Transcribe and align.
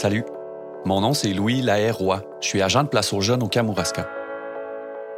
Salut, 0.00 0.22
mon 0.84 1.00
nom 1.00 1.12
c'est 1.12 1.32
Louis 1.32 1.60
Lahaye-Roy. 1.60 2.22
Je 2.40 2.46
suis 2.46 2.62
agent 2.62 2.84
de 2.84 2.88
Place 2.88 3.12
aux 3.12 3.20
Jeunes 3.20 3.42
au 3.42 3.48
Kamouraska. 3.48 4.08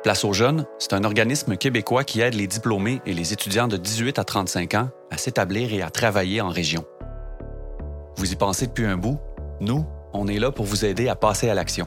Place 0.02 0.24
aux 0.24 0.32
Jeunes, 0.32 0.64
c'est 0.78 0.94
un 0.94 1.04
organisme 1.04 1.58
québécois 1.58 2.02
qui 2.02 2.22
aide 2.22 2.32
les 2.32 2.46
diplômés 2.46 3.02
et 3.04 3.12
les 3.12 3.34
étudiants 3.34 3.68
de 3.68 3.76
18 3.76 4.18
à 4.18 4.24
35 4.24 4.72
ans 4.76 4.88
à 5.10 5.18
s'établir 5.18 5.74
et 5.74 5.82
à 5.82 5.90
travailler 5.90 6.40
en 6.40 6.48
région. 6.48 6.86
Vous 8.16 8.32
y 8.32 8.36
pensez 8.36 8.68
depuis 8.68 8.86
un 8.86 8.96
bout? 8.96 9.20
Nous, 9.60 9.84
on 10.14 10.26
est 10.28 10.38
là 10.38 10.50
pour 10.50 10.64
vous 10.64 10.86
aider 10.86 11.10
à 11.10 11.14
passer 11.14 11.50
à 11.50 11.54
l'action. 11.54 11.86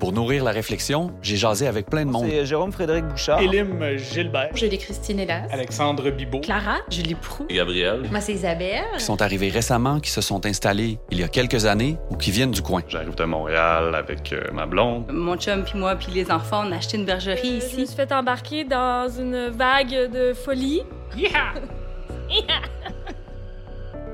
Pour 0.00 0.12
nourrir 0.12 0.44
la 0.44 0.50
réflexion, 0.50 1.12
j'ai 1.20 1.36
jasé 1.36 1.66
avec 1.66 1.84
plein 1.90 2.06
de 2.06 2.10
monde. 2.10 2.24
C'est 2.26 2.46
Jérôme 2.46 2.72
Frédéric 2.72 3.04
Bouchard. 3.04 3.38
Élim 3.38 3.98
Gilbert. 3.98 4.56
Julie 4.56 4.78
Christine 4.78 5.20
Hélas. 5.20 5.46
Alexandre 5.52 6.08
Bibot. 6.10 6.40
Clara. 6.40 6.78
Julie 6.88 7.14
Prou. 7.14 7.44
Gabriel. 7.50 8.08
Moi, 8.10 8.22
c'est 8.22 8.32
Isabelle. 8.32 8.86
Qui 8.96 9.04
sont 9.04 9.20
arrivés 9.20 9.50
récemment, 9.50 10.00
qui 10.00 10.08
se 10.08 10.22
sont 10.22 10.46
installés 10.46 10.98
il 11.10 11.20
y 11.20 11.22
a 11.22 11.28
quelques 11.28 11.66
années 11.66 11.98
ou 12.08 12.16
qui 12.16 12.30
viennent 12.30 12.50
du 12.50 12.62
coin. 12.62 12.80
J'arrive 12.88 13.14
de 13.14 13.24
Montréal 13.24 13.94
avec 13.94 14.32
euh, 14.32 14.40
ma 14.54 14.64
blonde. 14.64 15.04
Mon 15.12 15.36
chum 15.36 15.64
puis 15.64 15.78
moi 15.78 15.96
puis 15.96 16.10
les 16.12 16.30
enfants, 16.30 16.62
on 16.66 16.72
a 16.72 16.76
acheté 16.76 16.96
une 16.96 17.04
bergerie 17.04 17.58
ici. 17.58 17.74
Je 17.76 17.80
me 17.82 17.84
suis 17.84 17.96
fait 17.96 18.10
embarquer 18.10 18.64
dans 18.64 19.06
une 19.06 19.48
vague 19.48 20.10
de 20.10 20.32
folie. 20.32 20.82
Yeah! 21.16 21.52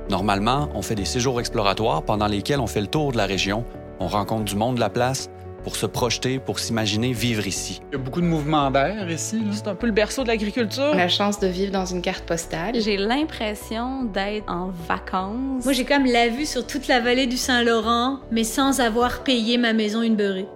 Normalement, 0.08 0.70
on 0.74 0.80
fait 0.80 0.94
des 0.94 1.04
séjours 1.04 1.38
exploratoires 1.38 2.02
pendant 2.02 2.26
lesquels 2.26 2.58
on 2.58 2.66
fait 2.66 2.80
le 2.80 2.86
tour 2.86 3.12
de 3.12 3.18
la 3.18 3.26
région, 3.26 3.66
on 4.00 4.06
rencontre 4.06 4.44
du 4.44 4.56
monde 4.56 4.76
de 4.76 4.80
la 4.80 4.88
place 4.88 5.28
pour 5.66 5.74
se 5.74 5.86
projeter, 5.86 6.38
pour 6.38 6.60
s'imaginer 6.60 7.12
vivre 7.12 7.44
ici. 7.44 7.82
Il 7.90 7.94
y 7.94 7.96
a 7.96 7.98
beaucoup 7.98 8.20
de 8.20 8.26
mouvements 8.26 8.70
d'air 8.70 9.10
ici. 9.10 9.42
C'est 9.50 9.66
un 9.66 9.74
peu 9.74 9.88
le 9.88 9.92
berceau 9.92 10.22
de 10.22 10.28
l'agriculture. 10.28 10.94
La 10.94 11.08
chance 11.08 11.40
de 11.40 11.48
vivre 11.48 11.72
dans 11.72 11.84
une 11.84 12.02
carte 12.02 12.24
postale. 12.24 12.80
J'ai 12.80 12.96
l'impression 12.96 14.04
d'être 14.04 14.48
en 14.48 14.70
vacances. 14.86 15.64
Moi, 15.64 15.72
j'ai 15.72 15.84
comme 15.84 16.06
la 16.06 16.28
vue 16.28 16.46
sur 16.46 16.64
toute 16.68 16.86
la 16.86 17.00
vallée 17.00 17.26
du 17.26 17.36
Saint-Laurent, 17.36 18.20
mais 18.30 18.44
sans 18.44 18.78
avoir 18.78 19.24
payé 19.24 19.58
ma 19.58 19.72
maison 19.72 20.02
une 20.02 20.14
beurrée. 20.14 20.46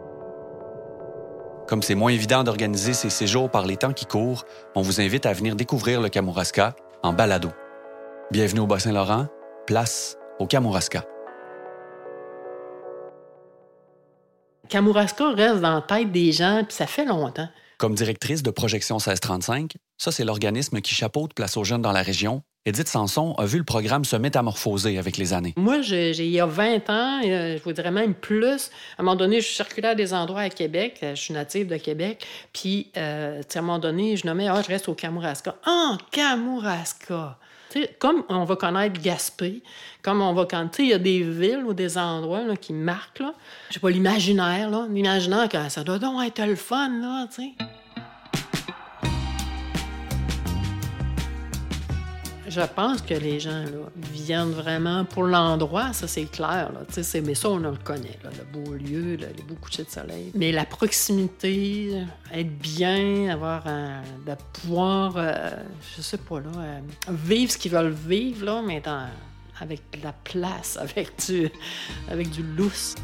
Comme 1.67 1.83
c'est 1.83 1.97
moins 1.97 2.13
évident 2.13 2.45
d'organiser 2.45 2.93
ces 2.93 3.11
séjours 3.11 3.51
par 3.51 3.67
les 3.67 3.77
temps 3.77 3.93
qui 3.93 4.07
courent, 4.07 4.45
on 4.77 4.83
vous 4.83 5.01
invite 5.01 5.27
à 5.27 5.33
venir 5.33 5.57
découvrir 5.57 6.01
le 6.01 6.09
Kamouraska 6.09 6.77
en 7.03 7.13
balado. 7.13 7.49
Bienvenue 8.31 8.61
au 8.61 8.69
Bas-Saint-Laurent, 8.69 9.27
place 9.67 10.17
au 10.39 10.47
Kamouraska. 10.47 11.03
Kamouraska 14.71 15.31
reste 15.31 15.61
dans 15.61 15.75
la 15.75 15.83
tête 15.83 16.13
des 16.13 16.31
gens, 16.31 16.63
puis 16.67 16.75
ça 16.75 16.87
fait 16.87 17.05
longtemps. 17.05 17.49
Comme 17.77 17.95
directrice 17.95 18.43
de 18.45 18.51
Projection 18.51 18.97
1635, 18.97 19.73
ça 19.99 20.13
c'est 20.13 20.25
l'organisme 20.25 20.81
qui 20.81 20.95
chapeaute 20.95 21.35
Place 21.35 21.57
aux 21.57 21.65
jeunes 21.65 21.83
dans 21.83 21.91
la 21.91 22.03
région. 22.03 22.43
Edith 22.67 22.87
Sanson 22.87 23.35
a 23.39 23.47
vu 23.47 23.59
le 23.59 23.65
programme 23.65 24.05
se 24.05 24.15
métamorphoser 24.15 24.99
avec 24.99 25.17
les 25.17 25.33
années. 25.33 25.55
Moi, 25.57 25.81
j'ai 25.81 26.11
il 26.11 26.31
y 26.31 26.39
a 26.39 26.47
20 26.47 26.91
ans, 26.91 27.21
euh, 27.25 27.57
je 27.57 27.63
vous 27.65 27.73
dirais 27.73 27.91
même 27.91 28.15
plus, 28.15 28.71
à 28.97 29.01
un 29.01 29.03
moment 29.03 29.17
donné, 29.17 29.41
je 29.41 29.49
circulais 29.49 29.89
à 29.89 29.95
des 29.95 30.15
endroits 30.15 30.43
à 30.43 30.51
Québec, 30.51 31.01
euh, 31.03 31.15
je 31.17 31.21
suis 31.21 31.35
native 31.35 31.67
de 31.67 31.77
Québec, 31.77 32.25
puis 32.53 32.93
euh, 32.97 33.41
à 33.43 33.59
un 33.59 33.63
moment 33.63 33.79
donné, 33.79 34.17
je 34.17 34.27
nommais, 34.27 34.47
ah, 34.47 34.61
je 34.63 34.69
reste 34.69 34.89
au 34.89 34.95
Kamouraska. 34.95 35.57
Ah, 35.65 35.97
Kamouraska! 36.13 37.39
Comme 37.99 38.25
on 38.29 38.45
va 38.45 38.57
connaître 38.57 39.01
Gaspé, 39.01 39.63
comme 40.03 40.21
on 40.21 40.33
va 40.33 40.47
connaître, 40.47 40.81
il 40.81 40.89
y 40.89 40.93
a 40.93 40.99
des 40.99 41.23
villes 41.23 41.65
ou 41.67 41.75
des 41.75 41.99
endroits 41.99 42.43
là, 42.43 42.57
qui 42.57 42.73
marquent, 42.73 43.21
là. 43.21 43.35
Je 43.69 43.75
sais 43.75 43.81
pas, 43.81 43.91
l'imaginaire, 43.91 44.71
là. 44.71 44.87
L'imaginaire, 44.91 45.49
ça 45.69 45.85
doit 45.85 45.99
donc 45.99 46.25
être 46.25 46.45
le 46.45 46.57
fun, 46.57 46.89
là, 47.01 47.27
tu 47.29 47.43
sais. 47.43 47.53
Je 52.51 52.61
pense 52.75 53.01
que 53.01 53.15
les 53.15 53.39
gens 53.39 53.63
là, 53.63 53.89
viennent 54.13 54.51
vraiment 54.51 55.05
pour 55.05 55.23
l'endroit, 55.23 55.93
ça 55.93 56.09
c'est 56.09 56.25
clair. 56.25 56.73
Là. 56.73 56.81
C'est- 56.89 57.21
Mais 57.21 57.37
ça, 57.37 57.49
on 57.51 57.59
le 57.59 57.71
connaît, 57.85 58.19
le 58.25 58.45
beau 58.53 58.73
lieu, 58.75 59.15
les 59.15 59.43
beaux 59.49 59.55
couchers 59.61 59.85
de 59.85 59.91
soleil. 59.91 60.33
Mais 60.35 60.51
la 60.51 60.65
proximité, 60.65 62.03
être 62.35 62.59
bien, 62.59 63.29
avoir 63.31 63.67
un- 63.69 64.03
de 64.27 64.35
pouvoir, 64.53 65.15
euh, 65.17 65.51
je 65.97 66.03
sais 66.03 66.19
pas, 66.19 66.41
là, 66.41 66.51
euh, 66.59 66.81
vivre 67.09 67.53
ce 67.53 67.59
qu'ils 67.59 67.71
veulent 67.71 67.95
vivre, 68.07 68.45
là, 68.45 68.63
mais 68.67 68.83
avec 69.61 69.83
de 69.99 70.03
la 70.05 70.13
place, 70.13 70.77
avec 70.81 71.13
du, 71.27 71.49
avec 72.11 72.31
du 72.31 72.43
lousse. 72.43 72.97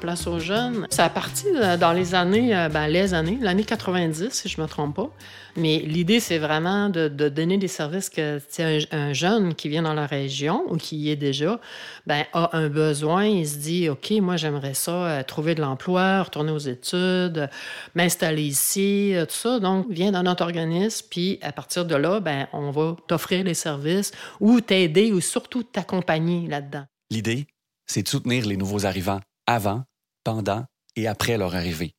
Place 0.00 0.28
aux 0.28 0.38
jeunes. 0.38 0.86
Ça 0.90 1.06
a 1.06 1.08
parti 1.08 1.46
euh, 1.56 1.76
dans 1.76 1.92
les 1.92 2.14
années, 2.14 2.56
euh, 2.56 2.68
ben, 2.68 2.86
les 2.86 3.14
années, 3.14 3.36
l'année 3.40 3.64
90, 3.64 4.28
si 4.30 4.48
je 4.48 4.60
me 4.60 4.66
trompe 4.68 4.94
pas. 4.94 5.10
Mais 5.56 5.78
l'idée, 5.78 6.20
c'est 6.20 6.38
vraiment 6.38 6.88
de, 6.88 7.08
donner 7.08 7.58
des 7.58 7.68
services 7.68 8.08
que 8.08 8.38
un, 8.60 8.78
un 8.96 9.12
jeune 9.12 9.54
qui 9.56 9.68
vient 9.68 9.82
dans 9.82 9.94
la 9.94 10.06
région 10.06 10.62
ou 10.68 10.76
qui 10.76 10.96
y 10.96 11.10
est 11.10 11.16
déjà, 11.16 11.60
ben, 12.06 12.24
a 12.32 12.56
un 12.56 12.68
besoin. 12.68 13.24
Il 13.24 13.48
se 13.48 13.56
dit, 13.56 13.88
OK, 13.88 14.12
moi, 14.20 14.36
j'aimerais 14.36 14.74
ça, 14.74 14.92
euh, 14.92 15.22
trouver 15.24 15.56
de 15.56 15.62
l'emploi, 15.62 16.22
retourner 16.22 16.52
aux 16.52 16.58
études, 16.58 17.50
m'installer 17.96 18.44
ici, 18.44 19.14
tout 19.28 19.34
ça. 19.34 19.58
Donc, 19.58 19.86
viens 19.90 20.12
dans 20.12 20.22
notre 20.22 20.44
organisme, 20.44 21.06
puis 21.10 21.40
à 21.42 21.50
partir 21.50 21.84
de 21.84 21.96
là, 21.96 22.20
ben, 22.20 22.46
on 22.52 22.70
va 22.70 22.94
t'offrir 23.08 23.42
les 23.42 23.54
services 23.54 24.12
ou 24.38 24.60
t'aider 24.60 25.10
ou 25.10 25.20
surtout 25.20 25.64
t'accompagner 25.64 26.46
là-dedans. 26.46 26.84
L'idée, 27.10 27.46
c'est 27.86 28.02
de 28.02 28.08
soutenir 28.08 28.46
les 28.46 28.56
nouveaux 28.56 28.86
arrivants 28.86 29.20
avant, 29.48 29.84
pendant 30.24 30.66
et 30.94 31.08
après 31.08 31.38
leur 31.38 31.56
arrivée. 31.56 31.94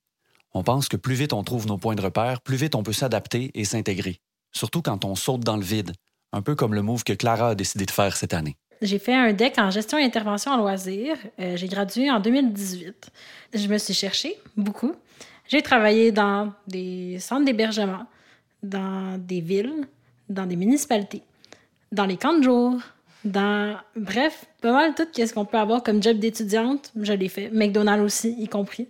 On 0.53 0.63
pense 0.63 0.87
que 0.87 0.97
plus 0.97 1.15
vite 1.15 1.33
on 1.33 1.43
trouve 1.43 1.65
nos 1.65 1.77
points 1.77 1.95
de 1.95 2.01
repère, 2.01 2.41
plus 2.41 2.57
vite 2.57 2.75
on 2.75 2.83
peut 2.83 2.93
s'adapter 2.93 3.49
et 3.55 3.65
s'intégrer. 3.65 4.21
Surtout 4.51 4.83
quand 4.83 5.03
on 5.03 5.15
saute 5.15 5.41
dans 5.41 5.57
le 5.57 5.63
vide, 5.63 5.91
un 6.31 6.43
peu 6.43 6.55
comme 6.55 6.75
le 6.75 6.83
move 6.83 7.03
que 7.03 7.13
Clara 7.13 7.49
a 7.49 7.55
décidé 7.55 7.85
de 7.85 7.91
faire 7.91 8.15
cette 8.15 8.35
année. 8.35 8.55
J'ai 8.83 8.99
fait 8.99 9.15
un 9.15 9.33
DEC 9.33 9.57
en 9.57 9.71
gestion 9.71 9.97
et 9.97 10.03
intervention 10.03 10.51
en 10.51 10.57
loisirs. 10.57 11.17
Euh, 11.39 11.57
j'ai 11.57 11.67
gradué 11.67 12.09
en 12.11 12.19
2018. 12.19 13.09
Je 13.55 13.67
me 13.67 13.77
suis 13.79 13.95
cherchée 13.95 14.37
beaucoup. 14.55 14.93
J'ai 15.47 15.63
travaillé 15.63 16.11
dans 16.11 16.53
des 16.67 17.17
centres 17.19 17.45
d'hébergement, 17.45 18.05
dans 18.61 19.17
des 19.17 19.41
villes, 19.41 19.87
dans 20.29 20.45
des 20.45 20.55
municipalités, 20.55 21.23
dans 21.91 22.05
les 22.05 22.16
camps 22.16 22.37
de 22.37 22.43
jour, 22.43 22.79
dans... 23.25 23.78
Bref, 23.96 24.46
pas 24.62 24.72
mal 24.72 24.94
tout 24.96 25.03
ce 25.13 25.34
qu'on 25.34 25.46
peut 25.46 25.57
avoir 25.57 25.84
comme 25.84 26.02
job 26.02 26.18
d'étudiante, 26.19 26.91
je 27.00 27.13
l'ai 27.13 27.30
fait. 27.30 27.50
McDonald's 27.52 28.03
aussi, 28.03 28.35
y 28.40 28.47
compris. 28.47 28.88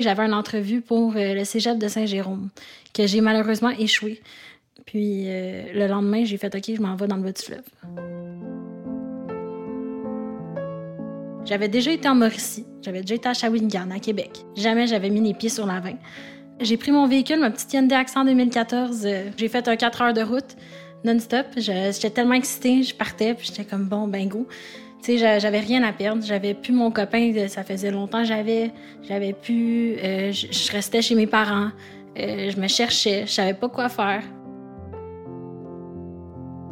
J'avais 0.00 0.22
une 0.22 0.34
entrevue 0.34 0.80
pour 0.80 1.14
euh, 1.16 1.34
le 1.34 1.44
cégep 1.44 1.76
de 1.76 1.88
Saint-Jérôme, 1.88 2.50
que 2.94 3.06
j'ai 3.06 3.20
malheureusement 3.20 3.70
échoué. 3.70 4.20
Puis 4.86 5.24
euh, 5.26 5.64
le 5.74 5.86
lendemain, 5.88 6.24
j'ai 6.24 6.38
fait 6.38 6.54
OK, 6.54 6.76
je 6.76 6.80
m'en 6.80 6.94
vais 6.94 7.08
dans 7.08 7.16
le 7.16 7.22
bas 7.22 7.32
du 7.32 7.42
fleuve. 7.42 7.64
J'avais 11.44 11.68
déjà 11.68 11.90
été 11.90 12.08
en 12.08 12.14
Mauricie, 12.14 12.66
j'avais 12.82 13.00
déjà 13.00 13.14
été 13.14 13.28
à 13.28 13.34
Shawinigan, 13.34 13.90
à 13.90 13.98
Québec. 13.98 14.44
Jamais 14.54 14.86
j'avais 14.86 15.08
mis 15.10 15.20
les 15.20 15.34
pieds 15.34 15.48
sur 15.48 15.66
la 15.66 15.80
20. 15.80 15.94
J'ai 16.60 16.76
pris 16.76 16.92
mon 16.92 17.06
véhicule, 17.06 17.40
ma 17.40 17.50
petite 17.50 17.72
Hyundai 17.72 17.94
Accent 17.94 18.24
2014. 18.24 19.06
euh, 19.06 19.30
j'ai 19.36 19.48
fait 19.48 19.66
un 19.66 19.76
4 19.76 20.02
heures 20.02 20.12
de 20.14 20.22
route 20.22 20.56
non-stop. 21.04 21.46
Je- 21.56 21.90
J'étais 21.92 22.10
tellement 22.10 22.34
excitée, 22.34 22.82
je 22.82 22.94
partais, 22.94 23.34
puis 23.34 23.46
j'étais 23.48 23.64
comme 23.64 23.84
bon, 23.84 24.06
ben 24.08 24.28
go. 24.28 24.46
Tu 25.02 25.12
sais, 25.12 25.18
j'a- 25.18 25.38
j'avais 25.38 25.60
rien 25.60 25.82
à 25.84 25.92
perdre. 25.92 26.24
J'avais 26.24 26.54
plus 26.54 26.72
mon 26.72 26.90
copain, 26.90 27.32
ça 27.48 27.62
faisait 27.62 27.90
longtemps 27.90 28.24
j'avais. 28.24 28.72
J'avais 29.08 29.32
plus. 29.32 29.94
euh, 30.02 30.32
je 30.32 30.46
je 30.50 30.72
restais 30.72 31.02
chez 31.02 31.14
mes 31.14 31.26
parents. 31.26 31.70
Euh, 32.18 32.50
je 32.50 32.60
me 32.60 32.66
cherchais, 32.66 33.24
je 33.26 33.32
savais 33.32 33.54
pas 33.54 33.68
quoi 33.68 33.88
faire. 33.88 34.22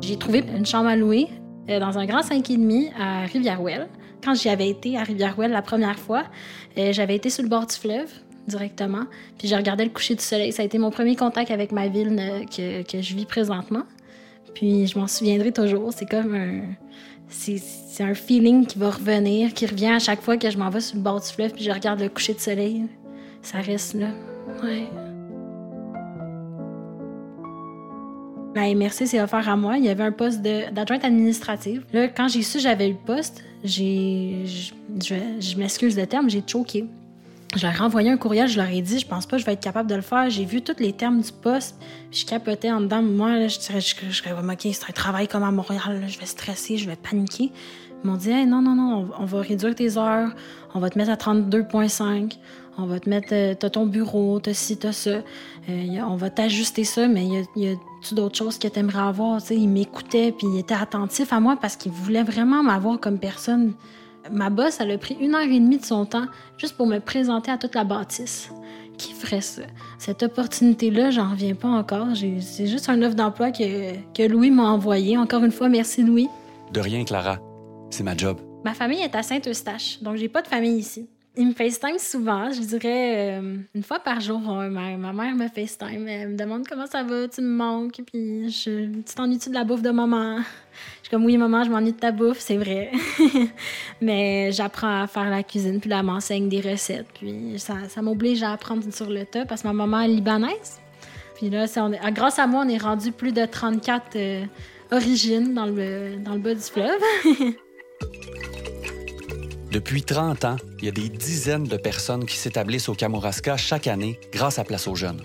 J'ai 0.01 0.17
trouvé 0.19 0.45
une 0.57 0.67
chambre 0.67 0.89
à 0.89 0.97
louer 0.97 1.29
euh, 1.71 1.81
dans 1.81 1.99
un 1.99 2.07
grand 2.07 2.21
5,5 2.23 2.91
à 2.99 3.21
Rivière-Ouelle. 3.27 3.89
Quand 4.25 4.35
j'y 4.35 4.49
avais 4.49 4.69
été 4.69 4.97
à 4.99 5.03
Rivière-Ouelle 5.05 5.53
la 5.53 5.63
première 5.63 5.99
fois, 5.99 6.25
j'avais 6.77 7.15
été 7.17 7.31
sur 7.31 7.43
le 7.45 7.49
bord 7.49 7.67
du 7.67 7.75
fleuve 7.75 8.11
directement, 8.49 9.05
puis 9.39 9.49
j'ai 9.49 9.57
regardé 9.57 9.85
le 9.85 9.91
coucher 9.91 10.15
du 10.15 10.23
soleil. 10.23 10.53
Ça 10.53 10.63
a 10.63 10.65
été 10.65 10.79
mon 10.79 10.91
premier 10.91 11.17
contact 11.17 11.51
avec 11.51 11.71
ma 11.73 11.89
ville 11.89 12.17
que 12.57 13.01
je 13.01 13.15
vis 13.15 13.25
présentement. 13.27 13.83
Puis 14.59 14.87
je 14.87 14.99
m'en 14.99 15.07
souviendrai 15.07 15.53
toujours. 15.53 15.93
C'est 15.93 16.07
comme 16.09 16.35
un... 16.35 16.61
C'est 17.29 18.03
un 18.05 18.15
feeling 18.15 18.65
qui 18.67 18.79
va 18.79 18.91
revenir, 18.91 19.53
qui 19.53 19.67
revient 19.67 19.89
à 19.89 19.99
chaque 19.99 20.23
fois 20.23 20.37
que 20.37 20.49
je 20.49 20.57
m'en 20.57 20.71
vais 20.71 20.81
sur 20.81 20.97
le 20.97 21.03
bord 21.03 21.21
du 21.21 21.27
fleuve 21.27 21.53
puis 21.53 21.65
je 21.65 21.71
regarde 21.71 22.01
le 22.01 22.09
coucher 22.09 22.33
de 22.35 22.39
soleil. 22.41 22.85
Ça 23.43 23.59
reste 23.59 23.95
là. 23.95 24.09
Ouais. 24.63 24.87
La 28.55 28.75
MRC 28.75 29.07
s'est 29.07 29.21
offert 29.21 29.47
à 29.49 29.57
moi. 29.57 29.77
Il 29.77 29.85
y 29.85 29.89
avait 29.89 30.05
un 30.05 30.13
poste 30.13 30.41
de- 30.41 30.71
d'adjointe 30.73 31.05
administrative. 31.05 31.85
Là, 31.93 32.09
quand 32.09 32.29
j'ai 32.29 32.43
su 32.43 32.59
que 32.59 32.63
j'avais 32.63 32.89
le 32.89 32.95
poste, 32.95 33.45
j'ai. 33.65 34.45
Je, 34.47 35.15
je- 35.41 35.57
m'excuse 35.59 35.97
le 35.99 36.07
terme, 36.07 36.31
j'ai 36.31 36.43
choqué. 36.47 36.87
Je 37.55 37.63
leur 37.63 37.75
ai 37.75 37.79
renvoyé 37.79 38.11
un 38.11 38.17
courriel, 38.17 38.49
je 38.49 38.57
leur 38.59 38.69
ai 38.69 38.83
dit, 38.83 38.99
je 38.99 39.07
pense 39.07 39.25
pas 39.25 39.37
que 39.37 39.41
je 39.41 39.47
vais 39.47 39.53
être 39.53 39.63
capable 39.63 39.89
de 39.89 39.95
le 39.95 40.03
faire. 40.03 40.29
J'ai 40.29 40.45
vu 40.45 40.63
tous 40.63 40.79
les 40.79 40.93
termes 40.93 41.21
du 41.21 41.31
poste, 41.33 41.77
puis 42.11 42.21
je 42.21 42.27
capotais 42.27 42.71
en 42.71 42.81
dedans. 42.81 43.03
Moi, 43.03 43.31
là, 43.39 43.49
je 43.49 43.59
dirais, 43.59 43.81
je, 43.81 43.95
je, 44.11 44.15
serais 44.17 44.33
OK, 44.33 44.61
c'est 44.61 44.91
un 44.91 44.93
travail 44.93 45.29
comme 45.29 45.43
à 45.45 45.51
Montréal, 45.51 46.05
je 46.09 46.19
vais 46.19 46.27
stresser, 46.27 46.77
je 46.77 46.89
vais 46.89 46.97
paniquer. 46.97 47.53
Ils 48.05 48.11
m'ont 48.11 48.17
dit, 48.17 48.31
Hey, 48.31 48.47
non, 48.47 48.61
non, 48.61 48.75
non, 48.75 49.09
on, 49.19 49.25
va 49.25 49.41
réduire 49.41 49.75
tes 49.75 49.97
heures, 49.97 50.31
on 50.75 50.81
va 50.81 50.91
te 50.91 50.99
mettre 50.99 51.11
à 51.11 51.15
32,5, 51.17 52.37
on 52.79 52.85
va 52.85 53.01
te 53.01 53.09
mettre, 53.09 53.29
euh, 53.33 53.55
t'as 53.59 53.71
ton 53.71 53.87
bureau, 53.87 54.39
t'as 54.39 54.53
ci, 54.53 54.77
t'as 54.77 54.93
ça, 54.93 55.23
Euh, 55.69 55.99
a- 56.01 56.07
on 56.07 56.17
va 56.17 56.29
t'ajuster 56.31 56.85
ça, 56.85 57.09
mais 57.09 57.25
il 57.25 57.63
y 57.63 57.69
a, 57.69 57.73
a-tu 57.73 58.15
d'autres 58.15 58.37
choses 58.37 58.59
que 58.59 58.69
t'aimerais 58.69 59.01
avoir? 59.09 59.41
Ils 59.51 59.69
m'écoutaient, 59.69 60.31
puis 60.31 60.47
ils 60.53 60.59
étaient 60.59 60.75
attentifs 60.75 61.33
à 61.33 61.41
moi 61.41 61.57
parce 61.61 61.77
qu'ils 61.77 61.91
voulaient 61.93 62.23
vraiment 62.23 62.63
m'avoir 62.63 63.01
comme 63.01 63.19
personne. 63.19 63.73
Ma 64.31 64.51
boss, 64.51 64.79
elle 64.81 64.91
a 64.91 64.99
pris 64.99 65.17
une 65.21 65.35
heure 65.35 65.43
et 65.43 65.61
demie 65.61 65.79
de 65.79 65.85
son 65.85 66.07
temps 66.07 66.27
juste 66.59 66.77
pour 66.77 66.87
me 66.87 66.99
présenter 66.99 67.51
à 67.51 67.59
toute 67.59 67.75
la 67.75 67.85
bâtisse. 67.85 68.51
Qui 68.99 69.13
ferait 69.13 69.43
ça? 69.43 69.63
Cette 69.99 70.23
opportunité-là, 70.23 71.11
j'en 71.11 71.31
reviens 71.31 71.55
pas 71.55 71.69
encore. 71.69 72.09
C'est 72.41 72.67
juste 72.67 72.89
un 72.89 73.03
offre 73.03 73.15
d'emploi 73.15 73.51
que, 73.51 73.93
que 74.13 74.23
Louis 74.23 74.51
m'a 74.51 74.71
envoyé. 74.71 75.19
Encore 75.19 75.45
une 75.45 75.53
fois, 75.53 75.69
merci 75.69 76.03
Louis. 76.03 76.29
De 76.73 76.81
rien, 76.81 77.05
Clara. 77.05 77.39
C'est 77.91 78.03
ma 78.03 78.17
job. 78.17 78.41
Ma 78.65 78.75
famille 78.75 79.01
est 79.01 79.15
à 79.15 79.23
Saint-Eustache, 79.23 80.03
donc 80.03 80.17
j'ai 80.17 80.29
pas 80.29 80.43
de 80.43 80.49
famille 80.49 80.77
ici. 80.77 81.09
Ils 81.39 81.49
me 81.49 81.53
FaceTime 81.53 81.99
souvent, 81.99 82.51
je 82.51 82.61
dirais 82.61 83.39
euh, 83.39 83.57
une 83.75 83.83
fois 83.83 83.99
par 83.99 84.21
jour. 84.21 84.41
ma, 84.41 84.97
ma 84.97 85.13
mère 85.13 85.35
me 85.35 85.49
FaceTime, 85.49 86.09
elle 86.09 86.31
me 86.31 86.37
demande 86.37 86.67
comment 86.67 86.87
ça 86.87 87.03
va, 87.03 87.29
tu 87.29 87.43
me 87.43 87.49
manques, 87.55 88.01
puis 88.11 88.49
je, 88.49 88.87
tu 89.03 89.15
t'ennuies-tu 89.15 89.51
de 89.51 89.55
la 89.55 89.65
bouffe 89.65 89.83
de 89.83 89.91
maman? 89.91 90.39
Je 90.39 90.43
suis 91.03 91.11
comme 91.11 91.27
oui, 91.27 91.37
maman, 91.37 91.63
je 91.65 91.71
m'ennuie 91.71 91.93
de 91.93 91.99
ta 91.99 92.11
bouffe, 92.11 92.39
c'est 92.39 92.57
vrai. 92.57 92.91
Mais 94.01 94.51
j'apprends 94.53 95.03
à 95.03 95.07
faire 95.07 95.29
la 95.29 95.43
cuisine, 95.43 95.79
puis 95.79 95.91
là, 95.91 95.99
elle 95.99 96.07
m'enseigne 96.07 96.49
des 96.49 96.63
recettes, 96.63 97.09
puis 97.13 97.59
ça, 97.59 97.75
ça 97.91 98.01
m'oblige 98.01 98.43
à 98.43 98.53
apprendre 98.53 98.83
sur 98.91 99.11
le 99.11 99.27
tas 99.27 99.45
parce 99.45 99.61
que 99.61 99.67
ma 99.69 99.75
maman 99.75 100.01
est 100.01 100.09
libanaise. 100.09 100.81
Puis 101.35 101.51
là, 101.51 101.67
on 101.77 101.93
est- 101.93 102.13
grâce 102.13 102.39
à 102.39 102.47
moi, 102.47 102.65
on 102.65 102.69
est 102.71 102.79
rendu 102.79 103.13
plus 103.13 103.33
de 103.33 103.45
34 103.45 104.17
euh, 104.17 104.45
origines 104.91 105.53
dans 105.53 105.67
le, 105.67 106.17
dans 106.17 106.33
le 106.33 106.41
bas 106.41 106.55
du 106.55 106.63
fleuve. 106.63 107.03
Depuis 109.77 110.03
30 110.03 110.47
ans, 110.47 110.57
il 110.79 110.87
y 110.87 110.89
a 110.89 110.91
des 110.91 111.11
dizaines 111.11 111.65
de 111.65 111.77
personnes 111.77 112.25
qui 112.25 112.37
s'établissent 112.37 112.89
au 112.89 112.95
Kamouraska 112.95 113.59
chaque 113.59 113.89
année 113.89 114.19
grâce 114.33 114.59
à 114.59 114.65
Place 114.65 114.89
aux 114.89 114.95
Jeunes. 114.95 115.23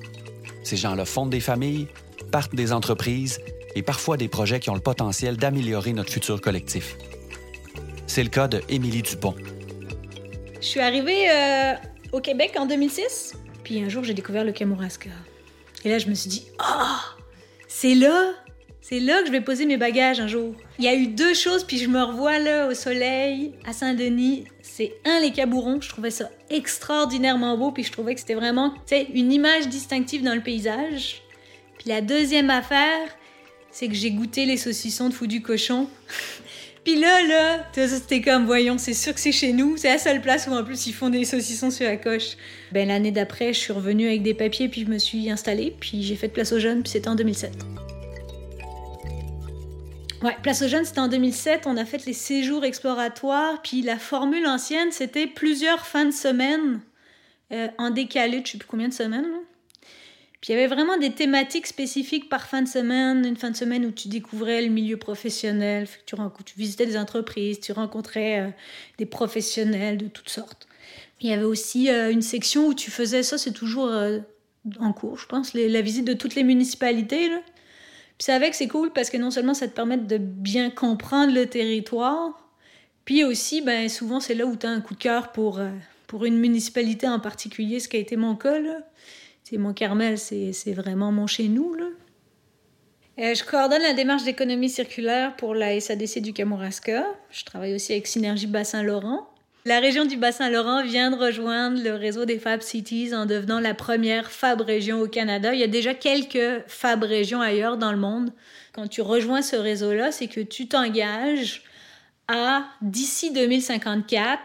Ces 0.65 0.75
gens-là 0.75 1.05
fondent 1.05 1.29
des 1.29 1.39
familles, 1.39 1.87
partent 2.33 2.53
des 2.53 2.73
entreprises 2.73 3.39
et 3.75 3.81
parfois 3.81 4.17
des 4.17 4.27
projets 4.27 4.59
qui 4.59 4.69
ont 4.69 4.73
le 4.75 4.81
potentiel 4.81 5.37
d'améliorer 5.37 5.93
notre 5.93 6.11
futur 6.11 6.41
collectif. 6.41 6.97
C'est 8.07 8.23
le 8.23 8.29
cas 8.29 8.49
de 8.49 8.61
Émilie 8.67 9.03
Dupont. 9.03 9.35
Je 10.59 10.67
suis 10.67 10.81
arrivée 10.81 11.31
euh, 11.31 11.75
au 12.11 12.19
Québec 12.19 12.57
en 12.59 12.65
2006, 12.65 13.35
puis 13.63 13.81
un 13.81 13.87
jour 13.87 14.03
j'ai 14.03 14.13
découvert 14.13 14.43
le 14.43 14.51
Kamouraska. 14.51 15.11
Et 15.85 15.89
là 15.89 15.97
je 15.97 16.09
me 16.09 16.13
suis 16.13 16.29
dit, 16.29 16.47
ah, 16.59 16.99
c'est 17.69 17.95
là, 17.95 18.33
c'est 18.81 18.99
là 18.99 19.21
que 19.21 19.27
je 19.27 19.31
vais 19.31 19.41
poser 19.41 19.65
mes 19.65 19.77
bagages 19.77 20.19
un 20.19 20.27
jour. 20.27 20.55
Il 20.79 20.85
y 20.85 20.87
a 20.87 20.95
eu 20.95 21.07
deux 21.07 21.35
choses, 21.35 21.63
puis 21.63 21.77
je 21.77 21.87
me 21.87 22.01
revois 22.01 22.39
là 22.39 22.67
au 22.67 22.73
soleil, 22.73 23.53
à 23.65 23.73
Saint-Denis. 23.73 24.45
C'est 24.61 24.93
un, 25.05 25.19
les 25.19 25.31
cabourons, 25.31 25.79
je 25.79 25.89
trouvais 25.89 26.09
ça 26.09 26.29
extraordinairement 26.49 27.57
beau, 27.57 27.71
puis 27.71 27.83
je 27.83 27.91
trouvais 27.91 28.15
que 28.15 28.19
c'était 28.19 28.33
vraiment, 28.33 28.73
une 29.13 29.31
image 29.31 29.67
distinctive 29.67 30.23
dans 30.23 30.33
le 30.33 30.41
paysage. 30.41 31.21
Puis 31.77 31.89
la 31.89 32.01
deuxième 32.01 32.49
affaire, 32.49 33.07
c'est 33.71 33.87
que 33.87 33.93
j'ai 33.93 34.11
goûté 34.11 34.45
les 34.45 34.57
saucissons 34.57 35.09
de 35.09 35.13
fou 35.13 35.27
du 35.27 35.41
cochon. 35.41 35.87
Puis 36.83 36.95
là, 36.95 37.21
là, 37.27 37.87
c'était 37.87 38.21
comme, 38.21 38.47
voyons, 38.47 38.79
c'est 38.79 38.95
sûr 38.95 39.13
que 39.13 39.19
c'est 39.19 39.31
chez 39.31 39.53
nous. 39.53 39.77
C'est 39.77 39.89
la 39.89 39.99
seule 39.99 40.19
place 40.19 40.47
où 40.47 40.51
en 40.51 40.63
plus 40.63 40.87
ils 40.87 40.93
font 40.93 41.11
des 41.11 41.25
saucissons 41.25 41.69
sur 41.69 41.85
la 41.85 41.95
coche. 41.95 42.37
Ben 42.71 42.87
l'année 42.87 43.11
d'après, 43.11 43.53
je 43.53 43.59
suis 43.59 43.71
revenue 43.71 44.07
avec 44.07 44.23
des 44.23 44.33
papiers, 44.33 44.67
puis 44.67 44.81
je 44.81 44.87
me 44.87 44.97
suis 44.97 45.29
installée, 45.29 45.75
puis 45.79 46.01
j'ai 46.01 46.15
fait 46.15 46.27
place 46.27 46.51
aux 46.51 46.59
jeunes, 46.59 46.81
puis 46.81 46.91
c'était 46.91 47.09
en 47.09 47.15
2007. 47.15 47.51
Ouais, 50.23 50.37
place 50.43 50.61
aux 50.61 50.67
jeunes, 50.67 50.85
c'était 50.85 50.99
en 50.99 51.07
2007. 51.07 51.63
On 51.65 51.77
a 51.77 51.85
fait 51.85 52.05
les 52.05 52.13
séjours 52.13 52.63
exploratoires, 52.63 53.61
puis 53.61 53.81
la 53.81 53.97
formule 53.97 54.45
ancienne, 54.45 54.91
c'était 54.91 55.25
plusieurs 55.27 55.87
fins 55.87 56.05
de 56.05 56.11
semaine 56.11 56.81
euh, 57.51 57.67
en 57.77 57.89
décalé, 57.89 58.41
je 58.45 58.51
sais 58.51 58.57
plus 58.57 58.67
combien 58.67 58.87
de 58.87 58.93
semaines. 58.93 59.25
Puis 60.41 60.53
il 60.53 60.55
y 60.55 60.59
avait 60.59 60.73
vraiment 60.73 60.97
des 60.97 61.11
thématiques 61.11 61.67
spécifiques 61.67 62.27
par 62.27 62.47
fin 62.47 62.63
de 62.63 62.67
semaine. 62.67 63.23
Une 63.25 63.37
fin 63.37 63.51
de 63.51 63.55
semaine 63.55 63.85
où 63.85 63.91
tu 63.91 64.07
découvrais 64.07 64.63
le 64.63 64.69
milieu 64.69 64.97
professionnel, 64.97 65.87
tu, 66.07 66.15
tu 66.45 66.53
visitais 66.57 66.87
des 66.87 66.97
entreprises, 66.97 67.59
tu 67.59 67.71
rencontrais 67.71 68.41
euh, 68.41 68.49
des 68.97 69.05
professionnels 69.05 69.97
de 69.97 70.07
toutes 70.07 70.29
sortes. 70.29 70.67
Il 71.19 71.29
y 71.29 71.33
avait 71.33 71.43
aussi 71.43 71.91
euh, 71.91 72.11
une 72.11 72.23
section 72.23 72.67
où 72.67 72.73
tu 72.73 72.89
faisais 72.89 73.21
ça, 73.21 73.37
c'est 73.37 73.51
toujours 73.51 73.87
euh, 73.87 74.17
en 74.79 74.93
cours, 74.93 75.19
je 75.19 75.27
pense, 75.27 75.53
la 75.53 75.81
visite 75.81 76.05
de 76.05 76.13
toutes 76.13 76.33
les 76.33 76.43
municipalités. 76.43 77.29
Là. 77.29 77.37
Puis 78.21 78.25
c'est 78.27 78.33
avec, 78.33 78.53
c'est 78.53 78.67
cool 78.67 78.91
parce 78.93 79.09
que 79.09 79.17
non 79.17 79.31
seulement 79.31 79.55
ça 79.55 79.67
te 79.67 79.73
permet 79.73 79.97
de 79.97 80.19
bien 80.19 80.69
comprendre 80.69 81.33
le 81.33 81.47
territoire, 81.47 82.39
puis 83.03 83.23
aussi, 83.23 83.61
ben, 83.61 83.89
souvent, 83.89 84.19
c'est 84.19 84.35
là 84.35 84.45
où 84.45 84.55
tu 84.55 84.67
as 84.67 84.69
un 84.69 84.79
coup 84.79 84.93
de 84.93 84.99
cœur 84.99 85.31
pour, 85.31 85.57
euh, 85.57 85.71
pour 86.05 86.25
une 86.25 86.37
municipalité 86.37 87.07
en 87.07 87.19
particulier, 87.19 87.79
ce 87.79 87.89
qui 87.89 87.97
a 87.97 87.99
été 87.99 88.17
mon 88.17 88.35
cas. 88.35 88.59
Là. 88.59 88.77
C'est 89.43 89.57
mon 89.57 89.73
Carmel, 89.73 90.19
c'est 90.19 90.73
vraiment 90.73 91.11
mon 91.11 91.25
chez 91.25 91.47
nous. 91.47 91.73
Là. 91.73 91.85
Euh, 93.17 93.33
je 93.33 93.43
coordonne 93.43 93.81
la 93.81 93.93
démarche 93.93 94.23
d'économie 94.23 94.69
circulaire 94.69 95.35
pour 95.35 95.55
la 95.55 95.79
SADC 95.79 96.19
du 96.19 96.31
Kamouraska. 96.31 97.03
Je 97.31 97.43
travaille 97.43 97.73
aussi 97.73 97.93
avec 97.93 98.05
Synergie 98.05 98.45
Bassin-Laurent. 98.45 99.30
La 99.63 99.79
région 99.79 100.05
du 100.05 100.17
Bassin-Laurent 100.17 100.83
vient 100.83 101.11
de 101.11 101.17
rejoindre 101.17 101.83
le 101.83 101.93
réseau 101.93 102.25
des 102.25 102.39
Fab 102.39 102.61
Cities 102.61 103.13
en 103.13 103.27
devenant 103.27 103.59
la 103.59 103.75
première 103.75 104.31
Fab 104.31 104.61
région 104.61 104.99
au 105.01 105.07
Canada. 105.07 105.53
Il 105.53 105.59
y 105.59 105.63
a 105.63 105.67
déjà 105.67 105.93
quelques 105.93 106.63
Fab 106.65 107.03
régions 107.03 107.41
ailleurs 107.41 107.77
dans 107.77 107.91
le 107.91 107.97
monde. 107.99 108.33
Quand 108.73 108.87
tu 108.87 109.03
rejoins 109.03 109.43
ce 109.43 109.55
réseau-là, 109.55 110.11
c'est 110.11 110.25
que 110.25 110.41
tu 110.41 110.67
t'engages 110.67 111.61
à, 112.27 112.65
d'ici 112.81 113.31
2054, 113.33 114.39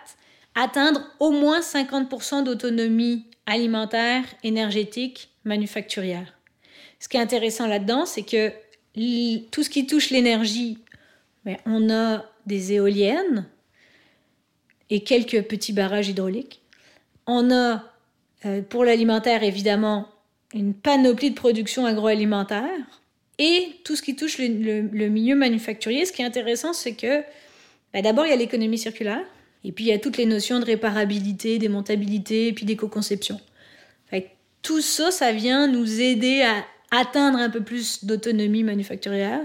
atteindre 0.54 1.00
au 1.18 1.30
moins 1.30 1.60
50% 1.60 2.44
d'autonomie 2.44 3.24
alimentaire, 3.46 4.24
énergétique, 4.42 5.30
manufacturière. 5.44 6.34
Ce 7.00 7.08
qui 7.08 7.16
est 7.16 7.20
intéressant 7.20 7.66
là-dedans, 7.66 8.04
c'est 8.04 8.22
que 8.22 8.50
tout 9.50 9.62
ce 9.62 9.70
qui 9.70 9.86
touche 9.86 10.10
l'énergie, 10.10 10.76
ben, 11.46 11.56
on 11.64 11.88
a 11.88 12.22
des 12.44 12.74
éoliennes 12.74 13.46
et 14.90 15.00
quelques 15.00 15.42
petits 15.42 15.72
barrages 15.72 16.08
hydrauliques. 16.08 16.60
On 17.26 17.50
a, 17.50 17.84
euh, 18.44 18.62
pour 18.62 18.84
l'alimentaire, 18.84 19.42
évidemment, 19.42 20.08
une 20.54 20.74
panoplie 20.74 21.30
de 21.30 21.34
production 21.34 21.86
agroalimentaire. 21.86 23.00
Et 23.38 23.72
tout 23.84 23.96
ce 23.96 24.02
qui 24.02 24.16
touche 24.16 24.38
le, 24.38 25.08
milieu 25.08 25.34
manufacturier, 25.34 26.06
ce 26.06 26.12
qui 26.12 26.22
est 26.22 26.26
intéressant, 26.26 26.72
c'est 26.72 26.94
que 26.94 27.22
ben, 27.92 28.02
d'abord, 28.02 28.26
il 28.26 28.30
y 28.30 28.32
a 28.32 28.36
l'économie 28.36 28.78
circulaire, 28.78 29.24
et 29.64 29.72
puis 29.72 29.84
il 29.84 29.88
y 29.88 29.92
a 29.92 29.98
toutes 29.98 30.16
les 30.16 30.26
notions 30.26 30.60
de 30.60 30.64
réparabilité, 30.64 31.58
démontabilité, 31.58 32.48
et 32.48 32.52
puis 32.52 32.64
d'éco-conception. 32.64 33.40
Tout 34.66 34.80
ça, 34.80 35.12
ça 35.12 35.30
vient 35.30 35.68
nous 35.68 36.00
aider 36.00 36.42
à 36.42 36.64
atteindre 36.90 37.38
un 37.38 37.48
peu 37.48 37.62
plus 37.62 38.04
d'autonomie 38.04 38.64
manufacturière. 38.64 39.42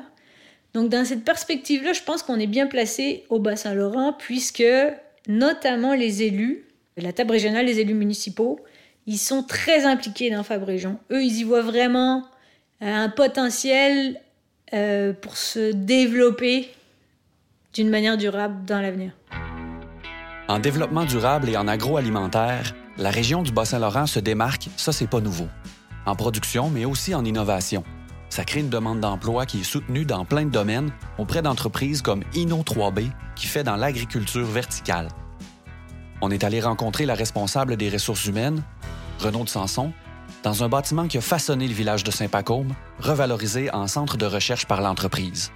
Donc 0.73 0.89
dans 0.89 1.05
cette 1.05 1.23
perspective-là, 1.23 1.93
je 1.93 2.01
pense 2.01 2.23
qu'on 2.23 2.39
est 2.39 2.47
bien 2.47 2.65
placé 2.65 3.23
au 3.29 3.37
Bas-Saint-Laurent, 3.37 4.13
puisque 4.13 4.63
notamment 5.27 5.93
les 5.93 6.23
élus, 6.23 6.65
la 6.97 7.13
table 7.13 7.31
régionale, 7.31 7.65
les 7.65 7.79
élus 7.79 7.93
municipaux, 7.93 8.59
ils 9.07 9.17
sont 9.17 9.43
très 9.43 9.85
impliqués 9.85 10.29
dans 10.29 10.43
Fab 10.43 10.63
Région. 10.63 10.99
Eux, 11.11 11.23
ils 11.23 11.39
y 11.39 11.43
voient 11.43 11.61
vraiment 11.61 12.25
euh, 12.81 13.05
un 13.05 13.09
potentiel 13.09 14.19
euh, 14.73 15.13
pour 15.13 15.37
se 15.37 15.71
développer 15.71 16.69
d'une 17.73 17.89
manière 17.89 18.17
durable 18.17 18.65
dans 18.65 18.81
l'avenir. 18.81 19.11
En 20.47 20.59
développement 20.59 21.05
durable 21.05 21.49
et 21.49 21.57
en 21.57 21.67
agroalimentaire, 21.67 22.75
la 22.97 23.09
région 23.09 23.41
du 23.41 23.51
Bas-Saint-Laurent 23.51 24.05
se 24.05 24.19
démarque, 24.19 24.67
ça 24.75 24.91
c'est 24.91 25.07
pas 25.07 25.21
nouveau. 25.21 25.47
En 26.05 26.15
production, 26.15 26.69
mais 26.69 26.85
aussi 26.85 27.15
en 27.15 27.23
innovation. 27.23 27.83
Ça 28.31 28.45
crée 28.45 28.61
une 28.61 28.69
demande 28.69 29.01
d'emploi 29.01 29.45
qui 29.45 29.59
est 29.59 29.63
soutenue 29.63 30.05
dans 30.05 30.23
plein 30.23 30.45
de 30.45 30.51
domaines 30.51 30.89
auprès 31.17 31.41
d'entreprises 31.41 32.01
comme 32.01 32.23
Inno3B, 32.33 33.11
qui 33.35 33.45
fait 33.45 33.65
dans 33.65 33.75
l'agriculture 33.75 34.45
verticale. 34.45 35.09
On 36.21 36.31
est 36.31 36.45
allé 36.45 36.61
rencontrer 36.61 37.05
la 37.05 37.13
responsable 37.13 37.75
des 37.75 37.89
ressources 37.89 38.25
humaines, 38.25 38.63
Renaud 39.19 39.43
de 39.43 39.49
Sanson, 39.49 39.91
dans 40.43 40.63
un 40.63 40.69
bâtiment 40.69 41.09
qui 41.09 41.17
a 41.17 41.21
façonné 41.21 41.67
le 41.67 41.73
village 41.73 42.05
de 42.05 42.11
Saint-Pacôme, 42.11 42.73
revalorisé 42.99 43.69
en 43.73 43.85
centre 43.87 44.15
de 44.15 44.25
recherche 44.25 44.65
par 44.65 44.79
l'entreprise. 44.79 45.51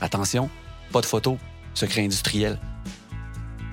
Attention, 0.00 0.50
pas 0.90 1.02
de 1.02 1.06
photo, 1.06 1.38
secret 1.74 2.02
industriel. 2.02 2.58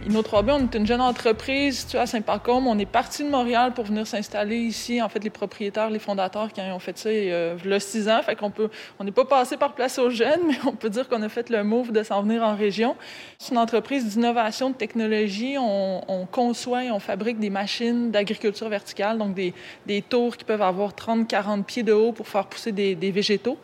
Inno3B, 0.08 0.52
on 0.52 0.64
est 0.64 0.76
une 0.78 0.88
jeune 0.88 1.02
entreprise 1.02 1.80
située 1.80 1.98
à 2.00 2.06
Saint-Pacôme. 2.06 2.66
On 2.66 2.80
est 2.80 2.86
parti 2.86 3.26
de 3.26 3.30
Montréal 3.30 3.74
pour 3.74 3.84
venir 3.84 4.08
s'installer 4.08 4.56
ici. 4.56 5.02
En 5.02 5.10
fait, 5.10 5.22
les 5.22 5.30
propriétaires, 5.30 5.90
les 5.90 6.00
fondateurs 6.00 6.54
qui 6.54 6.62
ont 6.62 6.80
fait 6.80 6.98
ça 6.98 7.12
il 7.12 7.26
y 7.26 7.34
a 7.74 7.80
six 7.82 8.08
ans. 8.08 8.22
Fait 8.24 8.38
qu'on 8.38 8.50
peut, 8.50 8.70
on 9.00 9.04
n'est 9.04 9.12
pas 9.12 9.26
passé 9.26 9.58
par 9.58 9.74
Place 9.74 10.00
aux 10.00 10.10
Jeunes, 10.10 10.40
mais 10.48 10.58
on 10.66 10.72
peut 10.72 10.90
dire 10.90 11.10
qu'on 11.10 11.22
a 11.24 11.30
fait 11.30 11.50
le 11.50 11.62
move 11.66 11.92
de 11.92 12.04
s'en 12.04 12.22
venir 12.22 12.42
en 12.42 12.56
région. 12.56 12.96
C'est 13.38 13.52
une 13.52 13.58
entreprise 13.58 14.06
d'innovation, 14.06 14.70
de 14.70 14.76
technologie. 14.76 15.56
On, 15.60 16.26
conçoit 16.32 16.86
et 16.86 16.92
on 16.92 17.00
fabrique 17.00 17.40
des 17.40 17.50
machines 17.50 18.12
d'agriculture 18.12 18.70
verticale, 18.70 19.18
donc 19.18 19.34
des, 19.34 19.54
des, 19.86 20.02
tours 20.02 20.36
qui 20.38 20.44
peuvent 20.44 20.62
avoir 20.62 20.92
30-40 20.92 21.64
pieds 21.64 21.84
de 21.84 21.94
haut 21.94 22.12
pour 22.12 22.28
faire 22.28 22.46
pousser 22.46 22.72
des, 22.72 22.96
des 22.96 23.12
végétaux. 23.12 23.58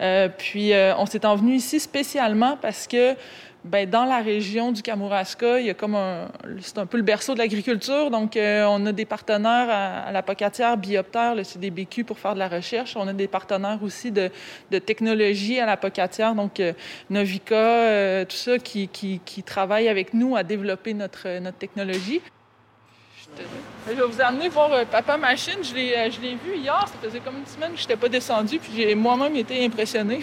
Euh, 0.00 0.28
puis, 0.36 0.72
euh, 0.72 0.94
on 0.96 1.06
s'est 1.06 1.26
en 1.26 1.36
venu 1.36 1.54
ici 1.54 1.78
spécialement 1.78 2.56
parce 2.60 2.86
que 2.86 3.14
ben, 3.64 3.88
dans 3.88 4.04
la 4.04 4.20
région 4.20 4.72
du 4.72 4.80
Kamouraska, 4.80 5.60
il 5.60 5.66
y 5.66 5.70
a 5.70 5.74
comme 5.74 5.96
c'est 6.60 6.78
un 6.78 6.86
peu 6.86 6.96
le 6.96 7.02
berceau 7.02 7.34
de 7.34 7.38
l'agriculture. 7.38 8.10
Donc, 8.10 8.36
euh, 8.36 8.64
on 8.68 8.86
a 8.86 8.92
des 8.92 9.04
partenaires 9.04 9.68
à, 9.68 10.12
la 10.12 10.22
Pocatière, 10.22 10.76
Bioptère, 10.76 11.34
le 11.34 11.44
CDBQ 11.44 12.04
pour 12.04 12.18
faire 12.18 12.34
de 12.34 12.38
la 12.38 12.48
recherche. 12.48 12.96
On 12.96 13.06
a 13.06 13.12
des 13.12 13.28
partenaires 13.28 13.78
aussi 13.82 14.10
de, 14.10 14.30
technologie 14.78 15.60
à 15.60 15.66
la 15.66 15.76
Pocatière, 15.76 16.34
donc 16.34 16.58
euh, 16.60 16.72
Novica, 17.10 17.54
euh, 17.54 18.24
tout 18.24 18.36
ça, 18.36 18.58
qui, 18.58 18.88
qui, 18.88 19.42
travaillent 19.42 19.88
avec 19.88 20.14
nous 20.14 20.36
à 20.36 20.42
développer 20.42 20.94
notre, 20.94 21.38
notre 21.40 21.58
technologie. 21.58 22.20
Je 23.86 23.92
vais 23.92 24.06
vous 24.06 24.20
amener 24.20 24.48
voir 24.48 24.70
Papa 24.86 25.16
Machine. 25.16 25.58
Je 25.62 25.74
l'ai, 25.74 26.34
vu 26.44 26.56
hier, 26.56 26.86
ça 26.86 26.94
faisait 27.02 27.20
comme 27.20 27.38
une 27.38 27.46
semaine 27.46 27.72
que 27.72 27.78
je 27.78 27.82
n'étais 27.82 27.96
pas 27.96 28.08
descendu, 28.08 28.58
puis 28.58 28.72
j'ai 28.76 28.94
moi-même 28.94 29.36
été 29.36 29.64
impressionné. 29.64 30.20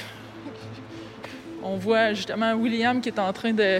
On 1.63 1.77
voit 1.77 2.13
justement 2.13 2.53
William 2.53 3.01
qui 3.01 3.09
est 3.09 3.19
en 3.19 3.33
train 3.33 3.53
de 3.53 3.79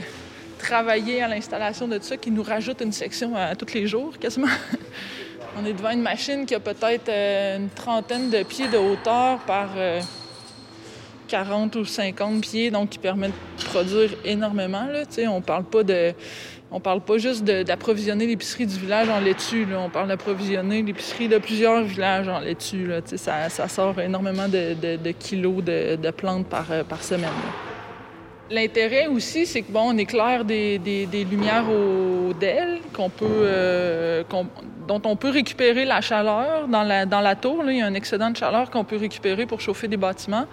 travailler 0.58 1.22
à 1.22 1.28
l'installation 1.28 1.88
de 1.88 1.98
tout 1.98 2.04
ça, 2.04 2.18
qui 2.18 2.32
nous 2.32 2.44
rajoute 2.44 2.82
une 2.82 2.92
section 2.92 3.36
à, 3.36 3.56
tous 3.56 3.74
les 3.74 3.88
jours 3.88 4.18
quasiment. 4.20 4.48
On 5.58 5.66
est 5.66 5.74
devant 5.74 5.92
une 5.92 6.02
machine 6.02 6.46
qui 6.46 6.56
a 6.56 6.60
peut-être 6.60 7.10
euh, 7.10 7.58
une 7.58 7.70
trentaine 7.70 8.30
de 8.30 8.44
pieds 8.44 8.68
de 8.68 8.78
hauteur 8.78 9.40
par 9.40 9.70
40 11.28 11.76
euh, 11.76 11.80
ou 11.80 11.86
50 11.86 12.42
pieds, 12.42 12.72
donc 12.72 12.90
qui 12.90 13.00
permet 13.00 13.30
de 13.30 13.64
produire 13.66 14.12
énormément. 14.26 14.88
On 15.28 15.42
parle 15.42 15.64
pas 15.64 15.84
de. 15.84 16.14
On 16.70 16.82
parle 16.82 17.00
pas 17.00 17.18
juste 17.18 17.46
d'approvisionner 17.46 18.28
l'épicerie 18.28 18.66
du 18.66 18.78
village 18.78 19.08
en 19.08 19.22
laitue. 19.22 19.68
On 19.74 19.90
parle 19.90 20.10
d'approvisionner 20.10 20.84
l'épicerie 20.84 21.30
de 21.30 21.38
plusieurs 21.38 21.84
villages 21.84 22.28
en 22.28 22.40
laitue. 22.40 22.92
Ça, 23.16 23.50
ça, 23.50 23.68
sort 23.70 24.00
énormément 24.02 24.50
de, 24.50 25.12
kilos 25.14 25.64
de, 25.64 26.12
plantes 26.12 26.48
par, 26.48 26.66
euh, 26.72 26.84
semaine. 27.00 27.30
L'intérêt 28.50 29.08
aussi, 29.08 29.46
c'est 29.46 29.62
que 29.62 29.72
bon, 29.72 29.94
on 29.94 29.98
éclaire 29.98 30.44
des, 30.44 30.80
lumières 31.30 31.70
au 31.70 32.34
DEL 32.34 32.80
euh, 33.22 34.24
dont 34.88 35.02
on 35.06 35.16
peut 35.16 35.30
récupérer 35.30 35.86
la 35.86 36.02
chaleur 36.02 36.68
dans 36.68 36.84
la, 36.84 37.36
tour. 37.36 37.64
Il 37.68 37.78
y 37.78 37.82
a 37.82 37.86
un 37.86 37.94
excédent 37.94 38.32
de 38.32 38.38
chaleur 38.38 38.70
qu'on 38.70 38.84
peut 38.84 38.98
récupérer 38.98 39.46
pour 39.46 39.62
chauffer 39.62 39.88
des 39.88 39.98
bâtiments. 39.98 40.46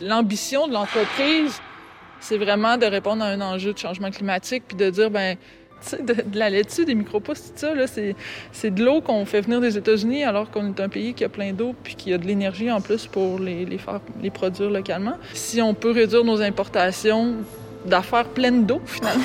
L'ambition 0.00 0.66
de 0.66 0.72
l'entreprise, 0.72 1.60
c'est 2.22 2.38
vraiment 2.38 2.78
de 2.78 2.86
répondre 2.86 3.22
à 3.22 3.26
un 3.26 3.40
enjeu 3.40 3.72
de 3.72 3.78
changement 3.78 4.10
climatique 4.10 4.64
puis 4.66 4.76
de 4.76 4.88
dire 4.90 5.10
ben 5.10 5.36
de, 5.98 6.14
de, 6.14 6.38
la 6.38 6.48
laitue, 6.48 6.84
des 6.84 6.94
micropousses, 6.94 7.52
tout 7.52 7.52
ça, 7.56 7.74
là, 7.74 7.88
c'est, 7.88 8.14
c'est 8.52 8.72
de 8.72 8.84
l'eau 8.84 9.00
qu'on 9.00 9.24
fait 9.24 9.40
venir 9.40 9.60
des 9.60 9.76
États-Unis 9.76 10.22
alors 10.22 10.48
qu'on 10.50 10.72
est 10.72 10.80
un 10.80 10.88
pays 10.88 11.12
qui 11.12 11.24
a 11.24 11.28
plein 11.28 11.52
d'eau 11.52 11.74
puis 11.82 11.96
qui 11.96 12.12
a 12.12 12.18
de 12.18 12.26
l'énergie 12.26 12.70
en 12.70 12.80
plus 12.80 13.08
pour 13.08 13.40
les, 13.40 13.64
les, 13.64 13.78
faire, 13.78 14.00
les 14.22 14.30
produire 14.30 14.70
localement. 14.70 15.16
Si 15.34 15.60
on 15.60 15.74
peut 15.74 15.90
réduire 15.90 16.24
nos 16.24 16.40
importations 16.40 17.34
d'affaires 17.84 18.26
pleines 18.26 18.64
d'eau, 18.64 18.80
finalement. 18.86 19.24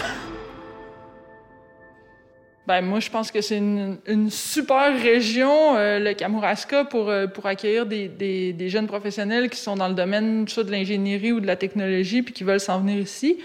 Ben, 2.67 2.81
moi, 2.81 2.99
je 2.99 3.09
pense 3.09 3.31
que 3.31 3.39
c'est 3.39 3.59
une, 3.59 3.95
une, 4.07 4.29
super 4.29 4.93
région, 5.01 5.77
euh, 5.77 5.99
le 5.99 6.13
Kamouraska, 6.13 6.83
pour, 6.83 7.09
euh, 7.09 7.25
pour 7.25 7.45
accueillir 7.45 7.85
des, 7.85 8.09
des, 8.09 8.51
des, 8.51 8.67
jeunes 8.67 8.87
professionnels 8.87 9.49
qui 9.49 9.57
sont 9.57 9.77
dans 9.77 9.87
le 9.87 9.93
domaine 9.93 10.43
de 10.43 10.69
l'ingénierie 10.71 11.31
ou 11.31 11.39
de 11.39 11.47
la 11.47 11.55
technologie 11.55 12.23
puis 12.23 12.33
qui 12.33 12.43
veulent 12.43 12.59
s'en 12.59 12.81
venir 12.81 12.97
ici. 12.97 13.37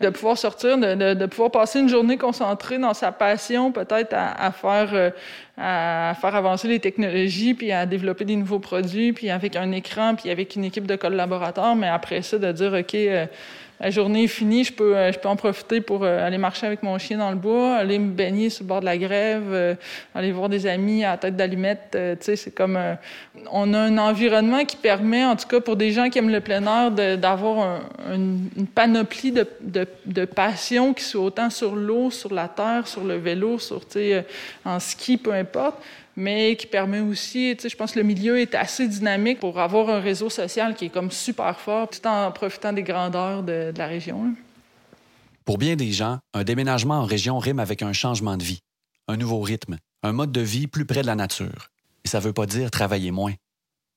De 0.00 0.10
pouvoir 0.10 0.38
sortir, 0.38 0.78
de, 0.78 1.14
de, 1.14 1.26
pouvoir 1.26 1.50
passer 1.50 1.80
une 1.80 1.88
journée 1.88 2.18
concentrée 2.18 2.78
dans 2.78 2.94
sa 2.94 3.10
passion, 3.10 3.72
peut-être 3.72 4.12
à, 4.12 4.46
à, 4.46 4.52
faire 4.52 4.90
euh, 4.92 5.10
à 5.56 6.14
faire 6.20 6.36
avancer 6.36 6.68
les 6.68 6.78
technologies, 6.78 7.54
puis 7.54 7.72
à 7.72 7.84
développer 7.84 8.24
des 8.24 8.36
nouveaux 8.36 8.60
produits, 8.60 9.12
puis 9.12 9.28
avec 9.28 9.56
un 9.56 9.72
écran, 9.72 10.14
puis 10.14 10.30
avec 10.30 10.54
une 10.54 10.62
équipe 10.62 10.86
de 10.86 10.94
collaborateurs, 10.94 11.74
mais 11.74 11.88
après 11.88 12.22
ça, 12.22 12.38
de 12.38 12.52
dire, 12.52 12.72
OK, 12.72 12.94
euh, 12.94 13.26
la 13.80 13.90
journée 13.90 14.24
est 14.24 14.28
finie, 14.28 14.64
je 14.64 14.72
peux, 14.72 14.96
euh, 14.96 15.12
je 15.12 15.18
peux 15.18 15.28
en 15.28 15.36
profiter 15.36 15.80
pour 15.80 16.02
euh, 16.02 16.26
aller 16.26 16.38
marcher 16.38 16.66
avec 16.66 16.82
mon 16.82 16.98
chien 16.98 17.18
dans 17.18 17.30
le 17.30 17.36
bois, 17.36 17.76
aller 17.76 17.98
me 17.98 18.10
baigner 18.10 18.50
sur 18.50 18.64
le 18.64 18.68
bord 18.68 18.80
de 18.80 18.84
la 18.84 18.98
grève, 18.98 19.44
euh, 19.52 19.74
aller 20.14 20.32
voir 20.32 20.48
des 20.48 20.66
amis 20.66 21.04
à 21.04 21.16
tête 21.16 21.36
d'allumette. 21.36 21.90
tu 21.92 21.98
sais, 22.20 22.36
c'est 22.36 22.50
comme... 22.50 22.78
on 23.52 23.74
a 23.74 23.78
un 23.78 23.98
environnement 23.98 24.64
qui 24.64 24.76
permet, 24.76 25.24
en 25.24 25.36
tout 25.36 25.46
cas 25.46 25.60
pour 25.60 25.76
des 25.76 25.92
gens 25.92 26.10
qui 26.10 26.18
aiment 26.18 26.30
le 26.30 26.40
plein 26.40 26.64
air, 26.66 26.90
d'avoir 27.18 27.82
une, 28.12 28.48
panoplie 28.74 29.30
de, 29.30 29.46
de, 29.60 29.86
de 30.06 30.24
passions 30.24 30.92
qui 30.92 31.04
sont 31.04 31.20
autant 31.20 31.50
sur 31.50 31.76
l'eau, 31.76 32.10
sur 32.10 32.34
la 32.34 32.48
terre, 32.48 32.86
sur 32.88 33.04
le 33.04 33.16
vélo, 33.16 33.58
sur, 33.58 33.80
tu 33.86 33.98
sais, 33.98 34.26
en 34.64 34.80
ski, 34.80 35.16
peu 35.16 35.32
importe 35.32 35.76
mais 36.18 36.56
qui 36.56 36.66
permet 36.66 36.98
aussi, 36.98 37.54
tu 37.56 37.62
sais, 37.62 37.68
je 37.68 37.76
pense 37.76 37.92
que 37.92 37.98
le 38.00 38.04
milieu 38.04 38.40
est 38.40 38.56
assez 38.56 38.88
dynamique 38.88 39.38
pour 39.38 39.60
avoir 39.60 39.88
un 39.88 40.00
réseau 40.00 40.28
social 40.28 40.74
qui 40.74 40.86
est 40.86 40.88
comme 40.88 41.12
super 41.12 41.60
fort, 41.60 41.88
tout 41.88 42.04
en 42.08 42.32
profitant 42.32 42.72
des 42.72 42.82
grandeurs 42.82 43.44
de, 43.44 43.72
la 43.76 43.86
région. 43.86 44.34
Pour 45.44 45.58
bien 45.58 45.76
des 45.76 45.92
gens, 45.92 46.18
un 46.34 46.42
déménagement 46.42 46.94
en 46.94 47.04
région 47.04 47.38
rime 47.38 47.60
avec 47.60 47.82
un 47.82 47.92
changement 47.92 48.36
de 48.36 48.42
vie, 48.42 48.58
un 49.06 49.16
nouveau 49.16 49.40
rythme, 49.40 49.78
un 50.02 50.10
mode 50.10 50.32
de 50.32 50.40
vie 50.40 50.66
plus 50.66 50.84
près 50.84 51.02
de 51.02 51.06
la 51.06 51.14
nature. 51.14 51.70
Et 52.04 52.08
ça 52.08 52.18
ne 52.18 52.24
veut 52.24 52.32
pas 52.32 52.46
dire 52.46 52.72
travailler 52.72 53.12
moins, 53.12 53.34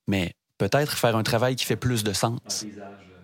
mais 0.08 0.34
peut-être 0.60 1.00
faire 1.00 1.16
un 1.16 1.24
travail 1.24 1.56
qui 1.56 1.66
fait 1.66 1.76
plus 1.76 2.04
de 2.04 2.14
sens. 2.14 2.68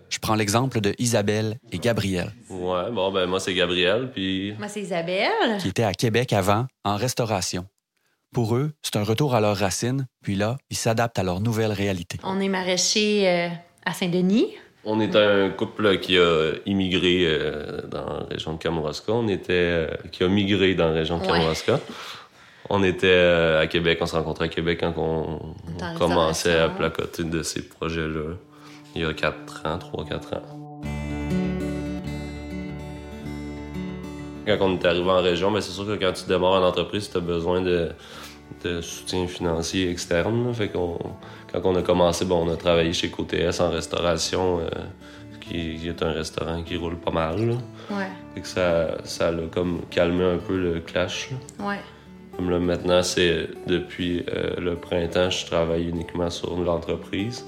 Je 0.09 0.17
prends 0.17 0.35
l'exemple 0.35 0.81
de 0.81 0.95
Isabelle 0.97 1.59
et 1.71 1.77
Gabriel. 1.77 2.33
Ouais, 2.49 2.89
bon, 2.91 3.11
ben 3.11 3.27
moi, 3.27 3.39
c'est 3.39 3.53
Gabriel, 3.53 4.09
puis... 4.11 4.55
Moi, 4.57 4.69
c'est 4.69 4.81
Isabelle. 4.81 5.59
Qui 5.59 5.67
était 5.67 5.83
à 5.83 5.93
Québec 5.93 6.33
avant, 6.33 6.65
en 6.83 6.95
restauration. 6.95 7.67
Pour 8.33 8.55
eux, 8.55 8.71
c'est 8.81 8.95
un 8.97 9.03
retour 9.03 9.35
à 9.35 9.41
leurs 9.41 9.57
racines, 9.57 10.07
puis 10.21 10.35
là, 10.35 10.57
ils 10.69 10.77
s'adaptent 10.77 11.19
à 11.19 11.23
leur 11.23 11.39
nouvelle 11.39 11.71
réalité. 11.71 12.19
On 12.23 12.39
est 12.39 12.49
maraîcher 12.49 13.27
euh, 13.27 13.49
à 13.85 13.93
Saint-Denis. 13.93 14.47
On 14.83 14.99
est 14.99 15.15
un 15.15 15.49
couple 15.49 15.99
qui 15.99 16.17
a 16.17 16.53
immigré 16.65 17.23
euh, 17.25 17.81
dans 17.87 18.05
la 18.05 18.25
région 18.29 18.53
de 18.53 18.57
Kamouraska. 18.57 19.11
On 19.11 19.27
était 19.27 19.53
euh, 19.53 19.87
qui 20.11 20.23
a 20.23 20.27
migré 20.27 20.75
dans 20.75 20.87
la 20.87 20.93
région 20.93 21.17
de 21.17 21.25
Kamouraska. 21.25 21.79
On 22.69 22.83
était 22.83 23.57
à 23.61 23.65
Québec, 23.67 23.99
on 24.01 24.05
s'est 24.05 24.17
rencontrés 24.17 24.45
à 24.45 24.49
Québec 24.49 24.79
quand 24.81 24.93
on, 24.97 25.55
commençait 25.97 26.59
à 26.59 26.67
placoter 26.67 27.23
de 27.23 27.41
ces 27.41 27.61
projets-là 27.61 28.35
il 28.97 29.03
y 29.03 29.05
a 29.05 29.13
4 29.13 29.65
ans, 29.65 29.77
3-4 29.77 30.35
ans. 30.35 30.66
Quand 34.47 34.57
on 34.61 34.79
est 34.79 34.85
arrivé 34.85 35.09
en 35.09 35.21
région, 35.21 35.49
mais 35.49 35.55
ben, 35.55 35.61
c'est 35.61 35.73
sûr 35.73 35.85
que 35.85 35.95
quand 35.95 36.13
tu 36.13 36.25
démarres 36.25 36.61
en 36.61 36.65
entreprise, 36.65 37.09
tu 37.11 37.17
as 37.17 37.19
besoin 37.19 37.61
de, 37.61 37.89
de 38.63 38.79
soutien 38.79 39.27
financier 39.27 39.91
externe. 39.91 40.53
Fait 40.53 40.69
qu'on, 40.69 40.97
quand 41.51 41.61
on 41.65 41.75
a 41.75 41.81
commencé, 41.81 42.23
bon, 42.23 42.47
on 42.47 42.53
a 42.53 42.55
travaillé 42.55 42.93
chez 42.93 43.11
QTS 43.11 43.59
en 43.59 43.69
restauration, 43.69 44.59
euh, 44.61 44.69
qui, 45.41 45.87
est 45.87 46.01
un 46.01 46.11
restaurant 46.13 46.63
qui 46.63 46.77
roule 46.77 46.95
pas 46.97 47.11
mal. 47.11 47.57
Ouais. 47.89 48.07
Fait 48.33 48.41
que 48.41 48.47
ça, 48.47 48.97
ça 49.03 49.31
l'a 49.31 49.47
comme 49.51 49.81
calmé 49.89 50.23
un 50.23 50.37
peu 50.37 50.57
le 50.57 50.79
clash. 50.79 51.29
Ouais. 51.59 51.79
Comme 52.37 52.49
là, 52.49 52.59
maintenant, 52.59 53.03
c'est 53.03 53.49
depuis 53.67 54.23
euh, 54.33 54.55
le 54.59 54.75
printemps, 54.75 55.29
je 55.29 55.45
travaille 55.45 55.89
uniquement 55.89 56.29
sur 56.29 56.55
l'entreprise 56.57 57.45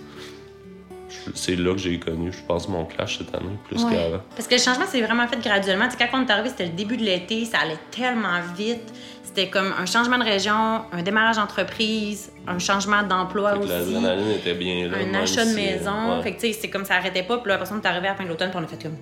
c'est 1.34 1.56
là 1.56 1.74
que 1.74 1.80
j'ai 1.80 2.00
connu, 2.00 2.32
je 2.32 2.42
pense, 2.44 2.68
mon 2.68 2.86
clash 2.86 3.18
cette 3.18 3.34
année, 3.34 3.58
plus 3.68 3.84
qu'avant. 3.84 4.22
Parce 4.36 4.48
que 4.48 4.56
le 4.56 4.62
changement 4.62 4.86
s'est 4.86 5.02
vraiment 5.02 5.28
fait 5.28 5.40
graduellement. 5.42 5.88
quand 5.98 6.08
on 6.14 6.26
est 6.26 6.32
arrivé, 6.32 6.50
c'était 6.50 6.66
le 6.66 6.72
début 6.72 6.98
de 6.98 7.04
l'été, 7.04 7.46
ça 7.46 7.60
allait 7.60 7.78
tellement 7.92 8.40
vite. 8.56 8.94
C'était 9.24 9.48
comme 9.48 9.74
un 9.80 9.86
changement 9.86 10.18
de 10.18 10.24
région, 10.24 10.82
un 10.92 11.04
démarrage 11.04 11.36
d'entreprise, 11.36 12.32
un 12.48 12.58
changement 12.58 13.04
d'emploi 13.04 13.58
aussi. 13.58 13.70
L'adrénaline 13.70 14.32
était 14.32 14.56
bien 14.56 14.88
là. 14.88 14.98
Un 14.98 15.14
achat 15.14 15.46
de 15.46 15.54
maison. 15.54 16.22
Fait 16.24 16.34
que, 16.34 16.40
tu 16.42 16.48
sais, 16.48 16.54
c'est 16.54 16.70
comme 16.70 16.84
ça 16.84 16.96
arrêtait 16.96 17.24
pas. 17.24 17.38
Puis 17.38 17.50
là, 17.50 17.56
après 17.56 17.68
ça, 17.68 17.76
on 17.76 17.82
est 17.82 17.86
arrivé 17.86 18.08
à 18.08 18.12
la 18.12 18.18
fin 18.18 18.24
de 18.24 18.30
l'automne, 18.30 18.50
puis 18.50 18.60
on 18.60 18.64
a 18.64 18.68
fait 18.68 18.82
comme. 18.82 18.98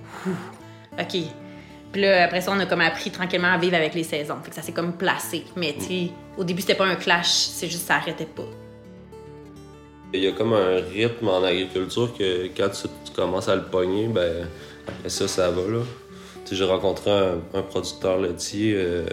OK. 1.00 1.32
Puis 1.92 2.02
là, 2.02 2.26
après 2.26 2.42
ça, 2.42 2.52
on 2.54 2.60
a 2.60 2.66
comme 2.66 2.82
appris 2.82 3.10
tranquillement 3.10 3.54
à 3.54 3.58
vivre 3.58 3.76
avec 3.76 3.94
les 3.94 4.04
saisons. 4.04 4.36
Fait 4.44 4.50
que 4.50 4.56
ça 4.56 4.62
s'est 4.62 4.74
comme 4.74 4.94
placé. 4.94 5.46
Mais, 5.56 5.74
tu 5.74 5.86
sais, 5.86 6.12
au 6.38 6.44
début, 6.44 6.62
c'était 6.62 6.76
pas 6.76 6.86
un 6.86 6.96
clash, 6.96 7.30
c'est 7.30 7.68
juste 7.68 7.88
ça 7.88 7.96
arrêtait 7.96 8.26
pas. 8.26 8.44
Il 10.14 10.24
y 10.24 10.28
a 10.28 10.32
comme 10.32 10.54
un 10.54 10.78
rythme 10.94 11.28
en 11.28 11.44
agriculture 11.44 12.14
que 12.18 12.48
quand 12.56 12.70
tu, 12.70 12.88
commences 13.14 13.50
à 13.50 13.56
le 13.56 13.64
pogner, 13.64 14.08
ben 14.08 14.48
ça, 15.08 15.28
ça 15.28 15.52
va. 15.52 15.62
là. 15.62 15.82
J'ai 16.50 16.64
rencontré 16.64 17.12
un, 17.12 17.62
producteur 17.62 18.20
laitier 18.20 18.74
euh, 18.78 19.06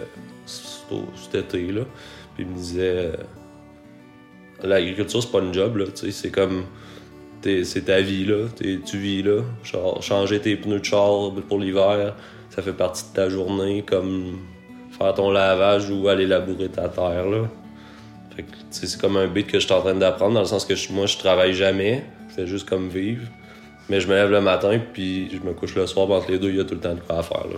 cet 0.45 1.35
été, 1.35 1.71
là, 1.71 1.81
puis 2.33 2.45
il 2.45 2.49
me 2.49 2.55
disait 2.55 3.11
euh, 3.11 3.15
l'agriculture, 4.63 5.21
c'est 5.21 5.31
pas 5.31 5.41
une 5.41 5.53
job, 5.53 5.75
là, 5.77 5.85
c'est 5.93 6.31
comme 6.31 6.63
c'est 7.43 7.85
ta 7.85 8.01
vie, 8.01 8.25
là, 8.25 8.47
tu 8.57 8.97
vis 8.97 9.21
là. 9.21 9.41
Genre, 9.63 10.01
changer 10.01 10.39
tes 10.39 10.55
pneus 10.55 10.79
de 10.79 10.85
char 10.85 11.31
pour 11.47 11.59
l'hiver, 11.59 12.15
ça 12.49 12.61
fait 12.61 12.73
partie 12.73 13.03
de 13.09 13.15
ta 13.15 13.29
journée 13.29 13.83
comme 13.85 14.39
faire 14.97 15.13
ton 15.13 15.29
lavage 15.29 15.89
ou 15.89 16.07
aller 16.07 16.25
labourer 16.25 16.69
ta 16.69 16.89
terre. 16.89 17.29
Là. 17.29 17.47
C'est 18.69 18.99
comme 18.99 19.17
un 19.17 19.27
beat 19.27 19.47
que 19.47 19.59
je 19.59 19.65
suis 19.65 19.73
en 19.73 19.81
train 19.81 19.93
d'apprendre, 19.95 20.33
dans 20.33 20.41
le 20.41 20.45
sens 20.45 20.65
que 20.65 20.75
je- 20.75 20.91
moi, 20.91 21.05
je 21.05 21.17
travaille 21.17 21.53
jamais. 21.53 22.03
Je 22.29 22.33
fais 22.35 22.47
juste 22.47 22.67
comme 22.67 22.89
vivre. 22.89 23.27
Mais 23.89 23.99
je 24.01 24.07
me 24.07 24.13
lève 24.15 24.31
le 24.31 24.41
matin, 24.41 24.79
puis 24.93 25.29
je 25.31 25.37
me 25.39 25.53
couche 25.53 25.75
le 25.75 25.85
soir, 25.85 26.09
entre 26.09 26.31
les 26.31 26.39
deux, 26.39 26.49
il 26.49 26.55
y 26.57 26.59
a 26.59 26.63
tout 26.65 26.73
le 26.73 26.79
temps 26.81 26.95
de 26.95 26.99
quoi 27.01 27.19
à 27.19 27.23
faire. 27.23 27.45
Là. 27.47 27.57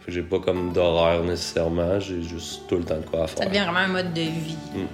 Fait 0.00 0.06
que 0.06 0.12
j'ai 0.12 0.22
pas 0.22 0.38
comme 0.40 0.72
d'horaire 0.74 1.22
nécessairement, 1.24 1.98
j'ai 2.00 2.22
juste 2.22 2.66
tout 2.68 2.76
le 2.76 2.84
temps 2.84 2.98
de 2.98 3.06
quoi 3.06 3.24
à 3.24 3.26
faire. 3.26 3.38
Ça 3.38 3.46
devient 3.46 3.60
vraiment 3.60 3.78
un 3.78 3.88
mode 3.88 4.12
de 4.12 4.20
vie. 4.20 4.56
Mm. 4.74 4.86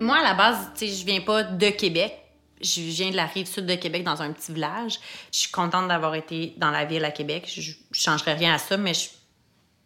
Moi, 0.00 0.16
à 0.18 0.22
la 0.22 0.34
base, 0.34 0.70
tu 0.76 0.86
sais, 0.86 0.94
je 0.94 1.06
viens 1.06 1.20
pas 1.20 1.42
de 1.44 1.68
Québec. 1.70 2.12
Je 2.60 2.80
viens 2.80 3.10
de 3.10 3.16
la 3.16 3.26
rive 3.26 3.46
sud 3.46 3.66
de 3.66 3.74
Québec, 3.74 4.02
dans 4.02 4.20
un 4.22 4.32
petit 4.32 4.52
village. 4.52 4.98
Je 5.32 5.38
suis 5.40 5.50
contente 5.50 5.88
d'avoir 5.88 6.14
été 6.14 6.54
dans 6.56 6.70
la 6.70 6.84
ville 6.84 7.04
à 7.04 7.10
Québec. 7.10 7.44
Je, 7.54 7.60
je 7.60 7.74
changerais 7.92 8.34
rien 8.34 8.54
à 8.54 8.58
ça, 8.58 8.76
mais 8.76 8.94
je 8.94 9.08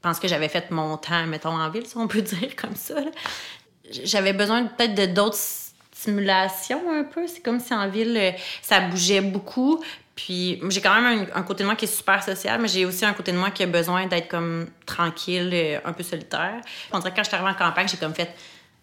pense 0.01 0.19
que 0.19 0.29
j'avais 0.29 0.49
fait 0.49 0.71
mon 0.71 0.97
temps, 0.97 1.27
mettons, 1.27 1.51
en 1.51 1.71
ville, 1.71 1.87
si 1.87 1.97
on 1.97 2.09
peut 2.09 2.23
dire 2.39 2.57
comme 2.57 2.77
ça. 2.77 2.97
J'avais 3.91 4.33
besoin 4.33 4.65
peut-être 4.65 4.95
de 4.95 5.07
d'autres 5.07 5.39
stimulations 5.93 6.83
un 6.91 7.05
peu. 7.05 7.27
C'est 7.27 7.41
comme 7.41 7.61
si 7.61 7.75
en 7.75 7.89
ville, 7.89 8.17
euh, 8.17 8.31
ça 8.63 8.81
bougeait 8.81 9.21
beaucoup. 9.21 9.83
Puis 10.15 10.61
j'ai 10.69 10.81
quand 10.81 11.01
même 11.01 11.29
un, 11.35 11.41
un 11.41 11.43
côté 11.43 11.63
de 11.63 11.67
moi 11.67 11.77
qui 11.77 11.87
est 11.87 11.95
super 11.95 12.23
social, 12.23 12.61
mais 12.61 12.69
j'ai 12.69 12.85
aussi 12.85 13.05
un 13.05 13.13
côté 13.13 13.33
de 13.33 13.39
moi 13.39 13.51
qui 13.51 13.63
a 13.63 13.67
besoin 13.67 14.07
d'être 14.07 14.29
comme 14.29 14.69
tranquille, 14.87 15.51
euh, 15.53 15.79
un 15.85 15.93
peu 15.93 16.03
solitaire. 16.03 16.61
On 16.93 16.99
dirait 16.99 17.11
que 17.11 17.17
quand 17.17 17.25
je 17.25 17.29
suis 17.29 17.37
arrivée 17.37 17.51
en 17.51 17.55
campagne, 17.55 17.89
j'ai 17.89 17.97
comme 17.97 18.15
fait 18.15 18.35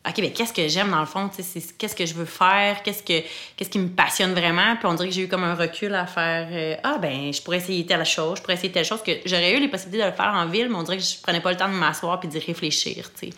OK, 0.05 0.21
ben 0.21 0.31
qu'est-ce 0.31 0.53
que 0.53 0.67
j'aime 0.69 0.91
dans 0.91 0.99
le 1.01 1.05
fond? 1.05 1.27
Tu 1.29 1.43
sais, 1.43 1.59
c'est- 1.59 1.77
Qu'est-ce 1.77 1.95
que 1.95 2.05
je 2.05 2.13
veux 2.13 2.25
faire? 2.25 2.81
Qu'est-ce, 2.83 3.03
que, 3.03 3.21
qu'est-ce 3.55 3.69
qui 3.69 3.79
me 3.79 3.89
passionne 3.89 4.31
vraiment? 4.33 4.75
Puis 4.77 4.85
on 4.85 4.93
dirait 4.93 5.09
que 5.09 5.13
j'ai 5.13 5.23
eu 5.23 5.27
comme 5.27 5.43
un 5.43 5.53
recul 5.55 5.93
à 5.95 6.05
faire 6.05 6.47
euh, 6.51 6.75
Ah, 6.83 6.97
ben, 6.97 7.33
je 7.33 7.41
pourrais 7.41 7.57
essayer 7.57 7.85
telle 7.85 8.05
chose, 8.05 8.37
je 8.37 8.41
pourrais 8.41 8.53
essayer 8.53 8.71
telle 8.71 8.85
chose, 8.85 9.03
que 9.03 9.11
j'aurais 9.25 9.53
eu 9.57 9.59
les 9.59 9.67
possibilités 9.67 10.03
de 10.03 10.09
le 10.09 10.15
faire 10.15 10.33
en 10.33 10.45
ville, 10.47 10.69
mais 10.69 10.75
on 10.75 10.83
dirait 10.83 10.97
que 10.97 11.03
je 11.03 11.21
prenais 11.21 11.41
pas 11.41 11.51
le 11.51 11.57
temps 11.57 11.67
de 11.67 11.73
m'asseoir 11.73 12.19
puis 12.21 12.29
d'y 12.29 12.39
réfléchir, 12.39 13.11
tu 13.19 13.27
sais. 13.27 13.33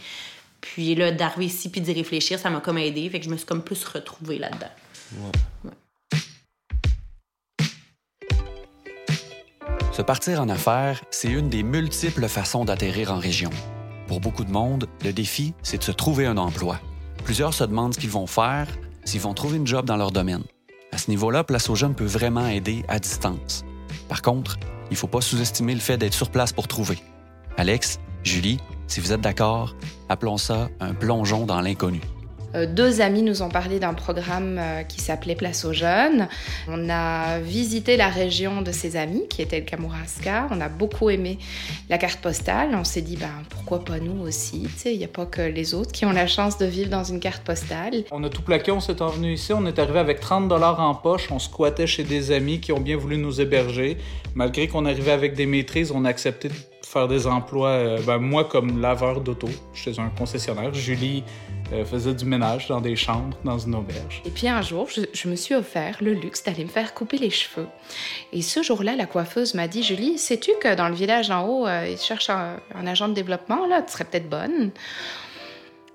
Puis 0.62 0.94
là, 0.94 1.12
d'arriver 1.12 1.46
ici 1.46 1.72
puis 1.72 1.82
d'y 1.82 1.94
réfléchir, 1.94 2.38
ça 2.38 2.50
m'a 2.52 2.60
comme 2.60 2.78
aidé. 2.78 3.10
Fait 3.10 3.20
que 3.20 3.26
je 3.26 3.30
me 3.32 3.38
suis 3.38 3.46
comme 3.48 3.64
plus 3.64 3.84
retrouvée 3.86 4.38
là-dedans. 4.38 4.68
Se 9.92 10.02
partir 10.02 10.40
en 10.42 10.50
affaires, 10.50 11.02
c'est 11.10 11.30
une 11.30 11.50
des 11.50 11.64
multiples 11.64 12.28
façons 12.28 12.64
d'atterrir 12.64 13.12
en 13.12 13.18
région. 13.18 13.50
Pour 14.10 14.20
beaucoup 14.20 14.44
de 14.44 14.52
monde, 14.52 14.88
le 15.06 15.14
défi, 15.14 15.54
c'est 15.62 15.78
de 15.78 15.84
se 15.84 15.92
trouver 15.92 16.26
un 16.26 16.38
emploi. 16.38 16.80
Plusieurs 17.24 17.54
se 17.54 17.64
demandent 17.64 17.94
ce 17.94 18.00
qu'ils 18.00 18.10
vont 18.10 18.26
faire, 18.26 18.68
s'ils 19.06 19.22
vont 19.22 19.36
trouver 19.36 19.58
une 19.58 19.68
job 19.68 19.86
dans 19.86 19.98
leur 19.98 20.10
domaine. 20.10 20.42
À 20.92 20.98
ce 20.98 21.12
niveau-là, 21.12 21.44
Place 21.44 21.70
aux 21.70 21.76
jeunes 21.76 21.94
peut 21.94 22.06
vraiment 22.06 22.48
aider 22.48 22.84
à 22.88 22.98
distance. 22.98 23.64
Par 24.08 24.24
contre, 24.24 24.58
il 24.90 24.94
ne 24.94 24.98
faut 24.98 25.06
pas 25.06 25.22
sous-estimer 25.22 25.76
le 25.76 25.80
fait 25.80 26.00
d'être 26.00 26.16
sur 26.16 26.32
place 26.32 26.52
pour 26.52 26.68
trouver. 26.68 26.98
Alex, 27.56 28.00
Julie, 28.24 28.58
si 28.88 29.00
vous 29.00 29.14
êtes 29.14 29.22
d'accord, 29.22 29.76
appelons 30.10 30.38
ça 30.38 30.70
un 30.80 30.96
plongeon 30.96 31.46
dans 31.46 31.62
l'inconnu. 31.62 32.02
Euh, 32.56 32.66
Deux 32.66 33.02
amis 33.02 33.22
nous 33.22 33.42
ont 33.42 33.50
parlé 33.50 33.80
d'un 33.80 33.94
programme 33.94 34.58
euh, 34.60 34.84
qui 34.84 35.02
s'appelait 35.02 35.36
Place 35.36 35.66
aux 35.66 35.74
Jeunes. 35.74 36.28
On 36.68 36.90
a 36.90 37.40
visité 37.40 37.98
la 37.98 38.08
région 38.08 38.62
de 38.62 38.72
ses 38.72 38.96
amis, 38.96 39.28
qui 39.30 39.42
était 39.42 39.60
le 39.60 39.66
Kamouraska. 39.66 40.48
On 40.52 40.62
a 40.62 40.70
beaucoup 40.70 41.10
aimé 41.10 41.38
la 41.90 41.98
carte 41.98 42.22
postale. 42.22 42.70
On 42.74 42.84
s'est 42.84 43.02
dit, 43.02 43.18
ben, 43.18 43.30
pourquoi 43.50 43.84
pas 43.84 44.00
nous 44.00 44.22
aussi? 44.22 44.68
Il 44.86 44.98
n'y 44.98 45.06
a 45.06 45.10
pas 45.10 45.26
que 45.26 45.42
les 45.42 45.74
autres 45.74 45.92
qui 45.92 46.06
ont 46.06 46.12
la 46.12 46.28
chance 46.28 46.58
de 46.58 46.66
vivre 46.66 46.90
dans 46.90 47.04
une 47.04 47.20
carte 47.20 47.44
postale. 47.44 48.04
On 48.12 48.24
a 48.24 48.30
tout 48.30 48.42
plaqué, 48.42 48.72
on 48.72 48.80
s'est 48.80 49.02
envenu 49.02 49.34
ici. 49.34 49.54
On 49.54 49.66
est 49.66 49.80
arrivé 49.80 50.00
avec 50.00 50.20
30 50.20 50.48
dollars 50.48 50.80
en 50.80 50.96
poche. 50.96 51.28
On 51.32 51.40
squattait 51.40 51.88
chez 51.88 52.04
des 52.04 52.32
amis 52.32 52.60
qui 52.60 52.72
ont 52.72 52.80
bien 52.80 52.98
voulu 52.98 53.18
nous 53.18 53.42
héberger. 53.42 53.98
Malgré 54.36 54.68
qu'on 54.68 54.86
arrivait 54.86 55.12
avec 55.12 55.36
des 55.36 55.46
maîtrises, 55.46 55.92
on 55.92 56.06
a 56.06 56.10
accepté 56.10 56.50
faire 56.92 57.08
des 57.08 57.28
emplois. 57.28 57.70
euh, 57.70 58.02
ben, 58.06 58.18
moi, 58.18 58.46
comme 58.46 58.82
laveur 58.82 59.22
d'auto, 59.22 59.48
chez 59.74 60.00
un 60.00 60.10
concessionnaire. 60.10 60.74
Julie 60.74 61.24
euh, 61.72 61.86
faisait 61.86 62.16
du 62.16 62.26
ménage 62.26 62.68
dans 62.68 62.82
des 62.82 62.96
chambres, 62.96 63.38
dans 63.44 63.60
une 63.60 63.76
auberge. 63.76 64.24
Et 64.26 64.32
puis 64.32 64.48
un 64.48 64.62
jour, 64.64 64.88
je, 64.90 65.02
je 65.14 65.30
me 65.30 65.36
suis 65.36 65.54
offert 65.54 65.98
le 66.02 66.14
luxe 66.14 66.44
d'aller 66.44 66.64
me 66.64 66.70
faire 66.70 66.96
couper 66.96 67.18
les 67.18 67.30
cheveux. 67.30 67.68
Et 68.34 68.42
ce 68.42 68.64
jour-là, 68.64 68.96
la 68.96 69.06
coiffeuse 69.06 69.54
m'a 69.54 69.68
dit 69.68 69.84
Julie, 69.84 70.18
sais-tu 70.18 70.52
que 70.60 70.74
dans 70.74 70.90
le 70.90 70.96
village 70.96 71.30
en 71.30 71.46
haut, 71.48 71.68
euh, 71.68 71.88
ils 71.88 71.98
cherchent 72.00 72.32
un, 72.32 72.58
un 72.74 72.88
agent 72.88 73.08
de 73.08 73.14
développement 73.14 73.68
Là, 73.68 73.84
tu 73.84 73.94
serais 73.94 74.06
peut-être 74.06 74.30
bonne. 74.30 74.72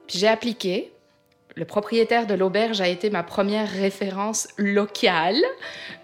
Puis 0.07 0.19
j'ai 0.21 0.29
appliqué. 0.29 0.93
Le 1.57 1.65
propriétaire 1.65 2.27
de 2.27 2.35
l'auberge 2.35 2.81
a 2.81 2.89
été 2.89 3.11
ma 3.11 3.23
première 3.23 3.71
référence 3.71 4.49
locale. 4.59 5.41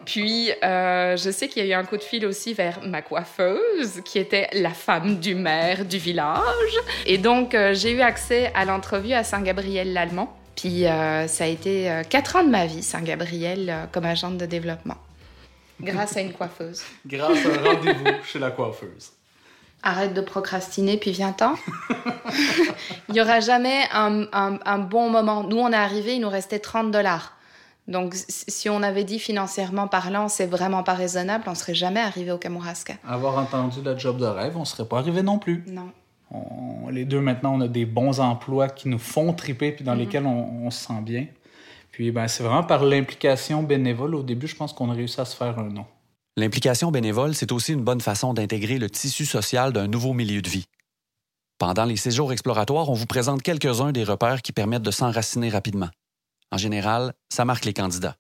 Puis, 0.05 0.53
euh, 0.63 1.17
je 1.17 1.31
sais 1.31 1.49
qu'il 1.49 1.67
y 1.67 1.73
a 1.73 1.77
eu 1.77 1.81
un 1.81 1.85
coup 1.85 1.97
de 1.97 2.05
fil 2.05 2.25
aussi 2.25 2.55
vers 2.55 2.81
ma 2.87 3.03
coiffeuse, 3.03 4.01
qui 4.05 4.21
était 4.21 4.49
la 4.53 4.71
femme 4.71 5.19
du 5.19 5.35
maire 5.35 5.85
du 5.85 5.99
village. 5.99 6.79
Et 7.05 7.19
donc, 7.19 7.55
euh, 7.55 7.75
j'ai 7.75 7.91
eu 7.91 8.01
accès 8.01 8.53
à 8.55 8.65
l'entrevue 8.65 9.13
à 9.13 9.25
Saint-Gabriel-l'Allemand. 9.25 10.37
Puis, 10.55 10.87
euh, 10.87 11.27
ça 11.27 11.45
a 11.45 11.47
été 11.49 12.03
quatre 12.09 12.37
ans 12.37 12.45
de 12.45 12.51
ma 12.51 12.67
vie, 12.67 12.83
Saint-Gabriel, 12.83 13.89
comme 13.93 14.05
agente 14.05 14.37
de 14.37 14.47
développement. 14.47 14.99
Grâce 15.81 16.17
à 16.17 16.21
une 16.21 16.33
coiffeuse. 16.33 16.83
Grâce 17.07 17.39
à 17.47 17.49
un 17.49 17.75
rendez-vous 17.75 18.23
chez 18.25 18.39
la 18.39 18.51
coiffeuse. 18.51 19.13
Arrête 19.83 20.13
de 20.15 20.21
procrastiner, 20.21 20.97
puis 20.99 21.11
viens-t'en. 21.13 21.55
il 23.09 23.15
n'y 23.15 23.21
aura 23.21 23.41
jamais 23.41 23.83
un, 23.93 24.23
un- 24.33 24.59
un 24.65 24.79
bon 24.79 25.09
moment. 25.11 25.43
Nous, 25.45 25.57
on 25.59 25.71
est 25.73 25.77
arrivé, 25.77 26.15
il 26.17 26.21
nous 26.21 26.29
restait 26.29 26.59
30 26.59 26.91
dollars. 26.91 27.37
Donc, 27.89 28.15
si 28.15 28.69
on 28.69 28.83
avait 28.83 29.05
dit 29.05 29.19
financièrement 29.19 29.89
parlant, 29.89 30.29
c'est 30.29 30.47
vraiment 30.47 30.83
pas 30.83 30.95
raisonnable, 30.95 31.45
on 31.49 31.55
serait 31.55 31.75
jamais 31.75 32.01
arrivé 32.01 32.31
au 32.31 32.39
Kamouraska. 32.39 32.95
Avoir 33.09 33.39
entendu 33.39 33.81
la 33.83 33.97
job 33.97 34.19
de 34.19 34.27
rêve, 34.27 34.57
on 34.57 34.65
serait 34.65 34.85
pas 34.87 34.99
arrivé 34.99 35.23
non 35.23 35.39
plus. 35.39 35.65
Non. 35.67 35.91
On- 36.31 36.89
les 36.91 37.05
deux, 37.05 37.21
maintenant, 37.21 37.55
on 37.55 37.61
a 37.63 37.69
des 37.69 37.87
bons 37.87 38.21
emplois 38.21 38.69
qui 38.69 38.89
nous 38.89 38.99
font 38.99 39.33
triper 39.33 39.73
puis 39.73 39.85
dans 39.85 39.95
lesquels 39.95 40.27
on, 40.27 40.67
on 40.67 40.71
se 40.71 40.87
sent 40.87 41.01
bien. 41.03 41.27
Puis, 41.91 42.13
ben, 42.13 42.29
c'est 42.29 42.43
vraiment 42.45 42.63
par 42.63 42.85
l'implication 42.85 43.63
bénévole. 43.65 44.15
Au 44.15 44.23
début, 44.23 44.47
je 44.47 44.55
pense 44.55 44.73
qu'on 44.73 44.91
a 44.91 44.95
réussi 44.95 45.21
à 45.21 45.25
se 45.25 45.35
faire 45.37 45.59
un 45.59 45.65
nom. 45.69 45.87
L'implication 46.37 46.91
bénévole, 46.91 47.35
c'est 47.35 47.53
aussi 47.53 47.73
une 47.73 47.83
bonne 47.83 48.01
façon 48.01 48.35
d'intégrer 48.35 48.79
le 48.79 48.89
tissu 48.89 49.27
social 49.27 49.73
d'un 49.73 49.89
nouveau 49.89 50.13
milieu 50.13 50.43
de 50.43 50.49
vie. 50.49 50.67
Pendant 51.59 51.85
les 51.85 51.97
séjours 51.97 52.33
exploratoires, 52.33 52.89
on 52.89 52.95
vous 52.95 53.07
présente 53.07 53.43
quelques-uns 53.43 53.93
des 53.93 54.05
repères 54.05 54.41
qui 54.41 54.53
permettent 54.53 54.83
de 54.83 54.91
s'enraciner 54.91 55.51
rapidement. 55.51 55.91
En 56.53 56.57
général, 56.57 57.13
ça 57.29 57.45
marque 57.45 57.65
les 57.65 57.75
candidats. 57.75 58.17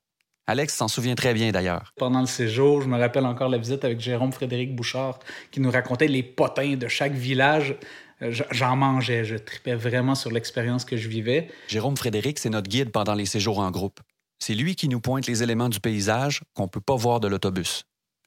Alex 0.47 0.75
s'en 0.75 0.89
souvient 0.89 1.15
très 1.15 1.33
bien 1.33 1.53
d'ailleurs. 1.53 1.93
Pendant 1.97 2.21
le 2.21 2.27
séjour, 2.27 2.83
je 2.83 2.89
me 2.89 2.99
rappelle 2.99 3.25
encore 3.25 3.49
la 3.49 3.59
visite 3.59 3.85
avec 3.85 4.01
Jérôme 4.01 4.33
Frédéric 4.33 4.75
Bouchard 4.75 5.21
qui 5.53 5.61
nous 5.61 5.71
racontait 5.71 6.09
les 6.09 6.25
potins 6.25 6.75
de 6.75 6.89
chaque 6.89 7.13
village. 7.13 7.77
Euh, 8.21 8.33
J'en 8.51 8.75
mangeais, 8.75 9.25
je 9.25 9.37
tripais 9.37 9.77
vraiment 9.77 10.17
sur 10.17 10.31
l'expérience 10.31 10.85
que 10.85 10.97
je 10.97 11.09
vivais. 11.09 11.49
Jérôme 11.69 11.97
Frédéric, 11.97 12.41
c'est 12.41 12.51
notre 12.51 12.69
guide 12.69 12.91
pendant 12.91 13.15
les 13.15 13.27
séjours 13.27 13.61
en 13.61 13.71
groupe. 13.71 14.01
C'est 14.41 14.55
lui 14.55 14.75
qui 14.75 14.89
nous 14.89 15.01
pointe 15.01 15.27
les 15.27 15.43
éléments 15.43 15.69
du 15.69 15.79
paysage 15.79 16.43
qu'on 16.55 16.65
ne 16.65 16.69
peut 16.69 16.81
pas 16.81 16.97
voir 16.97 17.21
de 17.21 17.29
l'autobus. 17.29 17.85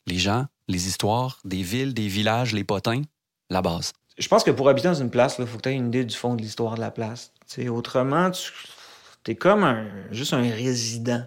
Les 0.08 0.18
gens, 0.18 0.46
les 0.68 0.88
histoires, 0.88 1.40
des 1.46 1.62
villes, 1.62 1.94
des 1.94 2.08
villages, 2.08 2.54
les 2.54 2.64
potins, 2.64 3.02
la 3.50 3.62
base. 3.62 3.94
Je 4.18 4.28
pense 4.28 4.44
que 4.44 4.52
pour 4.52 4.70
habiter 4.70 4.88
dans 4.88 4.94
une 4.94 5.10
place, 5.10 5.38
il 5.40 5.48
faut 5.48 5.58
que 5.58 5.64
tu 5.64 5.70
aies 5.70 5.74
une 5.74 5.88
idée 5.88 6.06
du 6.06 6.16
fond 6.16 6.36
de 6.36 6.42
l'histoire 6.42 6.76
de 6.76 6.82
la 6.82 6.92
place. 6.92 7.32
Tu 7.48 7.64
sais, 7.64 7.70
autrement, 7.70 8.30
tu 8.32 9.32
es 9.32 9.36
comme 9.36 9.64
un, 9.64 9.88
juste 10.12 10.34
un 10.34 10.42
résident. 10.42 11.24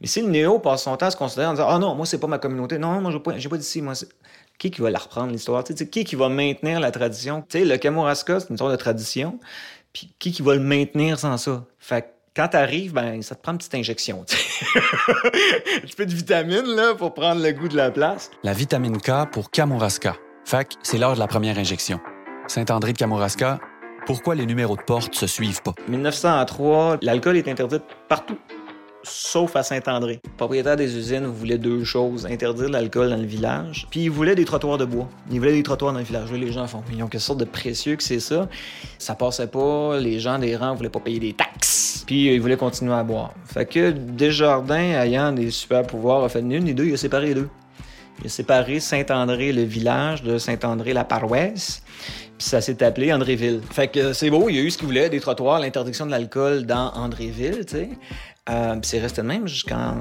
Mais 0.00 0.06
si 0.06 0.22
le 0.22 0.28
néo 0.28 0.58
passe 0.58 0.84
son 0.84 0.96
temps 0.96 1.06
à 1.06 1.10
se 1.10 1.16
considérer 1.16 1.46
en 1.46 1.52
disant 1.52 1.68
Ah 1.68 1.78
non, 1.78 1.94
moi, 1.94 2.06
c'est 2.06 2.18
pas 2.18 2.26
ma 2.26 2.38
communauté. 2.38 2.78
Non, 2.78 3.00
moi, 3.00 3.22
pas, 3.22 3.38
j'ai 3.38 3.48
pas 3.48 3.58
d'ici. 3.58 3.82
Moi, 3.82 3.94
qui 4.58 4.70
qui 4.70 4.80
va 4.80 4.90
la 4.90 4.98
reprendre, 4.98 5.32
l'histoire? 5.32 5.62
Qui 5.64 6.04
qui 6.04 6.16
va 6.16 6.28
maintenir 6.28 6.80
la 6.80 6.90
tradition? 6.90 7.42
Tu 7.42 7.58
sais, 7.58 7.64
le 7.64 7.76
Kamouraska, 7.76 8.40
c'est 8.40 8.50
une 8.50 8.58
sorte 8.58 8.72
de 8.72 8.76
tradition. 8.76 9.38
Puis 9.92 10.12
qui 10.18 10.32
qui 10.32 10.42
va 10.42 10.54
le 10.54 10.60
maintenir 10.60 11.18
sans 11.18 11.36
ça? 11.36 11.64
Fait 11.78 12.14
quand 12.36 12.48
t'arrives, 12.48 12.92
ben, 12.92 13.22
ça 13.22 13.34
te 13.34 13.42
prend 13.42 13.52
une 13.52 13.58
petite 13.58 13.74
injection. 13.74 14.24
tu 14.26 14.36
un 14.78 15.80
petit 15.80 15.96
peu 15.96 16.06
de 16.06 16.14
vitamine, 16.14 16.76
là, 16.76 16.94
pour 16.94 17.12
prendre 17.12 17.42
le 17.42 17.52
goût 17.52 17.68
de 17.68 17.76
la 17.76 17.90
place. 17.90 18.30
La 18.44 18.52
vitamine 18.52 18.98
K 18.98 19.28
pour 19.32 19.50
Kamouraska. 19.50 20.16
Fait 20.44 20.64
que 20.64 20.74
c'est 20.82 20.98
l'heure 20.98 21.14
de 21.14 21.18
la 21.18 21.26
première 21.26 21.58
injection. 21.58 22.00
Saint-André 22.46 22.92
de 22.92 22.98
Kamouraska, 22.98 23.58
pourquoi 24.06 24.34
les 24.34 24.46
numéros 24.46 24.76
de 24.76 24.82
porte 24.82 25.14
se 25.14 25.26
suivent 25.26 25.62
pas? 25.62 25.74
1903, 25.88 26.98
l'alcool 27.02 27.36
est 27.36 27.48
interdit 27.48 27.78
partout, 28.08 28.38
sauf 29.02 29.56
à 29.56 29.62
Saint-André. 29.62 30.20
Le 30.24 30.36
propriétaire 30.36 30.76
des 30.76 30.96
usines 30.96 31.26
voulait 31.26 31.58
deux 31.58 31.84
choses 31.84 32.26
interdire 32.26 32.68
l'alcool 32.68 33.10
dans 33.10 33.16
le 33.16 33.26
village, 33.26 33.86
puis 33.90 34.04
il 34.04 34.10
voulait 34.10 34.34
des 34.34 34.44
trottoirs 34.44 34.78
de 34.78 34.84
bois. 34.84 35.08
Il 35.30 35.38
voulait 35.38 35.52
des 35.52 35.62
trottoirs 35.62 35.92
dans 35.92 35.98
le 35.98 36.04
village. 36.04 36.30
Là, 36.30 36.38
les 36.38 36.52
gens 36.52 36.66
font, 36.66 36.82
ils 36.92 37.02
ont 37.02 37.08
quelque 37.08 37.20
sorte 37.20 37.40
de 37.40 37.44
précieux 37.44 37.96
que 37.96 38.02
c'est 38.02 38.20
ça. 38.20 38.48
Ça 38.98 39.14
passait 39.14 39.48
pas, 39.48 39.98
les 39.98 40.20
gens 40.20 40.38
des 40.38 40.56
rangs 40.56 40.74
voulaient 40.74 40.90
pas 40.90 41.00
payer 41.00 41.20
des 41.20 41.32
taxes, 41.32 41.89
puis 42.10 42.28
euh, 42.28 42.32
ils 42.32 42.40
voulaient 42.40 42.56
continuer 42.56 42.92
à 42.92 43.04
boire. 43.04 43.32
Fait 43.44 43.64
que 43.64 43.92
Desjardins, 43.92 45.00
ayant 45.00 45.30
des 45.30 45.52
super 45.52 45.84
pouvoirs, 45.84 46.24
a 46.24 46.28
fait 46.28 46.40
une 46.40 46.58
ni 46.58 46.74
deux, 46.74 46.86
il 46.86 46.94
a 46.94 46.96
séparé 46.96 47.26
les 47.26 47.34
deux. 47.34 47.48
Il 48.18 48.26
a 48.26 48.28
séparé 48.28 48.80
Saint-André, 48.80 49.52
le 49.52 49.62
village, 49.62 50.24
de 50.24 50.36
Saint-André, 50.36 50.92
la 50.92 51.04
paroisse. 51.04 51.84
Puis 52.36 52.48
ça 52.48 52.60
s'est 52.60 52.82
appelé 52.82 53.12
Andréville. 53.12 53.60
Fait 53.70 53.86
que 53.86 54.12
c'est 54.12 54.28
beau, 54.28 54.48
il 54.48 54.56
y 54.56 54.58
a 54.58 54.62
eu 54.62 54.72
ce 54.72 54.78
qu'il 54.78 54.88
voulait, 54.88 55.08
des 55.08 55.20
trottoirs, 55.20 55.60
l'interdiction 55.60 56.04
de 56.04 56.10
l'alcool 56.10 56.66
dans 56.66 56.90
Andréville, 56.94 57.64
tu 57.64 57.76
sais. 57.76 57.88
Euh, 58.50 58.74
c'est 58.82 58.98
resté 58.98 59.22
de 59.22 59.28
même 59.28 59.46
jusqu'en 59.46 59.94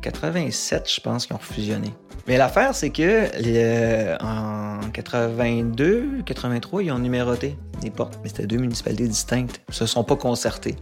87, 0.00 0.90
je 0.90 1.00
pense, 1.02 1.26
qu'ils 1.26 1.36
ont 1.36 1.40
fusionné. 1.40 1.92
Mais 2.26 2.38
l'affaire, 2.38 2.74
c'est 2.74 2.88
que 2.88 4.16
en 4.24 4.80
82, 4.94 6.22
83, 6.24 6.84
ils 6.84 6.90
ont 6.90 6.98
numéroté 6.98 7.54
les 7.82 7.90
portes, 7.90 8.18
mais 8.22 8.30
c'était 8.30 8.46
deux 8.46 8.56
municipalités 8.56 9.08
distinctes. 9.08 9.60
Ils 9.68 9.74
se 9.74 9.84
sont 9.84 10.04
pas 10.04 10.16
concertés. 10.16 10.76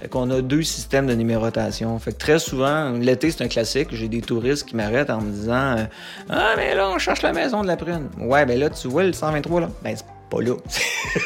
Fait 0.00 0.08
qu'on 0.08 0.30
a 0.30 0.40
deux 0.40 0.62
systèmes 0.62 1.06
de 1.06 1.14
numérotation. 1.14 1.98
Fait 1.98 2.12
que 2.12 2.18
très 2.18 2.38
souvent, 2.38 2.92
l'été, 2.92 3.30
c'est 3.30 3.44
un 3.44 3.48
classique. 3.48 3.88
J'ai 3.92 4.08
des 4.08 4.22
touristes 4.22 4.66
qui 4.66 4.74
m'arrêtent 4.74 5.10
en 5.10 5.20
me 5.20 5.30
disant 5.30 5.76
euh, 5.76 5.84
Ah, 6.30 6.54
mais 6.56 6.74
là, 6.74 6.88
on 6.88 6.98
cherche 6.98 7.20
la 7.20 7.32
maison 7.32 7.62
de 7.62 7.66
la 7.66 7.76
prune. 7.76 8.08
Ouais, 8.18 8.46
ben 8.46 8.58
là, 8.58 8.70
tu 8.70 8.88
vois 8.88 9.04
le 9.04 9.12
123, 9.12 9.60
là? 9.60 9.68
Ben, 9.84 9.94
c'est 9.94 10.06
pas 10.30 10.40
là. 10.40 10.54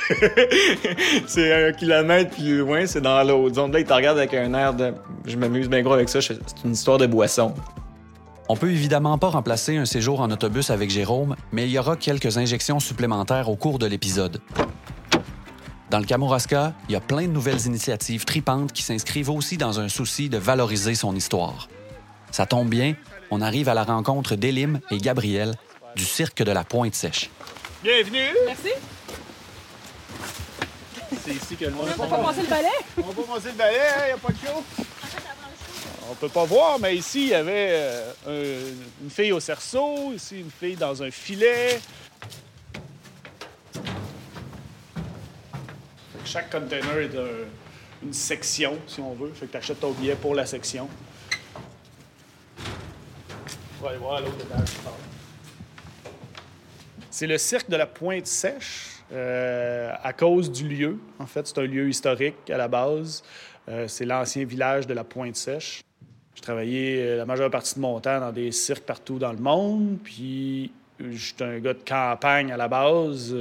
c'est 1.26 1.68
un 1.68 1.72
kilomètre 1.72 2.34
plus 2.34 2.58
loin, 2.58 2.86
c'est 2.86 3.00
dans 3.00 3.22
l'autre 3.22 3.54
zone. 3.54 3.70
Là, 3.70 3.78
ils 3.78 3.86
te 3.86 3.92
regardent 3.92 4.18
avec 4.18 4.34
un 4.34 4.52
air 4.54 4.74
de. 4.74 4.92
Je 5.24 5.36
m'amuse 5.36 5.68
bien 5.68 5.82
gros 5.82 5.94
avec 5.94 6.08
ça, 6.08 6.20
c'est 6.20 6.38
une 6.64 6.72
histoire 6.72 6.98
de 6.98 7.06
boisson. 7.06 7.54
On 8.48 8.56
peut 8.56 8.70
évidemment 8.70 9.16
pas 9.18 9.30
remplacer 9.30 9.76
un 9.76 9.86
séjour 9.86 10.20
en 10.20 10.30
autobus 10.30 10.70
avec 10.70 10.90
Jérôme, 10.90 11.34
mais 11.52 11.64
il 11.64 11.70
y 11.70 11.78
aura 11.78 11.96
quelques 11.96 12.36
injections 12.36 12.78
supplémentaires 12.78 13.48
au 13.48 13.56
cours 13.56 13.78
de 13.78 13.86
l'épisode. 13.86 14.40
Dans 15.90 15.98
le 15.98 16.06
Kamouraska, 16.06 16.72
il 16.88 16.92
y 16.92 16.96
a 16.96 17.00
plein 17.00 17.22
de 17.22 17.32
nouvelles 17.32 17.66
initiatives 17.66 18.24
tripantes 18.24 18.72
qui 18.72 18.82
s'inscrivent 18.82 19.30
aussi 19.30 19.56
dans 19.56 19.80
un 19.80 19.88
souci 19.88 20.28
de 20.28 20.38
valoriser 20.38 20.94
son 20.94 21.14
histoire. 21.14 21.68
Ça 22.30 22.46
tombe 22.46 22.68
bien, 22.68 22.94
on 23.30 23.40
arrive 23.40 23.68
à 23.68 23.74
la 23.74 23.84
rencontre 23.84 24.34
d'Elim 24.34 24.80
et 24.90 24.98
Gabriel 24.98 25.54
du 25.94 26.04
cirque 26.04 26.42
de 26.42 26.50
la 26.50 26.64
Pointe-Sèche. 26.64 27.30
Bienvenue! 27.82 28.34
Merci. 28.46 28.70
C'est 31.24 31.34
ici 31.34 31.54
que 31.56 31.66
le 31.66 31.70
monde... 31.72 31.88
On 31.98 32.02
va 32.06 32.16
commencer 32.16 32.42
le 32.42 32.48
ballet. 32.48 32.68
On 32.98 33.02
va 33.02 33.22
commencer 33.22 33.48
le 33.48 33.54
ballet, 33.54 33.78
il 34.02 34.06
n'y 34.06 34.12
a 34.12 34.16
pas 34.16 34.32
de 34.32 34.36
show. 34.38 34.64
On 36.10 36.14
peut 36.16 36.28
pas 36.28 36.44
voir, 36.44 36.78
mais 36.80 36.96
ici, 36.96 37.22
il 37.24 37.28
y 37.28 37.34
avait 37.34 37.68
euh, 37.70 38.12
un- 38.26 39.04
une 39.04 39.10
fille 39.10 39.32
au 39.32 39.40
cerceau, 39.40 40.12
ici, 40.14 40.40
une 40.40 40.50
fille 40.50 40.76
dans 40.76 41.02
un 41.02 41.10
filet. 41.10 41.80
Chaque 46.34 46.50
container 46.50 46.98
est 46.98 47.16
un- 47.16 47.46
une 48.02 48.12
section, 48.12 48.76
si 48.88 49.00
on 49.00 49.14
veut. 49.14 49.30
Fait 49.34 49.46
que 49.46 49.52
tu 49.52 49.56
achètes 49.56 49.78
ton 49.78 49.92
billet 49.92 50.16
pour 50.16 50.34
la 50.34 50.44
section. 50.44 50.88
On 53.78 53.84
va 53.84 53.90
aller 53.90 53.98
voir 53.98 54.20
l'autre 54.20 54.34
étage. 54.40 54.68
C'est 57.08 57.28
le 57.28 57.38
cirque 57.38 57.70
de 57.70 57.76
la 57.76 57.86
Pointe-Sèche, 57.86 58.96
euh, 59.12 59.92
à 60.02 60.12
cause 60.12 60.50
du 60.50 60.66
lieu. 60.66 60.98
En 61.20 61.26
fait, 61.26 61.46
c'est 61.46 61.58
un 61.58 61.66
lieu 61.66 61.88
historique 61.88 62.50
à 62.50 62.56
la 62.56 62.66
base. 62.66 63.22
Euh, 63.68 63.86
c'est 63.86 64.04
l'ancien 64.04 64.44
village 64.44 64.88
de 64.88 64.94
la 64.94 65.04
Pointe-Sèche. 65.04 65.82
J'ai 66.34 66.42
travaillé 66.42 67.00
euh, 67.00 67.16
la 67.18 67.26
majeure 67.26 67.48
partie 67.48 67.76
de 67.76 67.80
mon 67.80 68.00
temps 68.00 68.18
dans 68.18 68.32
des 68.32 68.50
cirques 68.50 68.82
partout 68.82 69.20
dans 69.20 69.30
le 69.32 69.38
monde. 69.38 69.98
Puis, 70.02 70.72
j'étais 70.98 71.44
un 71.44 71.60
gars 71.60 71.74
de 71.74 71.84
campagne 71.88 72.50
à 72.50 72.56
la 72.56 72.66
base. 72.66 73.32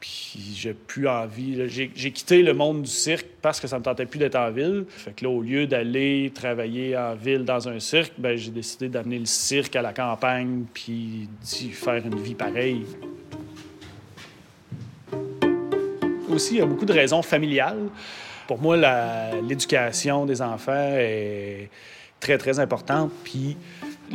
Puis, 0.00 0.54
j'ai 0.54 0.74
plus 0.74 1.08
envie. 1.08 1.68
J'ai 1.68 2.12
quitté 2.12 2.42
le 2.42 2.54
monde 2.54 2.82
du 2.82 2.90
cirque 2.90 3.26
parce 3.42 3.58
que 3.60 3.66
ça 3.66 3.78
me 3.78 3.84
tentait 3.84 4.06
plus 4.06 4.18
d'être 4.18 4.36
en 4.36 4.50
ville. 4.50 4.84
Fait 4.88 5.12
que 5.12 5.24
là, 5.24 5.30
au 5.30 5.42
lieu 5.42 5.66
d'aller 5.66 6.30
travailler 6.34 6.96
en 6.96 7.14
ville 7.14 7.44
dans 7.44 7.68
un 7.68 7.80
cirque, 7.80 8.12
ben, 8.18 8.36
j'ai 8.36 8.50
décidé 8.50 8.88
d'amener 8.88 9.18
le 9.18 9.26
cirque 9.26 9.74
à 9.76 9.82
la 9.82 9.92
campagne 9.92 10.64
puis 10.72 11.28
d'y 11.42 11.70
faire 11.70 12.06
une 12.06 12.20
vie 12.20 12.34
pareille. 12.34 12.84
Aussi, 16.28 16.54
il 16.54 16.58
y 16.58 16.62
a 16.62 16.66
beaucoup 16.66 16.86
de 16.86 16.92
raisons 16.92 17.22
familiales. 17.22 17.88
Pour 18.46 18.60
moi, 18.60 18.76
l'éducation 19.42 20.26
des 20.26 20.40
enfants 20.40 20.94
est 20.96 21.70
très, 22.20 22.38
très 22.38 22.58
importante. 22.60 23.10
Puis 23.24 23.56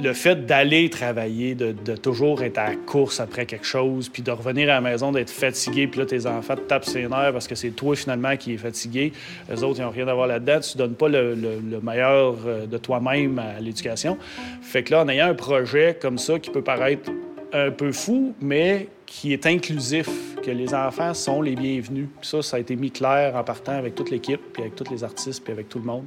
le 0.02 0.14
fait 0.14 0.46
d'aller 0.46 0.90
travailler, 0.90 1.56
de, 1.56 1.74
toujours 1.96 2.42
être 2.44 2.58
à 2.58 2.70
la 2.70 2.76
course 2.76 3.20
après 3.20 3.46
quelque 3.46 3.66
chose, 3.66 4.10
puis 4.10 4.22
de 4.24 4.32
revenir 4.32 4.70
à 4.70 4.74
la 4.74 4.82
maison, 4.82 5.12
d'être 5.12 5.30
fatigué, 5.30 5.88
puis 5.88 6.00
là, 6.00 6.06
tes 6.06 6.26
enfants 6.26 6.56
te 6.56 6.62
tapent 6.62 6.86
ses 6.86 7.08
nerfs 7.08 7.32
parce 7.32 7.48
que 7.48 7.56
c'est 7.56 7.72
toi, 7.72 7.96
finalement, 7.96 8.36
qui 8.36 8.54
es 8.54 8.58
fatigué. 8.58 9.14
Les 9.50 9.64
autres, 9.64 9.80
ils 9.80 9.84
n'ont 9.84 9.92
rien 9.92 10.08
à 10.08 10.14
voir 10.14 10.28
là-dedans. 10.28 10.60
Tu 10.60 10.78
donnes 10.78 10.96
pas 10.96 11.10
le, 11.10 11.36
le- 11.36 11.60
le 11.60 11.82
meilleur 11.82 12.36
euh, 12.46 12.66
de 12.66 12.78
toi-même 12.78 13.38
à 13.40 13.60
l'éducation. 13.60 14.18
Fait 14.62 14.84
que 14.84 14.92
là, 14.92 15.04
en 15.04 15.10
ayant 15.10 15.28
un 15.28 15.36
projet 15.36 15.98
comme 16.02 16.18
ça 16.18 16.40
qui 16.40 16.50
peut 16.50 16.62
paraître 16.64 17.12
un 17.52 17.70
peu 17.70 17.92
fou, 17.92 18.34
mais 18.42 18.88
qui 19.06 19.32
est 19.32 19.46
inclusif, 19.46 20.10
que 20.44 20.50
les 20.50 20.74
enfants 20.74 21.14
sont 21.14 21.42
les 21.42 21.56
bienvenus. 21.56 22.08
Ça, 22.24 22.42
ça 22.42 22.58
a 22.58 22.60
été 22.60 22.76
mis 22.76 22.90
clair 22.90 23.36
en 23.36 23.44
partant 23.44 23.74
avec 23.74 23.94
toute 23.94 24.10
l'équipe, 24.10 24.42
puis 24.52 24.64
avec 24.64 24.76
tous 24.76 24.90
les 24.92 25.04
artistes, 25.04 25.44
puis 25.44 25.54
avec 25.54 25.70
tout 25.70 25.78
le 25.78 25.86
monde, 25.86 26.06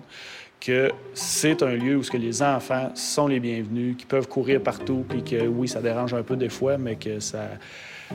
que 0.60 0.90
c'est 1.14 1.62
un 1.62 1.74
lieu 1.74 1.96
où 1.96 2.02
ce 2.02 2.10
que 2.10 2.16
les 2.16 2.42
enfants 2.42 2.90
sont 2.94 3.28
les 3.28 3.40
bienvenus, 3.40 3.96
qui 3.96 4.06
peuvent 4.06 4.28
courir 4.28 4.62
partout, 4.62 5.04
puis 5.08 5.22
que 5.22 5.46
oui, 5.46 5.68
ça 5.68 5.80
dérange 5.80 6.14
un 6.14 6.22
peu 6.22 6.36
des 6.36 6.48
fois, 6.48 6.78
mais 6.78 6.96
que 6.96 7.20
ça, 7.20 7.42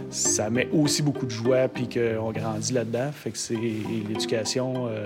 ça 0.09 0.49
met 0.49 0.67
aussi 0.71 1.01
beaucoup 1.01 1.25
de 1.25 1.31
joie, 1.31 1.67
puis 1.67 1.87
qu'on 1.87 2.31
grandit 2.31 2.73
là-dedans. 2.73 3.11
Fait 3.11 3.31
que 3.31 3.37
c'est 3.37 3.55
l'éducation 3.55 4.87
euh, 4.87 5.05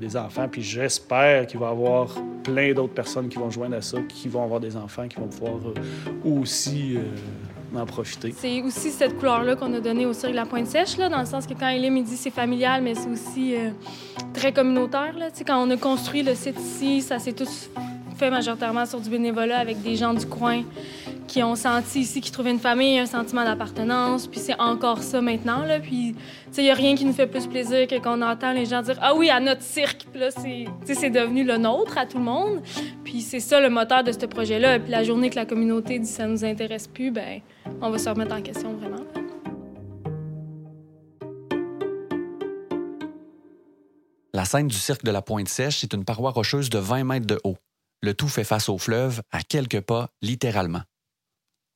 des 0.00 0.16
enfants. 0.16 0.48
Puis 0.48 0.62
j'espère 0.62 1.46
qu'il 1.46 1.60
va 1.60 1.68
y 1.68 1.70
avoir 1.70 2.14
plein 2.42 2.72
d'autres 2.72 2.94
personnes 2.94 3.28
qui 3.28 3.38
vont 3.38 3.50
joindre 3.50 3.76
à 3.76 3.82
ça, 3.82 3.98
qui 4.08 4.28
vont 4.28 4.42
avoir 4.42 4.60
des 4.60 4.76
enfants, 4.76 5.08
qui 5.08 5.16
vont 5.16 5.28
pouvoir 5.28 5.56
euh, 5.56 5.74
aussi 6.24 6.96
euh, 6.96 7.02
C'est 8.36 8.62
aussi 8.62 8.90
cette 8.90 9.18
couleur-là 9.18 9.56
qu'on 9.56 9.72
a 9.74 9.80
donnée 9.80 10.06
au 10.06 10.12
cirque 10.12 10.34
la 10.34 10.44
Pointe-Sèche, 10.44 10.98
là, 10.98 11.08
dans 11.08 11.20
le 11.20 11.26
sens 11.26 11.46
que 11.46 11.54
quand 11.54 11.68
il 11.68 12.04
dit 12.04 12.16
c'est 12.16 12.30
familial, 12.30 12.82
mais 12.82 12.94
c'est 12.94 13.08
aussi 13.08 13.54
euh, 13.56 13.70
très 14.34 14.52
communautaire. 14.52 15.14
Là. 15.18 15.28
Quand 15.46 15.66
on 15.66 15.70
a 15.70 15.76
construit 15.76 16.22
le 16.22 16.34
site 16.34 16.58
ici, 16.60 17.00
ça 17.00 17.18
s'est 17.18 17.32
tout 17.32 17.46
fait 18.16 18.30
majoritairement 18.30 18.86
sur 18.86 19.00
du 19.00 19.08
bénévolat 19.08 19.58
avec 19.58 19.82
des 19.82 19.96
gens 19.96 20.14
du 20.14 20.26
coin 20.26 20.62
qui 21.32 21.42
ont 21.42 21.56
senti 21.56 22.00
ici 22.00 22.20
qu'ils 22.20 22.30
trouvaient 22.30 22.50
une 22.50 22.58
famille, 22.58 22.98
un 22.98 23.06
sentiment 23.06 23.42
d'appartenance. 23.42 24.26
Puis 24.26 24.38
c'est 24.38 24.60
encore 24.60 25.02
ça 25.02 25.22
maintenant. 25.22 25.64
Là. 25.64 25.80
Puis 25.80 26.14
il 26.58 26.62
n'y 26.62 26.70
a 26.70 26.74
rien 26.74 26.94
qui 26.94 27.06
nous 27.06 27.14
fait 27.14 27.26
plus 27.26 27.46
plaisir 27.46 27.86
que 27.86 27.98
qu'on 27.98 28.20
entend 28.20 28.52
les 28.52 28.66
gens 28.66 28.82
dire 28.82 28.98
Ah 29.00 29.14
oui, 29.14 29.30
à 29.30 29.40
notre 29.40 29.62
cirque. 29.62 30.06
Puis 30.12 30.20
là, 30.20 30.30
c'est 30.30 30.66
tu 30.84 30.86
sais, 30.86 30.94
c'est 30.94 31.10
devenu 31.10 31.42
le 31.42 31.56
nôtre 31.56 31.96
à 31.96 32.04
tout 32.04 32.18
le 32.18 32.24
monde. 32.24 32.60
Puis 33.02 33.22
c'est 33.22 33.40
ça 33.40 33.60
le 33.60 33.70
moteur 33.70 34.04
de 34.04 34.12
ce 34.12 34.26
projet-là. 34.26 34.78
Puis 34.78 34.90
la 34.90 35.04
journée 35.04 35.30
que 35.30 35.36
la 35.36 35.46
communauté 35.46 35.98
dit 35.98 36.06
ça 36.06 36.26
nous 36.26 36.44
intéresse 36.44 36.86
plus, 36.86 37.10
ben 37.10 37.40
on 37.80 37.88
va 37.88 37.96
se 37.96 38.10
remettre 38.10 38.34
en 38.34 38.42
question 38.42 38.74
vraiment. 38.74 39.02
La 44.34 44.44
scène 44.44 44.68
du 44.68 44.76
cirque 44.76 45.04
de 45.04 45.10
la 45.10 45.22
Pointe-Sèche 45.22 45.82
est 45.82 45.94
une 45.94 46.04
paroi 46.04 46.30
rocheuse 46.30 46.68
de 46.68 46.78
20 46.78 47.04
mètres 47.04 47.26
de 47.26 47.40
haut. 47.42 47.56
Le 48.02 48.12
tout 48.12 48.28
fait 48.28 48.44
face 48.44 48.68
au 48.68 48.76
fleuve, 48.76 49.22
à 49.30 49.42
quelques 49.42 49.80
pas, 49.80 50.08
littéralement. 50.20 50.82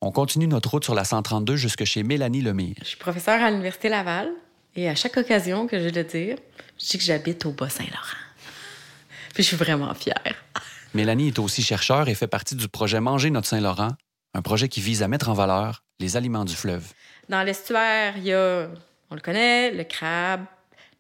On 0.03 0.13
continue 0.13 0.47
notre 0.47 0.71
route 0.71 0.85
sur 0.85 0.95
la 0.95 1.05
132 1.05 1.57
jusque 1.57 1.85
chez 1.85 2.03
Mélanie 2.03 2.43
Lemire. 2.43 2.77
Je 2.81 2.89
suis 2.89 2.99
professeure 2.99 3.43
à 3.43 3.51
l'Université 3.51 3.89
Laval 3.89 4.31
et 4.75 4.91
à 4.91 4.95
chaque 4.95 5.17
occasion 5.17 5.67
que 5.67 5.79
j'ai 5.79 5.91
de 5.91 6.03
dire, 6.03 6.37
je 6.79 6.87
dis 6.87 6.99
que 6.99 7.05
j'habite 7.05 7.47
au 7.47 7.53
Bas-Saint-Laurent. 7.53 8.19
Puis 9.35 9.43
je 9.43 9.49
suis 9.49 9.57
vraiment 9.57 9.95
fière. 9.95 10.35
Mélanie 10.95 11.29
est 11.29 11.39
aussi 11.39 11.63
chercheure 11.63 12.11
et 12.11 12.15
fait 12.15 12.27
partie 12.27 12.55
du 12.55 12.69
projet 12.69 13.01
Manger 13.01 13.31
notre 13.31 13.49
Saint-Laurent, 13.49 13.93
un 14.35 14.43
projet 14.43 14.69
qui 14.69 14.83
vise 14.83 15.03
à 15.03 15.09
mettre 15.09 15.31
en 15.31 15.35
valeur 15.35 15.83
les 15.99 16.19
aliments 16.19 16.45
du 16.45 16.55
fleuve. 16.55 16.93
Dans 17.31 17.43
l'estuaire, 17.43 18.19
il 18.19 18.25
y 18.25 18.35
a, 18.35 18.69
on 19.11 19.15
le 19.15 19.21
connaît, 19.23 19.71
le 19.71 19.85
crabe, 19.85 20.45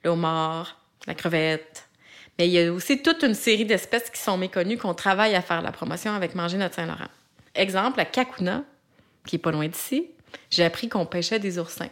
le 0.05 0.11
homard, 0.11 0.81
la 1.07 1.15
crevette. 1.15 1.87
Mais 2.39 2.49
il 2.49 2.53
y 2.53 2.61
a 2.61 2.73
aussi 2.73 3.03
toute 3.03 3.23
une 3.23 3.35
série 3.35 3.67
d'espèces 3.67 4.09
qui 4.09 4.21
sont 4.21 4.39
méconnues 4.39 4.79
qu'on 4.79 4.95
travaille 4.95 5.35
à 5.35 5.43
faire 5.43 5.61
la 5.61 5.71
promotion 5.71 6.15
avec 6.15 6.35
Manger 6.35 6.57
notre 6.57 6.77
Saint-Laurent. 6.77 7.09
Exemple, 7.55 8.01
à 8.01 8.07
Kakuna, 8.07 8.65
qui 9.27 9.37
est 9.37 9.41
pas 9.41 9.51
loin 9.51 9.69
d'ici, 9.69 10.09
j'ai 10.51 10.65
appris 10.65 10.89
qu'on 10.89 11.07
pêchait 11.07 11.39
des 11.39 11.59
oursins. 11.59 11.91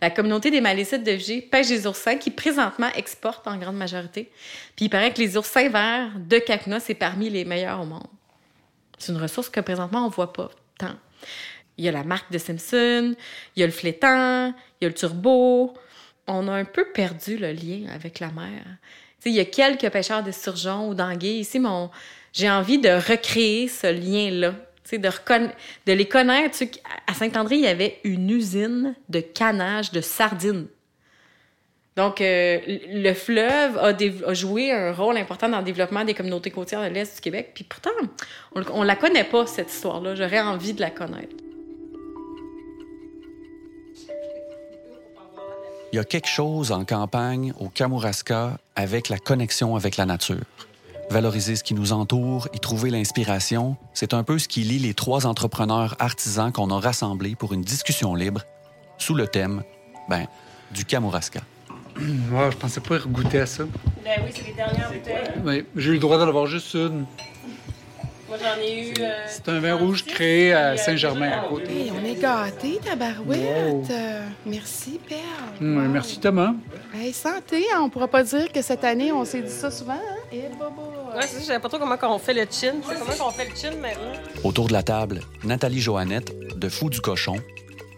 La 0.00 0.10
communauté 0.10 0.50
des 0.50 0.60
Malécites 0.60 1.04
de 1.04 1.12
Vigée 1.12 1.40
pêche 1.40 1.68
des 1.68 1.86
oursins 1.86 2.16
qui, 2.16 2.30
présentement, 2.30 2.88
exportent 2.96 3.46
en 3.46 3.56
grande 3.56 3.76
majorité. 3.76 4.30
Puis 4.76 4.86
il 4.86 4.88
paraît 4.88 5.12
que 5.12 5.20
les 5.20 5.36
oursins 5.36 5.68
verts 5.68 6.10
de 6.18 6.38
Kakuna, 6.38 6.80
c'est 6.80 6.94
parmi 6.94 7.30
les 7.30 7.44
meilleurs 7.44 7.80
au 7.80 7.86
monde. 7.86 8.06
C'est 8.98 9.12
une 9.12 9.20
ressource 9.20 9.48
que, 9.48 9.60
présentement, 9.60 10.04
on 10.06 10.08
voit 10.08 10.32
pas 10.32 10.50
tant. 10.78 10.96
Il 11.78 11.84
y 11.84 11.88
a 11.88 11.92
la 11.92 12.04
marque 12.04 12.30
de 12.30 12.38
Simpson, 12.38 13.14
il 13.56 13.60
y 13.60 13.62
a 13.62 13.66
le 13.66 13.72
flétan, 13.72 14.48
il 14.80 14.84
y 14.84 14.86
a 14.86 14.88
le 14.88 14.94
turbo. 14.94 15.74
On 16.26 16.48
a 16.48 16.52
un 16.52 16.64
peu 16.64 16.86
perdu 16.92 17.36
le 17.36 17.52
lien 17.52 17.86
avec 17.92 18.20
la 18.20 18.30
mer. 18.30 18.62
Il 19.24 19.32
y 19.32 19.40
a 19.40 19.44
quelques 19.44 19.88
pêcheurs 19.90 20.22
de 20.22 20.32
surgeons 20.32 20.88
ou 20.88 20.94
d'anguilles 20.94 21.40
ici, 21.40 21.58
mais 21.58 21.68
j'ai 22.32 22.50
envie 22.50 22.78
de 22.78 22.90
recréer 22.90 23.68
ce 23.68 23.86
lien-là. 23.86 24.54
De, 24.92 25.92
les 25.92 26.06
connaître. 26.06 26.62
À 27.06 27.14
Saint-André, 27.14 27.56
il 27.56 27.62
y 27.62 27.66
avait 27.66 27.98
une 28.04 28.30
usine 28.30 28.94
de 29.08 29.20
canage 29.20 29.92
de 29.92 30.00
sardines. 30.00 30.66
Donc, 31.96 32.20
euh, 32.20 32.58
le 32.66 33.12
fleuve 33.14 33.78
a, 33.78 33.92
a 34.28 34.34
joué 34.34 34.72
un 34.72 34.92
rôle 34.92 35.16
important 35.16 35.48
dans 35.48 35.58
le 35.58 35.64
développement 35.64 36.04
des 36.04 36.12
communautés 36.12 36.50
côtières 36.50 36.82
de 36.82 36.92
l'Est 36.92 37.14
du 37.14 37.20
Québec. 37.20 37.52
Puis 37.54 37.64
pourtant, 37.64 37.90
on, 38.54 38.62
on 38.72 38.82
la 38.82 38.96
connaît 38.96 39.24
pas, 39.24 39.46
cette 39.46 39.72
histoire-là. 39.72 40.14
J'aurais 40.16 40.40
envie 40.40 40.74
de 40.74 40.80
la 40.80 40.90
connaître. 40.90 41.34
Il 45.92 45.96
y 45.96 46.00
a 46.00 46.04
quelque 46.04 46.28
chose 46.28 46.72
en 46.72 46.84
campagne, 46.84 47.52
au 47.60 47.68
Kamouraska, 47.68 48.58
avec 48.74 49.08
la 49.08 49.18
connexion 49.18 49.76
avec 49.76 49.96
la 49.96 50.04
nature. 50.04 50.42
Valoriser 51.10 51.56
ce 51.56 51.64
qui 51.64 51.74
nous 51.74 51.92
entoure, 51.92 52.48
y 52.52 52.60
trouver 52.60 52.90
l'inspiration, 52.90 53.76
c'est 53.92 54.14
un 54.14 54.22
peu 54.22 54.38
ce 54.38 54.48
qui 54.48 54.60
lie 54.60 54.78
les 54.78 54.94
trois 54.94 55.26
entrepreneurs 55.26 55.96
artisans 55.98 56.52
qu'on 56.52 56.70
a 56.70 56.80
rassemblés 56.80 57.34
pour 57.34 57.52
une 57.52 57.62
discussion 57.62 58.14
libre 58.14 58.42
sous 58.98 59.14
le 59.14 59.26
thème, 59.26 59.62
ben, 60.08 60.26
du 60.72 60.84
Kamouraska. 60.84 61.40
Moi, 62.30 62.50
je 62.50 62.56
pensais 62.56 62.80
pas 62.80 62.96
y 62.96 63.08
goûter 63.08 63.40
à 63.40 63.46
ça. 63.46 63.64
Ben 64.04 64.20
oui, 64.24 64.32
c'est 64.34 64.46
les 64.46 64.52
dernières 64.52 64.92
bouteilles. 64.92 65.42
Oui, 65.44 65.64
j'ai 65.76 65.90
eu 65.90 65.94
le 65.94 66.00
droit 66.00 66.18
d'en 66.18 66.28
avoir 66.28 66.46
juste 66.46 66.74
une. 66.74 67.06
Moi, 68.28 68.38
j'en 68.42 68.60
ai 68.62 68.88
eu. 68.88 68.94
euh, 69.00 69.24
C'est 69.28 69.48
un 69.50 69.60
vin 69.60 69.74
rouge 69.74 70.04
créé 70.04 70.54
à 70.54 70.76
Saint-Germain 70.78 71.30
à 71.30 71.46
côté. 71.48 71.70
Hey, 71.70 71.92
on 71.92 72.04
est 72.04 72.14
gâtés, 72.20 72.80
tabarouette. 72.82 73.38
Wow. 73.72 73.86
Euh, 73.90 74.26
merci, 74.46 74.98
Perle. 75.06 75.20
Hum, 75.60 75.88
Merci 75.88 76.18
Thomas. 76.20 76.54
Hey, 76.94 77.12
santé, 77.12 77.64
hein, 77.74 77.80
on 77.82 77.90
pourra 77.90 78.08
pas 78.08 78.22
dire 78.24 78.50
que 78.50 78.62
cette 78.62 78.82
année, 78.84 79.12
on 79.12 79.24
s'est 79.26 79.42
dit 79.42 79.50
ça 79.50 79.70
souvent. 79.70 79.92
Hein? 79.92 80.16
Eh, 80.32 80.42
bobo. 80.58 80.82
Ouais, 81.14 81.20
c'est 81.22 81.34
ça, 81.34 81.40
je 81.40 81.44
savais 81.44 81.58
pas 81.60 81.68
trop 81.68 81.78
comment 81.78 81.96
on 82.14 82.18
fait 82.18 82.32
le 82.34 82.46
chin. 82.50 82.72
C'est 82.88 82.98
comment 82.98 83.26
qu'on 83.26 83.30
fait 83.30 83.48
le 83.50 83.54
chin 83.54 83.76
maintenant? 83.76 84.18
Autour 84.42 84.68
de 84.68 84.72
la 84.72 84.82
table, 84.82 85.20
Nathalie 85.44 85.80
Joannette, 85.80 86.58
de 86.58 86.68
Fou 86.70 86.88
du 86.88 87.00
Cochon, 87.02 87.36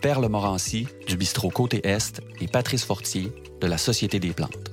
Perle 0.02 0.26
Morancy, 0.28 0.88
du 1.06 1.16
bistrot 1.16 1.50
Côté 1.50 1.86
Est, 1.86 2.20
et 2.40 2.48
Patrice 2.48 2.84
Fortier, 2.84 3.32
de 3.60 3.66
la 3.68 3.78
Société 3.78 4.18
des 4.18 4.30
plantes. 4.32 4.72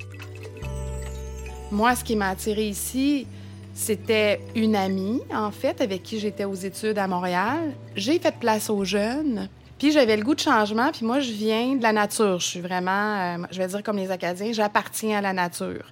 Moi, 1.71 1.95
ce 1.95 2.03
qui 2.03 2.15
m'a 2.15 2.29
attiré 2.29 2.65
ici, 2.67 3.27
c'était 3.73 4.39
une 4.55 4.75
amie, 4.75 5.21
en 5.33 5.51
fait, 5.51 5.81
avec 5.81 6.03
qui 6.03 6.19
j'étais 6.19 6.45
aux 6.45 6.53
études 6.53 6.97
à 6.97 7.07
Montréal. 7.07 7.73
J'ai 7.95 8.19
fait 8.19 8.35
place 8.35 8.69
aux 8.69 8.85
jeunes. 8.85 9.49
Puis 9.79 9.91
j'avais 9.91 10.15
le 10.15 10.23
goût 10.23 10.35
de 10.35 10.39
changement. 10.39 10.91
Puis 10.91 11.05
moi, 11.05 11.19
je 11.19 11.31
viens 11.31 11.75
de 11.75 11.83
la 11.83 11.91
nature. 11.91 12.39
Je 12.39 12.45
suis 12.45 12.61
vraiment, 12.61 12.91
euh, 12.91 13.37
je 13.51 13.57
vais 13.57 13.67
dire 13.67 13.83
comme 13.83 13.97
les 13.97 14.11
Acadiens, 14.11 14.53
j'appartiens 14.53 15.17
à 15.17 15.21
la 15.21 15.33
nature. 15.33 15.85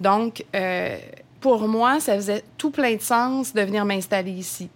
Donc, 0.00 0.44
euh, 0.54 0.98
pour 1.40 1.66
moi, 1.66 1.98
ça 1.98 2.14
faisait 2.16 2.44
tout 2.58 2.70
plein 2.70 2.94
de 2.94 3.02
sens 3.02 3.54
de 3.54 3.62
venir 3.62 3.84
m'installer 3.84 4.32
ici. 4.32 4.68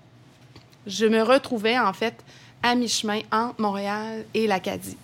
Je 0.87 1.07
me 1.07 1.23
retrouvais, 1.23 1.79
en 1.79 1.93
fait, 1.93 2.15
à 2.63 2.75
mi-chemin 2.75 3.21
entre 3.31 3.61
Montréal 3.61 4.25
et 4.33 4.47
l'Acadie. 4.47 4.97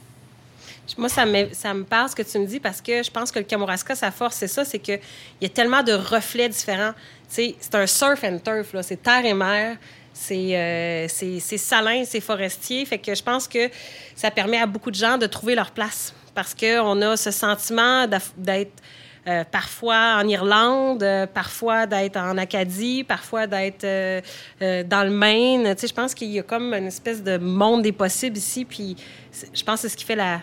Moi, 0.98 1.08
ça 1.08 1.24
me, 1.24 1.52
ça 1.52 1.72
me 1.72 1.84
parle 1.84 2.10
ce 2.10 2.14
que 2.14 2.22
tu 2.22 2.38
me 2.38 2.46
dis 2.46 2.60
parce 2.60 2.80
que 2.80 3.02
je 3.02 3.10
pense 3.10 3.32
que 3.32 3.38
le 3.38 3.44
Kamouraska, 3.44 3.94
sa 3.94 4.10
force, 4.10 4.36
c'est 4.36 4.48
ça, 4.48 4.64
c'est 4.64 4.78
qu'il 4.78 5.00
y 5.40 5.46
a 5.46 5.48
tellement 5.48 5.82
de 5.82 5.92
reflets 5.92 6.48
différents. 6.48 6.92
C'est 7.28 7.56
un 7.72 7.86
surf 7.86 8.22
and 8.22 8.38
turf. 8.38 8.74
C'est 8.82 9.02
terre 9.02 9.24
et 9.24 9.34
mer. 9.34 9.76
C'est 10.12 10.56
euh, 10.56 11.08
salin, 11.08 12.04
c'est 12.04 12.20
forestier. 12.20 12.84
Fait 12.84 12.98
que 12.98 13.14
je 13.14 13.22
pense 13.22 13.48
que 13.48 13.70
ça 14.14 14.30
permet 14.30 14.58
à 14.58 14.66
beaucoup 14.66 14.90
de 14.90 14.96
gens 14.96 15.18
de 15.18 15.26
trouver 15.26 15.54
leur 15.54 15.70
place 15.70 16.14
parce 16.34 16.54
qu'on 16.54 17.00
a 17.02 17.16
ce 17.16 17.30
sentiment 17.30 18.06
d'être 18.36 18.82
euh, 19.26 19.42
parfois 19.50 20.18
en 20.20 20.28
Irlande, 20.28 21.02
euh, 21.02 21.26
parfois 21.26 21.86
d'être 21.86 22.18
en 22.18 22.36
Acadie, 22.36 23.04
parfois 23.04 23.46
d'être 23.46 23.84
euh, 23.84 24.20
dans 24.60 25.02
le 25.02 25.10
Maine. 25.10 25.74
Je 25.80 25.92
pense 25.94 26.14
qu'il 26.14 26.30
y 26.30 26.38
a 26.38 26.42
comme 26.42 26.74
une 26.74 26.88
espèce 26.88 27.22
de 27.22 27.38
monde 27.38 27.82
des 27.82 27.92
possibles 27.92 28.36
ici. 28.36 28.66
Puis 28.66 28.96
je 29.32 29.62
pense 29.62 29.76
que 29.76 29.88
c'est 29.88 29.88
ce 29.88 29.96
qui 29.96 30.04
fait 30.04 30.16
la, 30.16 30.40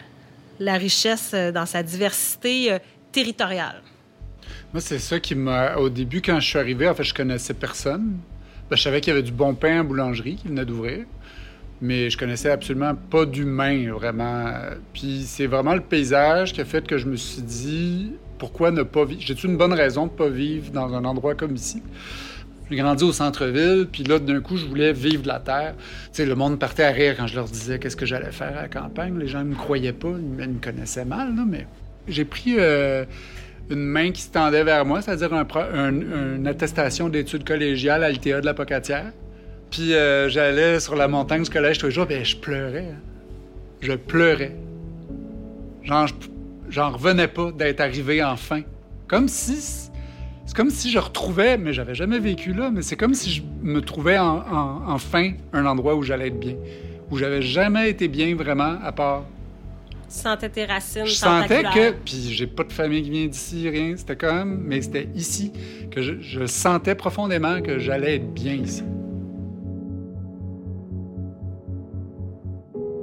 la 0.61 0.75
richesse 0.75 1.31
euh, 1.33 1.51
dans 1.51 1.65
sa 1.65 1.83
diversité 1.83 2.71
euh, 2.71 2.79
territoriale. 3.11 3.81
Moi, 4.73 4.81
c'est 4.81 4.99
ça 4.99 5.19
qui 5.19 5.35
m'a. 5.35 5.75
Au 5.75 5.89
début, 5.89 6.21
quand 6.21 6.39
je 6.39 6.47
suis 6.47 6.59
arrivé, 6.59 6.87
en 6.87 6.93
fait, 6.93 7.03
je 7.03 7.13
connaissais 7.13 7.53
personne. 7.53 8.17
Ben, 8.69 8.75
je 8.77 8.83
savais 8.83 9.01
qu'il 9.01 9.11
y 9.11 9.13
avait 9.13 9.23
du 9.23 9.31
bon 9.31 9.53
pain 9.53 9.79
à 9.79 9.83
boulangerie 9.83 10.35
qui 10.35 10.47
venait 10.47 10.65
d'ouvrir, 10.65 11.05
mais 11.81 12.09
je 12.09 12.17
connaissais 12.17 12.51
absolument 12.51 12.95
pas 12.95 13.25
d'humain, 13.25 13.91
vraiment. 13.91 14.53
Puis 14.93 15.23
c'est 15.25 15.47
vraiment 15.47 15.73
le 15.73 15.81
paysage 15.81 16.53
qui 16.53 16.61
a 16.61 16.65
fait 16.65 16.87
que 16.87 16.97
je 16.97 17.05
me 17.07 17.17
suis 17.17 17.41
dit 17.41 18.13
pourquoi 18.37 18.71
ne 18.71 18.83
pas 18.83 19.03
vivre. 19.03 19.21
J'ai-tu 19.21 19.47
une 19.47 19.57
bonne 19.57 19.73
raison 19.73 20.07
de 20.07 20.11
pas 20.11 20.29
vivre 20.29 20.71
dans 20.71 20.93
un 20.93 21.03
endroit 21.03 21.35
comme 21.35 21.55
ici? 21.55 21.81
J'ai 22.71 22.77
grandi 22.77 23.03
au 23.03 23.11
centre-ville, 23.11 23.85
puis 23.91 24.03
là, 24.03 24.17
d'un 24.17 24.39
coup, 24.39 24.55
je 24.55 24.65
voulais 24.65 24.93
vivre 24.93 25.23
de 25.23 25.27
la 25.27 25.39
terre. 25.39 25.73
Tu 25.77 26.09
sais, 26.13 26.25
le 26.25 26.35
monde 26.35 26.57
partait 26.57 26.83
à 26.83 26.91
rire 26.91 27.15
quand 27.17 27.27
je 27.27 27.35
leur 27.35 27.45
disais 27.45 27.79
qu'est-ce 27.79 27.97
que 27.97 28.05
j'allais 28.05 28.31
faire 28.31 28.57
à 28.57 28.61
la 28.61 28.67
campagne. 28.69 29.19
Les 29.19 29.27
gens 29.27 29.39
ne 29.39 29.49
me 29.49 29.55
croyaient 29.55 29.91
pas, 29.91 30.07
ils 30.07 30.49
me 30.49 30.59
connaissaient 30.63 31.03
mal, 31.03 31.33
mais 31.45 31.67
j'ai 32.07 32.23
pris 32.23 32.55
euh, 32.57 33.03
une 33.69 33.83
main 33.83 34.11
qui 34.11 34.21
se 34.21 34.29
tendait 34.31 34.63
vers 34.63 34.85
moi, 34.85 35.01
c'est-à-dire 35.01 35.33
une 35.33 36.47
attestation 36.47 37.09
d'études 37.09 37.43
collégiales 37.43 38.05
à 38.05 38.09
l'ITA 38.09 38.39
de 38.39 38.45
la 38.45 38.53
Pocatière. 38.53 39.11
Puis 39.69 39.93
euh, 39.93 40.29
j'allais 40.29 40.79
sur 40.79 40.95
la 40.95 41.09
montagne 41.09 41.43
du 41.43 41.49
collège 41.49 41.77
tous 41.77 41.87
les 41.87 41.91
jours, 41.91 42.07
puis 42.07 42.23
je 42.23 42.37
pleurais. 42.37 42.89
hein. 42.93 42.99
Je 43.81 43.93
pleurais. 43.93 44.55
J'en 45.83 46.89
revenais 46.91 47.27
pas 47.27 47.51
d'être 47.51 47.81
arrivé 47.81 48.23
enfin. 48.23 48.61
Comme 49.09 49.27
si... 49.27 49.90
C'est 50.51 50.57
comme 50.57 50.69
si 50.69 50.91
je 50.91 50.99
retrouvais, 50.99 51.57
mais 51.57 51.71
j'avais 51.71 51.95
jamais 51.95 52.19
vécu 52.19 52.51
là, 52.51 52.71
mais 52.73 52.81
c'est 52.81 52.97
comme 52.97 53.13
si 53.13 53.29
je 53.31 53.41
me 53.61 53.79
trouvais 53.79 54.17
en- 54.17 54.39
en- 54.51 54.81
enfin 54.91 55.31
un 55.53 55.65
endroit 55.65 55.95
où 55.95 56.03
j'allais 56.03 56.27
être 56.27 56.41
bien. 56.41 56.55
Où 57.09 57.15
j'avais 57.17 57.41
jamais 57.41 57.89
été 57.89 58.09
bien 58.09 58.35
vraiment, 58.35 58.75
à 58.83 58.91
part 58.91 59.23
Tu 60.09 60.17
sentais 60.17 60.49
tes 60.49 60.65
racines, 60.65 61.05
je 61.05 61.13
sentais 61.13 61.47
sentais 61.47 61.63
ta 61.63 61.71
que, 61.71 61.91
puis 62.03 62.33
j'ai 62.33 62.47
pas 62.47 62.65
de 62.65 62.73
famille 62.73 63.01
qui 63.01 63.09
vient 63.11 63.27
d'ici, 63.27 63.69
rien. 63.69 63.93
C'était 63.95 64.17
quand 64.17 64.33
même, 64.33 64.59
mais 64.65 64.81
c'était 64.81 65.07
ici 65.15 65.53
que 65.89 66.01
je, 66.01 66.19
je 66.19 66.45
sentais 66.45 66.95
profondément 66.95 67.61
que 67.61 67.79
j'allais 67.79 68.15
être 68.17 68.33
bien 68.33 68.55
ici. 68.55 68.83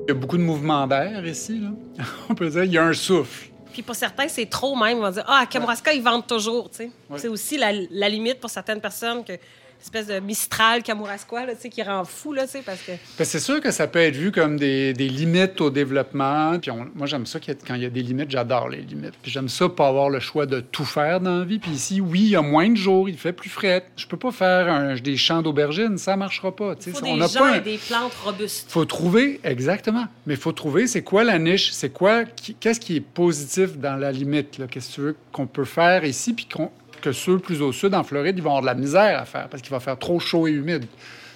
Il 0.06 0.08
y 0.08 0.10
a 0.10 0.14
beaucoup 0.14 0.36
de 0.36 0.42
mouvements 0.42 0.86
d'air 0.86 1.26
ici, 1.26 1.60
là. 1.60 2.04
On 2.28 2.34
peut 2.34 2.50
dire, 2.50 2.64
il 2.64 2.72
y 2.72 2.76
a 2.78 2.84
un 2.84 2.92
souffle. 2.92 3.48
Puis 3.78 3.84
pour 3.84 3.94
certains, 3.94 4.26
c'est 4.26 4.46
trop 4.46 4.74
même. 4.74 4.98
Ils 4.98 5.00
vont 5.02 5.10
dire 5.12 5.22
Ah, 5.28 5.42
à 5.42 5.46
Kamouraska, 5.46 5.92
ils 5.92 6.02
vendent 6.02 6.26
toujours. 6.26 6.68
tu 6.68 6.78
sais. 6.78 6.90
Ouais. 7.08 7.16
C'est 7.16 7.28
aussi 7.28 7.56
la, 7.56 7.70
la 7.92 8.08
limite 8.08 8.40
pour 8.40 8.50
certaines 8.50 8.80
personnes 8.80 9.22
que 9.24 9.34
espèce 9.80 10.06
de 10.06 10.18
Mistral 10.20 10.82
Kamouraskois 10.82 11.46
là, 11.46 11.52
qui 11.54 11.82
rend 11.82 12.04
fou, 12.04 12.32
là, 12.32 12.44
parce 12.64 12.80
que. 12.82 12.92
Ben, 13.18 13.24
c'est 13.24 13.40
sûr 13.40 13.60
que 13.60 13.70
ça 13.70 13.86
peut 13.86 13.98
être 14.00 14.16
vu 14.16 14.32
comme 14.32 14.56
des, 14.58 14.92
des 14.92 15.08
limites 15.08 15.60
au 15.60 15.70
développement. 15.70 16.58
Puis 16.60 16.70
on- 16.70 16.88
moi, 16.94 17.06
j'aime 17.06 17.26
ça 17.26 17.38
ait- 17.48 17.58
quand 17.66 17.74
il 17.74 17.82
y 17.82 17.86
a 17.86 17.90
des 17.90 18.02
limites, 18.02 18.30
j'adore 18.30 18.68
les 18.68 18.80
limites. 18.82 19.14
Puis 19.22 19.30
j'aime 19.30 19.48
ça 19.48 19.68
pas 19.68 19.88
avoir 19.88 20.10
le 20.10 20.20
choix 20.20 20.46
de 20.46 20.60
tout 20.60 20.84
faire 20.84 21.20
dans 21.20 21.38
la 21.38 21.44
vie. 21.44 21.58
Puis 21.58 21.70
ici, 21.72 22.00
oui, 22.00 22.20
il 22.20 22.28
y 22.30 22.36
a 22.36 22.42
moins 22.42 22.68
de 22.68 22.76
jours, 22.76 23.08
il 23.08 23.16
fait 23.16 23.32
plus 23.32 23.50
frais. 23.50 23.84
Je 23.96 24.06
peux 24.06 24.16
pas 24.16 24.32
faire 24.32 24.68
un- 24.68 24.94
des 24.96 25.16
champs 25.16 25.42
d'aubergines, 25.42 25.96
ça 25.98 26.16
marchera 26.16 26.54
pas. 26.54 26.74
Il 26.86 26.92
faut 26.92 26.98
On 27.04 27.14
des 27.14 27.20
n'a 27.20 27.26
gens 27.26 27.38
pas 27.40 27.50
un- 27.52 27.54
et 27.56 27.60
des 27.60 27.78
plantes 27.78 28.14
robustes. 28.24 28.70
faut 28.70 28.84
trouver, 28.84 29.40
exactement. 29.44 30.06
Mais 30.26 30.34
il 30.34 30.40
faut 30.40 30.52
trouver, 30.52 30.86
c'est 30.86 31.02
quoi 31.02 31.24
la 31.24 31.38
niche, 31.38 31.70
c'est 31.72 31.90
quoi, 31.90 32.24
qu'est-ce 32.60 32.80
qui 32.80 32.96
est 32.96 33.00
positif 33.00 33.76
dans 33.78 33.96
la 33.96 34.12
limite, 34.12 34.60
qu'est-ce 34.70 34.88
que 34.90 34.94
tu 34.94 35.00
veux 35.00 35.16
qu'on 35.32 35.46
peut 35.46 35.64
faire 35.64 36.04
ici, 36.04 36.32
puis 36.34 36.46
qu'on- 36.52 36.70
que 37.00 37.12
ceux 37.12 37.38
plus 37.38 37.60
au 37.62 37.72
sud, 37.72 37.94
en 37.94 38.04
Floride, 38.04 38.36
ils 38.38 38.42
vont 38.42 38.50
avoir 38.50 38.62
de 38.62 38.66
la 38.66 38.74
misère 38.74 39.18
à 39.20 39.24
faire 39.24 39.48
parce 39.48 39.62
qu'il 39.62 39.70
va 39.70 39.80
faire 39.80 39.98
trop 39.98 40.18
chaud 40.20 40.46
et 40.46 40.52
humide. 40.52 40.86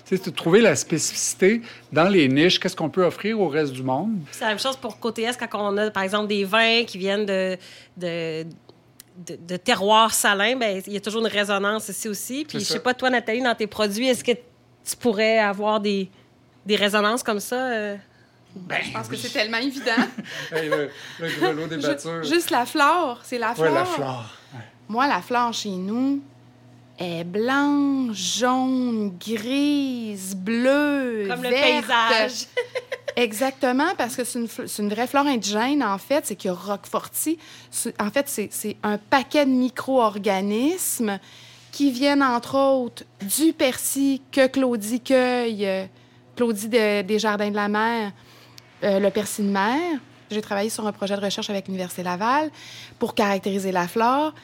Tu 0.04 0.16
sais, 0.16 0.22
c'est 0.24 0.30
de 0.30 0.36
trouver 0.36 0.60
la 0.60 0.74
spécificité 0.74 1.62
dans 1.92 2.08
les 2.08 2.28
niches, 2.28 2.58
qu'est-ce 2.58 2.74
qu'on 2.76 2.90
peut 2.90 3.04
offrir 3.04 3.40
au 3.40 3.48
reste 3.48 3.72
du 3.72 3.82
monde. 3.82 4.18
C'est 4.32 4.40
la 4.42 4.48
même 4.50 4.58
chose 4.58 4.76
pour 4.76 4.98
côté 4.98 5.22
Est 5.22 5.38
quand 5.38 5.72
on 5.72 5.76
a, 5.76 5.90
par 5.90 6.02
exemple, 6.02 6.26
des 6.28 6.44
vins 6.44 6.84
qui 6.84 6.98
viennent 6.98 7.24
de, 7.24 7.56
de, 7.96 8.44
de, 9.26 9.36
de 9.46 9.56
terroirs 9.56 10.12
salins. 10.12 10.56
Ben, 10.56 10.82
il 10.86 10.92
y 10.92 10.96
a 10.96 11.00
toujours 11.00 11.20
une 11.20 11.32
résonance 11.32 11.88
ici 11.88 12.08
aussi. 12.08 12.44
Puis 12.44 12.58
je 12.58 12.64
sais 12.64 12.80
pas, 12.80 12.94
toi, 12.94 13.10
Nathalie, 13.10 13.42
dans 13.42 13.54
tes 13.54 13.68
produits, 13.68 14.08
est-ce 14.08 14.24
que 14.24 14.32
tu 14.32 14.96
pourrais 14.98 15.38
avoir 15.38 15.78
des, 15.80 16.10
des 16.66 16.76
résonances 16.76 17.22
comme 17.22 17.40
ça? 17.40 17.56
euh? 17.72 17.96
je 18.84 18.92
pense 18.92 19.08
que 19.08 19.16
c'est 19.16 19.32
tellement 19.32 19.56
évident. 19.62 19.92
Hey, 20.50 20.68
le, 20.68 20.90
le 21.20 21.40
grelot 21.40 21.66
des 21.68 21.76
battures. 21.78 22.24
Juste 22.24 22.50
la 22.50 22.66
flore, 22.66 23.20
c'est 23.22 23.38
la 23.38 23.54
flore. 23.54 23.68
Ouais, 23.68 23.74
la 23.74 23.84
flore. 23.84 24.36
Moi, 24.92 25.06
la 25.08 25.22
flore 25.22 25.54
chez 25.54 25.70
nous 25.70 26.20
est 26.98 27.24
blanche, 27.24 28.14
jaune, 28.14 29.16
grise, 29.18 30.36
bleue, 30.36 31.28
Comme 31.30 31.42
le 31.42 31.48
verte. 31.48 31.86
paysage. 31.86 32.46
Exactement, 33.16 33.88
parce 33.96 34.16
que 34.16 34.24
c'est 34.24 34.38
une, 34.38 34.88
vraie 34.90 35.06
flore 35.06 35.24
indigène, 35.28 35.82
en 35.82 35.96
fait. 35.96 36.26
C'est 36.26 36.36
que 36.36 36.50
Roqueforti, 36.50 37.38
c'est- 37.70 37.98
en 37.98 38.10
fait, 38.10 38.28
c'est 38.28 38.76
un 38.82 38.98
paquet 38.98 39.46
de 39.46 39.50
micro-organismes 39.50 41.18
qui 41.70 41.90
viennent, 41.90 42.22
entre 42.22 42.54
autres, 42.58 43.04
du 43.22 43.54
persil 43.54 44.20
que 44.30 44.46
Claudie 44.46 45.00
cueille, 45.00 45.64
euh, 45.66 45.86
Claudie 46.36 46.68
de- 46.68 47.00
des 47.00 47.18
Jardins 47.18 47.50
de 47.50 47.56
la 47.56 47.68
Mer, 47.68 48.12
euh, 48.84 48.98
le 48.98 49.08
persil 49.08 49.46
de 49.46 49.52
mer. 49.52 49.78
J'ai 50.30 50.42
travaillé 50.42 50.68
sur 50.68 50.86
un 50.86 50.92
projet 50.92 51.16
de 51.16 51.22
recherche 51.22 51.48
avec 51.48 51.66
l'Université 51.66 52.02
Laval 52.02 52.50
pour 52.98 53.14
caractériser 53.14 53.72
la 53.72 53.88
flore. 53.88 54.34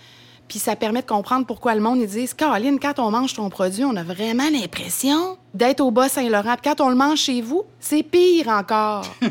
Puis 0.49 0.59
ça 0.59 0.77
permet 0.77 1.03
de 1.03 1.07
comprendre 1.07 1.47
pourquoi 1.47 1.75
le 1.75 1.81
monde 1.81 1.99
ils 1.99 2.09
disent 2.09 2.33
Caroline, 2.33 2.81
quand 2.81 2.99
on 2.99 3.11
mange 3.11 3.35
ton 3.35 3.51
produit, 3.51 3.85
on 3.85 3.95
a 3.97 4.03
vraiment 4.03 4.49
l'impression 4.51 5.37
d'être 5.53 5.81
au 5.81 5.91
Bas-Saint-Laurent. 5.91 6.57
Puis 6.61 6.71
quand 6.71 6.81
on 6.81 6.89
le 6.89 6.97
mange 6.97 7.19
chez 7.19 7.43
vous, 7.43 7.65
c'est 7.79 8.03
pire 8.03 8.49
encore. 8.49 9.05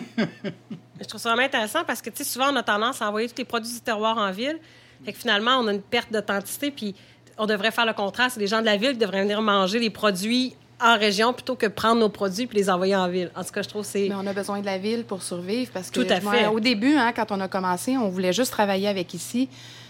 Je 1.00 1.06
trouve 1.06 1.22
ça 1.22 1.30
vraiment 1.30 1.46
intéressant 1.46 1.84
parce 1.86 2.02
que, 2.02 2.10
tu 2.10 2.18
sais, 2.18 2.24
souvent, 2.24 2.52
on 2.52 2.56
a 2.56 2.64
tendance 2.64 3.02
à 3.02 3.08
envoyer 3.08 3.28
tous 3.28 3.38
les 3.38 3.46
produits 3.46 3.72
du 3.72 3.82
terroir 3.82 4.18
en 4.18 4.32
ville. 4.32 4.60
Fait 5.06 5.14
que 5.14 5.20
finalement, 5.20 5.58
on 5.60 5.68
a 5.68 5.74
une 5.74 5.82
perte 5.82 6.12
d'authenticité. 6.12 6.72
Puis 6.72 6.96
on 7.38 7.46
devrait 7.46 7.72
faire 7.72 7.86
le 7.86 7.94
contraire. 7.94 8.30
C'est 8.32 8.40
les 8.40 8.48
gens 8.48 8.62
de 8.62 8.66
la 8.66 8.78
ville 8.78 8.92
qui 8.92 8.98
devraient 8.98 9.22
venir 9.22 9.42
manger 9.42 9.80
les 9.80 9.90
produits 9.90 10.56
en 10.80 10.98
région 10.98 11.34
plutôt 11.34 11.56
que 11.56 11.66
prendre 11.66 12.00
nos 12.00 12.10
produits 12.10 12.46
puis 12.46 12.58
les 12.58 12.70
envoyer 12.70 12.96
en 12.96 13.08
ville. 13.08 13.32
En 13.36 13.44
tout 13.44 13.52
cas, 13.52 13.62
je 13.64 13.70
trouve 13.70 13.82
que 13.82 13.88
c'est. 13.88 14.10
Mais 14.10 14.16
on 14.16 14.28
a 14.28 14.34
besoin 14.34 14.60
de 14.60 14.66
la 14.66 14.78
ville 14.78 15.04
pour 15.04 15.24
survivre 15.24 15.72
parce 15.74 15.90
que 15.90 16.00
Tout 16.00 16.12
à 16.12 16.20
moi, 16.20 16.34
fait. 16.34 16.48
au 16.48 16.60
début, 16.60 16.96
hein, 16.96 17.12
quand 17.16 17.32
on 17.32 17.40
a 17.40 17.48
commencé, 17.48 17.98
on 17.98 18.10
voulait 18.10 18.34
juste 18.34 18.52
travailler 18.52 18.88
avec 18.88 19.14
ici. 19.14 19.50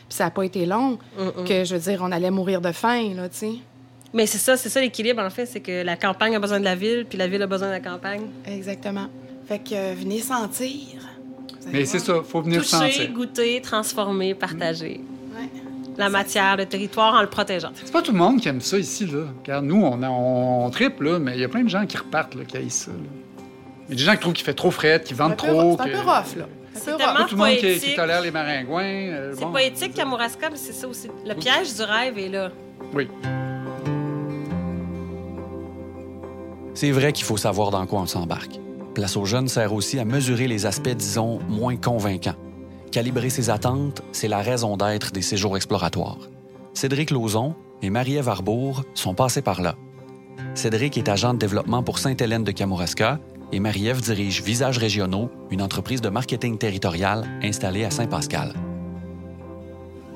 Puis 0.10 0.16
ça 0.18 0.26
n'a 0.26 0.32
pas 0.32 0.44
été 0.46 0.66
long 0.66 0.98
que, 1.46 1.64
je 1.66 1.76
veux 1.76 1.82
dire, 1.82 2.00
on 2.02 2.12
allait 2.12 2.32
mourir 2.32 2.62
de 2.62 2.72
faim, 2.72 3.10
là, 3.16 3.28
tu 3.30 3.38
sais. 3.38 3.52
Mais 4.14 4.26
c'est 4.26 4.38
ça, 4.38 4.56
c'est 4.56 4.70
ça 4.70 4.80
l'équilibre, 4.80 5.22
en 5.22 5.30
fait. 5.30 5.46
C'est 5.46 5.60
que 5.60 5.84
la 5.84 5.98
campagne 5.98 6.36
a 6.36 6.40
besoin 6.40 6.60
de 6.60 6.64
la 6.66 6.76
ville, 6.76 7.06
puis 7.10 7.18
la 7.18 7.28
ville 7.28 7.42
a 7.42 7.48
besoin 7.48 7.68
de 7.68 7.74
la 7.74 7.80
campagne. 7.82 8.22
Exactement. 8.46 9.08
Fait 9.48 9.60
que 9.60 9.74
euh, 9.74 9.94
venez 9.98 10.20
sentir. 10.20 10.72
Mais 11.72 11.84
c'est 11.86 12.00
ça, 12.00 12.22
faut 12.24 12.42
venir 12.42 12.62
Toucher, 12.62 12.78
sentir. 12.92 13.12
goûter, 13.12 13.62
transformer, 13.62 14.34
partager. 14.34 15.02
La 15.98 16.10
matière, 16.10 16.56
le 16.58 16.66
territoire 16.68 17.16
en 17.16 17.22
le 17.22 17.28
protégeant. 17.28 17.72
C'est 17.74 17.92
pas 17.92 18.02
tout 18.04 18.12
le 18.12 18.18
monde 18.20 18.40
qui 18.40 18.48
aime 18.48 18.62
ça 18.62 18.78
ici, 18.78 19.08
là. 19.08 19.24
Car 19.44 19.62
nous, 19.64 19.82
on, 19.84 20.02
a- 20.04 20.10
on, 20.10 20.70
tripe, 20.70 21.02
là, 21.02 21.18
mais 21.18 21.34
il 21.36 21.42
y 21.42 21.44
a 21.44 21.50
plein 21.50 21.64
de 21.64 21.70
gens 21.70 21.86
qui 21.88 21.98
repartent, 21.98 22.36
là, 22.36 22.46
qui 22.46 22.56
haïssent 22.56 22.84
ça. 22.86 22.92
là. 22.92 22.98
Il 23.90 23.92
y 23.92 23.94
a 23.94 23.98
des 23.98 24.04
gens 24.04 24.12
qui 24.14 24.20
trouvent 24.20 24.34
qu'il 24.34 24.46
fait 24.46 24.54
trop 24.54 24.70
frais, 24.70 25.02
qui 25.04 25.14
vendent 25.16 25.34
C'est 25.40 25.48
un 25.48 25.52
peu- 25.52 25.58
trop. 25.58 25.76
c'est 25.78 25.84
un 25.84 25.88
peu 25.88 26.00
rough, 26.10 26.36
là. 26.38 26.46
C'est 26.78 26.92
Pas 26.92 26.98
tellement 26.98 27.26
tout 27.28 27.36
le 27.36 27.42
monde 27.42 27.58
qui, 27.58 27.96
tolère 27.96 28.22
les 28.22 28.32
maringouins. 28.32 28.84
euh, 28.84 29.34
C'est 29.36 29.42
bon. 29.46 29.52
poétique, 29.52 29.94
Kamouraska, 29.94 30.50
mais 30.50 30.58
c'est 30.58 30.74
ça 30.74 30.88
aussi. 30.88 31.10
Le 31.26 31.34
piège 31.36 31.76
du 31.76 31.82
rêve 31.84 32.18
est 32.18 32.30
là. 32.30 32.52
Oui. 32.94 33.08
C'est 36.74 36.92
vrai 36.92 37.12
qu'il 37.12 37.26
faut 37.26 37.38
savoir 37.38 37.72
dans 37.72 37.86
quoi 37.88 38.02
on 38.02 38.06
s'embarque. 38.06 38.60
Place 38.94 39.18
aux 39.18 39.26
jeunes 39.26 39.48
sert 39.48 39.74
aussi 39.74 40.00
à 40.00 40.06
mesurer 40.06 40.48
les 40.48 40.66
aspects, 40.66 40.90
disons, 40.90 41.40
moins 41.50 41.76
convaincants. 41.76 42.36
Calibrer 42.92 43.30
ses 43.30 43.50
attentes, 43.50 44.02
c'est 44.12 44.28
la 44.28 44.40
raison 44.40 44.78
d'être 44.78 45.12
des 45.12 45.22
séjours 45.22 45.56
exploratoires. 45.58 46.18
Cédric 46.74 47.12
Lauzon 47.12 47.56
et 47.82 47.90
Marie-Ève 47.90 48.30
Arbour 48.30 48.84
sont 48.94 49.14
passés 49.14 49.42
par 49.42 49.62
là. 49.62 49.76
Cédric 50.54 50.98
est 50.98 51.10
agent 51.10 51.34
de 51.34 51.40
développement 51.40 51.84
pour 51.84 52.00
Sainte-Hélène 52.00 52.44
de 52.44 52.52
Kamouraska 52.52 53.20
et 53.52 53.60
Marie-Ève 53.60 54.02
dirige 54.02 54.42
Visages 54.42 54.78
Régionaux, 54.78 55.30
une 55.52 55.62
entreprise 55.62 56.02
de 56.02 56.10
marketing 56.10 56.58
territorial 56.58 57.26
installée 57.42 57.86
à 57.86 57.92
Saint-Pascal. 57.92 58.54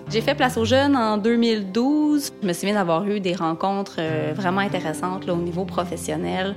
J'ai 0.10 0.20
fait 0.20 0.36
Place 0.36 0.58
aux 0.58 0.66
jeunes 0.66 0.98
en 0.98 1.18
2012. 1.18 2.34
Je 2.42 2.48
me 2.48 2.52
souviens 2.52 2.74
d'avoir 2.74 3.08
eu 3.08 3.22
des 3.22 3.34
rencontres 3.34 3.96
euh, 4.00 4.34
vraiment 4.36 4.60
intéressantes 4.60 5.30
au 5.30 5.38
niveau 5.38 5.64
professionnel, 5.64 6.56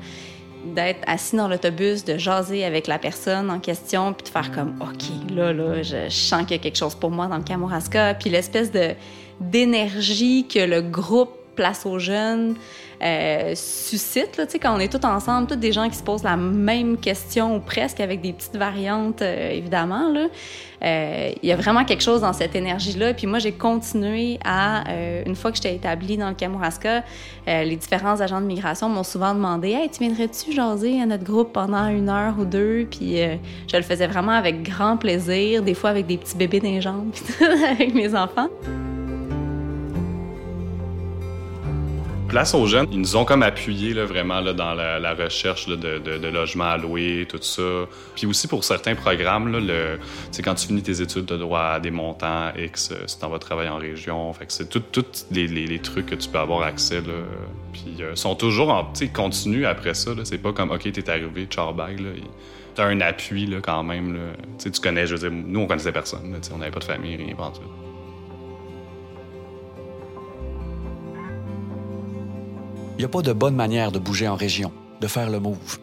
d'être 0.75 1.01
assis 1.07 1.37
dans 1.37 1.47
l'autobus, 1.47 2.05
de 2.05 2.19
jaser 2.19 2.65
avec 2.65 2.89
la 2.89 2.99
personne 2.99 3.51
en 3.51 3.61
question, 3.61 4.13
puis 4.13 4.25
de 4.25 4.29
faire 4.29 4.51
comme 4.51 4.75
OK, 4.81 5.37
là, 5.37 5.53
là, 5.53 5.83
je, 5.83 6.09
sens 6.09 6.43
qu'il 6.43 6.53
y 6.53 6.55
a 6.55 6.63
quelque 6.63 6.79
chose 6.79 6.97
pour 6.97 7.13
moi 7.13 7.29
dans 7.29 7.37
le 7.37 7.45
Kamouraska. 7.45 8.15
Puis 8.15 8.29
l'espèce 8.29 8.73
d'énergie 9.41 10.47
que 10.49 10.61
le 10.61 10.83
groupe 10.83 11.31
Place 11.55 11.87
aux 11.87 12.01
jeunes 12.01 12.57
euh, 13.05 13.53
suscite, 13.55 14.39
là, 14.39 14.47
quand 14.61 14.75
on 14.75 14.81
est 14.81 14.91
tous 14.91 15.07
ensemble, 15.07 15.47
tous 15.47 15.57
des 15.57 15.73
gens 15.73 15.89
qui 15.91 15.97
se 15.97 16.03
posent 16.03 16.23
la 16.23 16.37
même 16.37 16.97
question 16.97 17.57
ou 17.57 17.61
presque 17.61 18.01
avec 18.01 18.23
des 18.23 18.33
petites 18.33 18.57
variantes, 18.57 19.21
euh, 19.21 19.51
évidemment. 19.51 20.11
Euh, 20.83 21.31
il 21.43 21.49
y 21.49 21.53
a 21.53 21.57
vraiment 21.57 21.85
quelque 21.85 22.03
chose 22.03 22.23
dans 22.23 22.33
cette 22.33 22.55
énergie-là. 22.55 23.13
Puis 23.13 23.27
moi, 23.27 23.39
j'ai 23.41 23.53
continué 23.53 24.39
à, 24.43 24.91
euh, 24.91 25.23
une 25.27 25.37
fois 25.37 25.51
que 25.51 25.59
j'étais 25.59 25.75
établie 25.75 26.17
dans 26.17 26.29
le 26.29 26.35
Kamouraska, 26.35 27.05
les 27.47 27.77
différents 27.77 28.21
agents 28.21 28.41
de 28.41 28.47
migration 28.47 28.89
m'ont 28.89 29.03
souvent 29.03 29.35
demandé 29.35 29.73
Hey, 29.73 29.91
tu 29.91 29.99
viendrais-tu 30.03 30.53
jaser 30.53 31.01
à 31.01 31.07
notre 31.07 31.25
groupe 31.25 31.53
pendant 31.53 31.89
une 31.89 32.09
heure 32.09 32.35
ou 32.39 32.47
deux 32.47 32.87
Puis 32.91 33.17
je 33.17 33.77
le 33.77 33.83
faisais 33.83 34.07
vraiment 34.07 34.33
avec 34.33 34.63
grand 34.63 34.97
plaisir, 34.97 35.63
des 35.63 35.75
fois 35.75 35.91
avec 35.91 36.07
des 36.07 36.17
petits 36.17 36.37
bébés 36.37 36.61
dans 36.61 37.05
avec 37.71 37.95
mes 37.95 38.15
enfants. 38.15 38.49
Place 42.35 42.53
aux 42.55 42.67
jeunes, 42.67 42.89
ils 42.91 42.99
nous 42.99 43.15
ont 43.15 43.25
comme 43.25 43.45
appuyés 43.45 43.95
là, 43.95 44.05
vraiment 44.07 44.41
là, 44.41 44.53
dans 44.53 44.75
la, 44.75 45.15
recherche 45.15 45.69
de, 45.69 45.77
de- 45.77 46.19
de 46.19 46.27
logements 46.29 46.65
à 46.65 46.77
louer, 46.77 47.27
tout 47.29 47.39
ça. 47.41 47.63
Puis 48.17 48.27
aussi 48.27 48.49
pour 48.49 48.65
certains 48.65 48.97
programmes, 48.97 49.53
là, 49.53 49.97
quand 50.43 50.55
tu 50.57 50.67
finis 50.67 50.83
tes 50.83 51.01
études, 51.01 51.27
tu 51.27 51.33
as 51.33 51.37
droit 51.37 51.61
à 51.61 51.79
des 51.79 51.93
montants 51.93 52.51
X 52.59 52.91
euh, 52.91 52.97
si 53.07 53.21
tu 53.21 53.25
vas 53.27 53.39
travailler 53.39 53.71
en 53.71 53.77
région. 53.79 54.33
Fait 54.33 54.47
que 54.47 54.53
c'est 54.53 54.69
tous 54.69 54.83
les, 55.31 55.47
les- 55.47 55.69
les 55.69 55.79
trucs 55.79 56.07
que 56.07 56.17
tu 56.17 56.29
peux 56.29 56.41
avoir 56.41 56.63
accès. 56.63 56.97
Là. 57.03 57.13
Puis 57.73 58.03
euh, 58.03 58.17
sont 58.17 58.35
toujours 58.35 58.71
en 58.71 58.93
continu 59.13 59.65
après 59.65 59.95
ça. 59.95 60.11
C'est 60.25 60.39
pas 60.39 60.53
comme 60.53 60.73
OK, 60.73 60.91
t'es 60.91 61.09
arrivé, 61.09 61.47
charbag. 61.49 62.01
là. 62.01 62.11
Tu 62.75 62.83
as 62.83 62.87
un 62.87 63.01
appui 63.01 63.47
là, 63.47 63.59
quand 63.63 63.85
même. 63.85 64.13
Là. 64.17 64.33
Tu 64.59 64.73
connais, 64.81 65.07
je 65.07 65.15
veux 65.15 65.21
dire, 65.21 65.31
nous 65.47 65.61
on 65.61 65.67
connaissait 65.69 65.93
personne. 65.93 66.33
là, 66.33 66.39
on 66.53 66.59
n'avait 66.59 66.73
pas 66.73 66.81
de 66.81 66.85
famille, 66.85 67.15
rien, 67.15 67.33
pas 67.37 67.45
en 67.45 67.51
tout. 67.53 67.61
Il 72.97 72.99
n'y 72.99 73.05
a 73.05 73.09
pas 73.09 73.23
de 73.23 73.33
bonne 73.33 73.57
manière 73.57 73.91
de 73.91 73.99
bouger 73.99 74.29
en 74.29 74.37
région, 74.37 74.73
de 75.01 75.09
faire 75.09 75.29
le 75.29 75.41
move. 75.41 75.81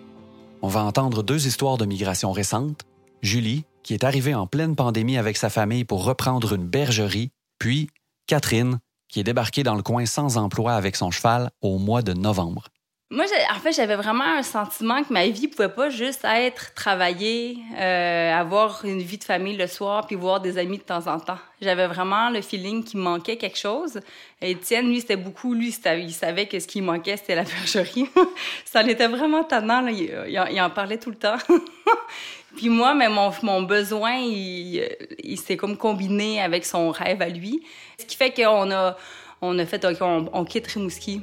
On 0.61 0.69
va 0.69 0.81
entendre 0.81 1.23
deux 1.23 1.45
histoires 1.45 1.77
de 1.77 1.83
migration 1.85 2.31
récentes. 2.31 2.85
Julie, 3.21 3.65
qui 3.83 3.93
est 3.93 4.05
arrivée 4.05 4.33
en 4.33 4.47
pleine 4.47 4.77
pandémie 4.77 5.17
avec 5.17 5.35
sa 5.35 5.49
famille 5.49 5.83
pour 5.83 6.05
reprendre 6.05 6.53
une 6.53 6.65
bergerie, 6.65 7.31
puis 7.59 7.89
Catherine, 8.27 8.79
qui 9.09 9.19
est 9.19 9.25
débarquée 9.25 9.63
dans 9.63 9.75
le 9.75 9.83
coin 9.83 10.05
sans 10.05 10.37
emploi 10.37 10.73
avec 10.73 10.95
son 10.95 11.11
cheval 11.11 11.51
au 11.61 11.79
mois 11.79 12.01
de 12.01 12.13
novembre. 12.13 12.69
Moi, 13.13 13.25
en 13.53 13.59
fait, 13.59 13.73
j'avais 13.73 13.97
vraiment 13.97 14.23
un 14.23 14.41
sentiment 14.41 15.03
que 15.03 15.11
ma 15.11 15.27
vie 15.27 15.49
pouvait 15.49 15.67
pas 15.67 15.89
juste 15.89 16.23
être 16.23 16.73
travailler, 16.75 17.57
euh, 17.77 18.33
avoir 18.33 18.85
une 18.85 19.01
vie 19.01 19.17
de 19.17 19.25
famille 19.25 19.57
le 19.57 19.67
soir, 19.67 20.07
puis 20.07 20.15
voir 20.15 20.39
des 20.39 20.57
amis 20.57 20.77
de 20.77 20.83
temps 20.83 21.07
en 21.07 21.19
temps. 21.19 21.37
J'avais 21.61 21.87
vraiment 21.87 22.29
le 22.29 22.39
feeling 22.39 22.85
qu'il 22.85 23.01
manquait 23.01 23.35
quelque 23.35 23.57
chose. 23.57 23.99
Étienne, 24.41 24.87
lui, 24.87 25.01
c'était 25.01 25.17
beaucoup, 25.17 25.53
lui, 25.53 25.75
il 25.85 26.13
savait 26.13 26.45
que 26.45 26.57
ce 26.57 26.65
qui 26.67 26.81
manquait, 26.81 27.17
c'était 27.17 27.35
la 27.35 27.43
bergerie. 27.43 28.07
Ça 28.63 28.81
en 28.81 28.87
était 28.87 29.09
vraiment 29.09 29.43
tannant, 29.43 29.81
là. 29.81 29.91
Il, 29.91 30.61
en- 30.61 30.69
parlait 30.69 30.97
tout 30.97 31.09
le 31.09 31.17
temps. 31.17 31.35
puis 32.55 32.69
moi, 32.69 32.93
mais 32.93 33.09
mon, 33.09 33.29
mon 33.43 33.63
besoin, 33.63 34.19
il, 34.19 35.37
s'est 35.37 35.57
comme 35.57 35.75
combiné 35.75 36.41
avec 36.41 36.63
son 36.63 36.91
rêve 36.91 37.21
à 37.21 37.27
lui. 37.27 37.61
Ce 37.99 38.05
qui 38.05 38.15
fait 38.15 38.31
qu'on 38.31 38.71
a, 38.71 38.95
on 39.41 39.59
a 39.59 39.65
fait, 39.65 39.85
on, 39.99 40.29
on 40.31 40.45
quitte 40.45 40.67
Rimouski. 40.67 41.19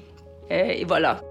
Euh, 0.50 0.66
et 0.68 0.84
voilà. 0.84 1.22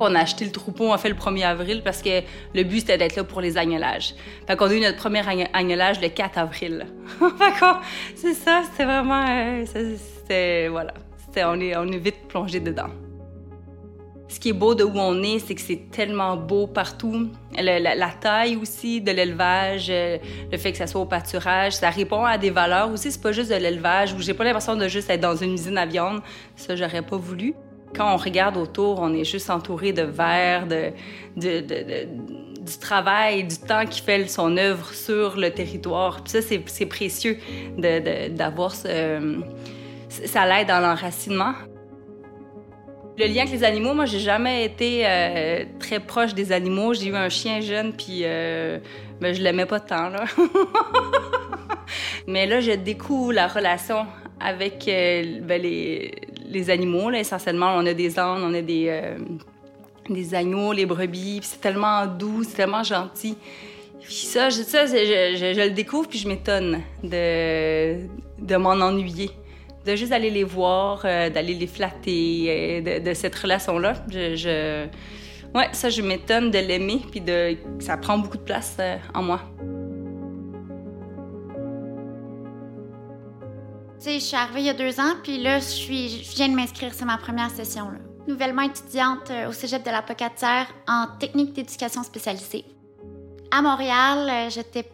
On 0.00 0.14
a 0.14 0.20
acheté 0.20 0.44
le 0.44 0.52
troupeau, 0.52 0.92
a 0.92 0.98
fait 0.98 1.08
le 1.08 1.14
1er 1.16 1.44
avril 1.44 1.82
parce 1.84 2.02
que 2.02 2.20
le 2.54 2.62
but 2.62 2.80
c'était 2.80 2.98
d'être 2.98 3.16
là 3.16 3.24
pour 3.24 3.40
les 3.40 3.58
agnelages. 3.58 4.14
Fait 4.46 4.56
qu'on 4.56 4.66
a 4.66 4.74
eu 4.74 4.80
notre 4.80 4.96
premier 4.98 5.26
agne- 5.28 5.48
agnelage 5.52 6.00
le 6.00 6.08
4 6.08 6.38
avril. 6.38 6.86
c'est 8.14 8.34
ça, 8.34 8.62
c'était 8.70 8.84
vraiment. 8.84 9.24
euh, 9.28 9.64
c'était. 9.66 10.68
Voilà. 10.68 10.94
C'était, 11.26 11.44
on, 11.44 11.58
est, 11.60 11.76
on 11.76 11.86
est 11.88 11.98
vite 11.98 12.28
plongé 12.28 12.60
dedans. 12.60 12.88
Ce 14.30 14.38
qui 14.38 14.50
est 14.50 14.52
beau 14.52 14.74
de 14.74 14.84
où 14.84 14.92
on 14.94 15.22
est, 15.22 15.38
c'est 15.38 15.54
que 15.54 15.60
c'est 15.60 15.90
tellement 15.90 16.36
beau 16.36 16.66
partout. 16.66 17.30
La, 17.58 17.80
la 17.94 18.10
taille 18.10 18.56
aussi 18.56 19.00
de 19.00 19.10
l'élevage, 19.10 19.86
euh, 19.88 20.18
le 20.52 20.58
fait 20.58 20.70
que 20.72 20.78
ça 20.78 20.86
soit 20.86 21.00
au 21.00 21.06
pâturage, 21.06 21.72
ça 21.72 21.88
répond 21.90 22.24
à 22.24 22.36
des 22.38 22.50
valeurs 22.50 22.90
aussi. 22.92 23.10
C'est 23.10 23.22
pas 23.22 23.32
juste 23.32 23.50
de 23.50 23.56
l'élevage 23.56 24.12
où 24.12 24.20
j'ai 24.20 24.34
pas 24.34 24.44
l'impression 24.44 24.76
de 24.76 24.86
juste 24.86 25.08
être 25.10 25.20
dans 25.22 25.34
une 25.34 25.54
usine 25.54 25.78
à 25.78 25.86
viande. 25.86 26.20
Ça, 26.56 26.76
j'aurais 26.76 27.02
pas 27.02 27.16
voulu. 27.16 27.54
Quand 27.94 28.14
on 28.14 28.16
regarde 28.16 28.56
autour, 28.56 29.00
on 29.00 29.12
est 29.14 29.24
juste 29.24 29.50
entouré 29.50 29.92
de 29.92 30.02
verre, 30.02 30.66
de, 30.66 30.92
du 31.36 32.78
travail, 32.80 33.44
du 33.44 33.56
temps 33.56 33.86
qui 33.86 34.00
fait 34.00 34.26
son 34.28 34.56
œuvre 34.56 34.92
sur 34.92 35.36
le 35.36 35.50
territoire. 35.50 36.22
Puis 36.22 36.40
ça, 36.40 36.56
c'est 36.66 36.86
précieux 36.86 37.38
d'avoir 37.76 38.74
ce... 38.74 39.40
ça 40.08 40.46
l'aide 40.46 40.68
dans 40.68 40.80
l'enracinement. 40.80 41.54
Le 43.18 43.26
lien 43.26 43.42
avec 43.42 43.50
les 43.50 43.64
animaux, 43.64 43.94
moi, 43.94 44.04
j'ai 44.04 44.20
jamais 44.20 44.64
été 44.64 45.02
euh, 45.04 45.64
très 45.80 45.98
proche 45.98 46.34
des 46.34 46.52
animaux. 46.52 46.94
J'ai 46.94 47.08
eu 47.08 47.16
un 47.16 47.28
chien 47.28 47.60
jeune, 47.60 47.92
puis 47.92 48.20
euh, 48.22 48.78
ben, 49.20 49.34
je 49.34 49.42
l'aimais 49.42 49.66
pas 49.66 49.80
tant, 49.80 50.08
là. 50.08 50.24
Mais 52.28 52.46
là, 52.46 52.60
je 52.60 52.70
découvre 52.70 53.32
la 53.32 53.48
relation 53.48 54.06
avec 54.38 54.86
euh, 54.86 55.40
ben, 55.40 55.60
les, 55.60 56.14
les 56.48 56.70
animaux. 56.70 57.10
Là, 57.10 57.20
essentiellement, 57.20 57.74
on 57.76 57.86
a 57.86 57.94
des 57.94 58.18
ânes, 58.18 58.42
on 58.42 58.54
a 58.54 58.62
des, 58.62 58.86
euh, 58.88 59.18
des 60.08 60.34
agneaux, 60.34 60.72
les 60.72 60.86
brebis. 60.86 61.40
c'est 61.42 61.60
tellement 61.60 62.06
doux, 62.06 62.42
c'est 62.44 62.56
tellement 62.56 62.82
gentil. 62.82 63.36
Puis 64.00 64.14
ça, 64.14 64.48
je, 64.48 64.62
ça, 64.62 64.86
je, 64.86 64.94
je- 64.94 65.60
le 65.64 65.70
découvre, 65.70 66.08
puis 66.08 66.18
je 66.18 66.28
m'étonne 66.28 66.80
de, 67.02 68.06
de 68.38 68.56
m'en 68.56 68.70
ennuyer. 68.80 69.30
De 69.84 69.96
juste 69.96 70.12
aller 70.12 70.30
les 70.30 70.44
voir, 70.44 71.02
euh, 71.04 71.30
d'aller 71.30 71.54
les 71.54 71.66
flatter, 71.66 72.82
euh, 72.86 73.00
de, 73.00 73.14
cette 73.14 73.34
relation-là. 73.34 73.94
Je, 74.10 74.34
je- 74.36 74.86
Ouais, 75.54 75.68
ça, 75.72 75.88
je 75.88 76.02
m'étonne 76.02 76.50
de 76.50 76.58
l'aimer, 76.58 77.00
puis 77.10 77.20
de... 77.22 77.56
ça 77.78 77.96
prend 77.96 78.18
beaucoup 78.18 78.36
de 78.36 78.42
place 78.42 78.76
en 79.14 79.22
moi. 79.22 79.40
Tu 84.00 84.10
je 84.10 84.18
suis 84.20 84.36
arrivée 84.36 84.60
il 84.60 84.66
y 84.66 84.70
a 84.70 84.74
deux 84.74 85.00
ans, 85.00 85.14
puis 85.24 85.42
là, 85.42 85.58
je, 85.58 85.64
suis, 85.64 86.06
viens 86.36 86.48
de 86.48 86.54
m'inscrire, 86.54 86.94
c'est 86.94 87.04
ma 87.04 87.18
première 87.18 87.50
session. 87.50 87.90
Là. 87.90 87.98
Nouvellement 88.28 88.62
étudiante 88.62 89.28
euh, 89.30 89.48
au 89.48 89.52
cégep 89.52 89.84
de 89.84 89.90
la 89.90 90.02
Pocatière 90.02 90.68
en 90.86 91.06
technique 91.18 91.52
d'éducation 91.52 92.04
spécialisée. 92.04 92.64
À 93.50 93.60
Montréal, 93.60 94.28
euh, 94.30 94.50
j'étais 94.50 94.88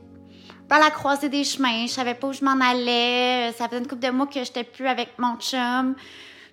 dans 0.70 0.78
la 0.78 0.90
croisée 0.90 1.28
des 1.28 1.44
chemins, 1.44 1.86
je 1.86 1.92
savais 1.92 2.14
pas 2.14 2.28
où 2.28 2.32
je 2.32 2.42
m'en 2.42 2.58
allais. 2.58 3.50
Euh, 3.50 3.52
Ça 3.52 3.68
faisait 3.68 3.80
une 3.80 3.86
couple 3.86 4.06
de 4.06 4.10
mois 4.10 4.26
que 4.26 4.42
j'étais 4.42 4.64
plus 4.64 4.86
avec 4.86 5.10
mon 5.18 5.36
chum. 5.36 5.96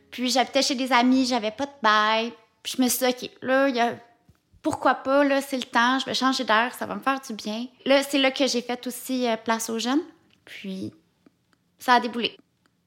Puis 0.09 0.29
j'habitais 0.29 0.61
chez 0.61 0.75
des 0.75 0.91
amis, 0.91 1.27
j'avais 1.27 1.51
pas 1.51 1.67
de 1.67 1.71
bail. 1.81 2.33
Puis 2.63 2.73
je 2.75 2.83
me 2.83 2.89
suis 2.89 3.05
dit, 3.05 3.13
OK, 3.13 3.29
là, 3.43 3.69
y 3.69 3.79
a 3.79 3.93
pourquoi 4.61 4.95
pas, 4.95 5.23
là, 5.23 5.41
c'est 5.41 5.55
le 5.55 5.63
temps, 5.63 5.99
je 5.99 6.05
vais 6.05 6.13
changer 6.13 6.43
d'air, 6.43 6.73
ça 6.77 6.85
va 6.85 6.95
me 6.95 6.99
faire 6.99 7.21
du 7.21 7.33
bien. 7.33 7.67
Là, 7.85 8.03
c'est 8.03 8.19
là 8.19 8.29
que 8.29 8.45
j'ai 8.45 8.61
fait 8.61 8.85
aussi 8.85 9.25
place 9.45 9.69
aux 9.69 9.79
jeunes. 9.79 10.01
Puis, 10.43 10.91
ça 11.81 11.95
a 11.95 11.99
déboulé. 11.99 12.37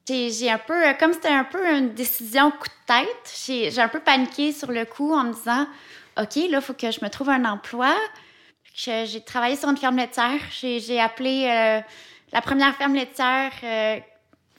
J'ai 0.07 0.49
un 0.49 0.57
peu, 0.57 0.81
comme 0.99 1.13
c'était 1.13 1.29
un 1.29 1.43
peu 1.43 1.65
une 1.67 1.93
décision 1.93 2.51
coup 2.51 2.67
de 2.67 2.85
tête, 2.85 3.69
j'ai 3.73 3.81
un 3.81 3.87
peu 3.87 3.99
paniqué 3.99 4.51
sur 4.51 4.71
le 4.71 4.85
coup 4.85 5.13
en 5.13 5.25
me 5.25 5.33
disant 5.33 5.67
OK, 6.17 6.35
là, 6.35 6.57
il 6.57 6.61
faut 6.61 6.73
que 6.73 6.91
je 6.91 7.03
me 7.03 7.09
trouve 7.09 7.29
un 7.29 7.43
emploi. 7.45 7.93
J'ai 8.73 9.21
travaillé 9.25 9.55
sur 9.55 9.69
une 9.69 9.77
ferme 9.77 9.97
laitière. 9.97 10.39
J'ai 10.51 10.99
appelé 10.99 11.47
euh, 11.49 11.81
la 12.31 12.41
première 12.41 12.75
ferme 12.75 12.95
laitière 12.95 13.51
euh, 13.63 13.99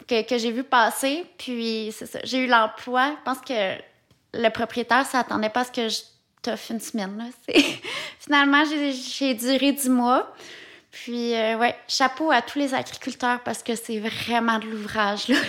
que, 0.06 0.22
que 0.26 0.36
j'ai 0.36 0.50
vue 0.50 0.64
passer. 0.64 1.24
Puis, 1.38 1.94
j'ai 2.24 2.44
eu 2.44 2.46
l'emploi. 2.46 3.12
Je 3.12 3.24
pense 3.24 3.40
que 3.40 3.78
le 4.34 4.48
propriétaire 4.50 5.06
s'attendait 5.06 5.48
pas 5.48 5.60
à 5.60 5.64
ce 5.64 5.72
que 5.72 5.88
je 5.88 6.00
t'offre 6.42 6.72
une 6.72 6.80
semaine. 6.80 7.16
Là. 7.16 7.54
Finalement, 8.18 8.64
j'ai 8.64 9.34
duré 9.34 9.72
dix 9.72 9.88
mois. 9.88 10.34
Puis, 11.04 11.34
euh, 11.34 11.58
ouais, 11.58 11.76
chapeau 11.86 12.30
à 12.30 12.40
tous 12.40 12.58
les 12.58 12.72
agriculteurs 12.72 13.40
parce 13.40 13.62
que 13.62 13.74
c'est 13.74 13.98
vraiment 13.98 14.58
de 14.58 14.66
l'ouvrage, 14.66 15.28
là. 15.28 15.36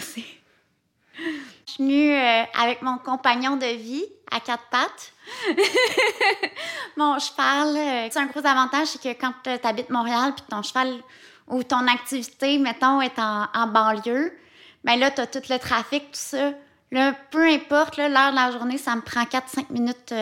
Je 1.17 1.71
suis 1.71 1.83
venue 1.83 2.13
euh, 2.13 2.43
avec 2.61 2.81
mon 2.81 2.97
compagnon 2.97 3.55
de 3.55 3.65
vie 3.65 4.03
à 4.29 4.41
quatre 4.41 4.65
pattes. 4.69 5.13
mon 6.97 7.17
cheval, 7.17 7.77
euh, 7.77 8.07
c'est 8.11 8.19
un 8.19 8.25
gros 8.25 8.45
avantage, 8.45 8.87
c'est 8.87 9.01
que 9.01 9.21
quand 9.21 9.31
tu 9.41 9.49
habites 9.65 9.89
Montréal 9.89 10.33
puis 10.35 10.45
ton 10.49 10.61
cheval 10.61 10.97
ou 11.47 11.63
ton 11.63 11.87
activité, 11.87 12.57
mettons, 12.57 12.99
est 12.99 13.17
en, 13.17 13.67
banlieue, 13.67 14.37
bien 14.83 14.97
là, 14.97 15.11
tu 15.11 15.21
as 15.21 15.27
tout 15.27 15.41
le 15.49 15.59
trafic, 15.59 16.11
tout 16.11 16.19
ça. 16.19 16.51
Là, 16.91 17.13
peu 17.31 17.47
importe 17.47 17.95
l'heure 17.95 18.09
de 18.09 18.35
la 18.35 18.51
journée, 18.51 18.77
ça 18.77 18.95
me 18.97 19.01
prend 19.01 19.23
4-5 19.23 19.67
minutes 19.69 20.13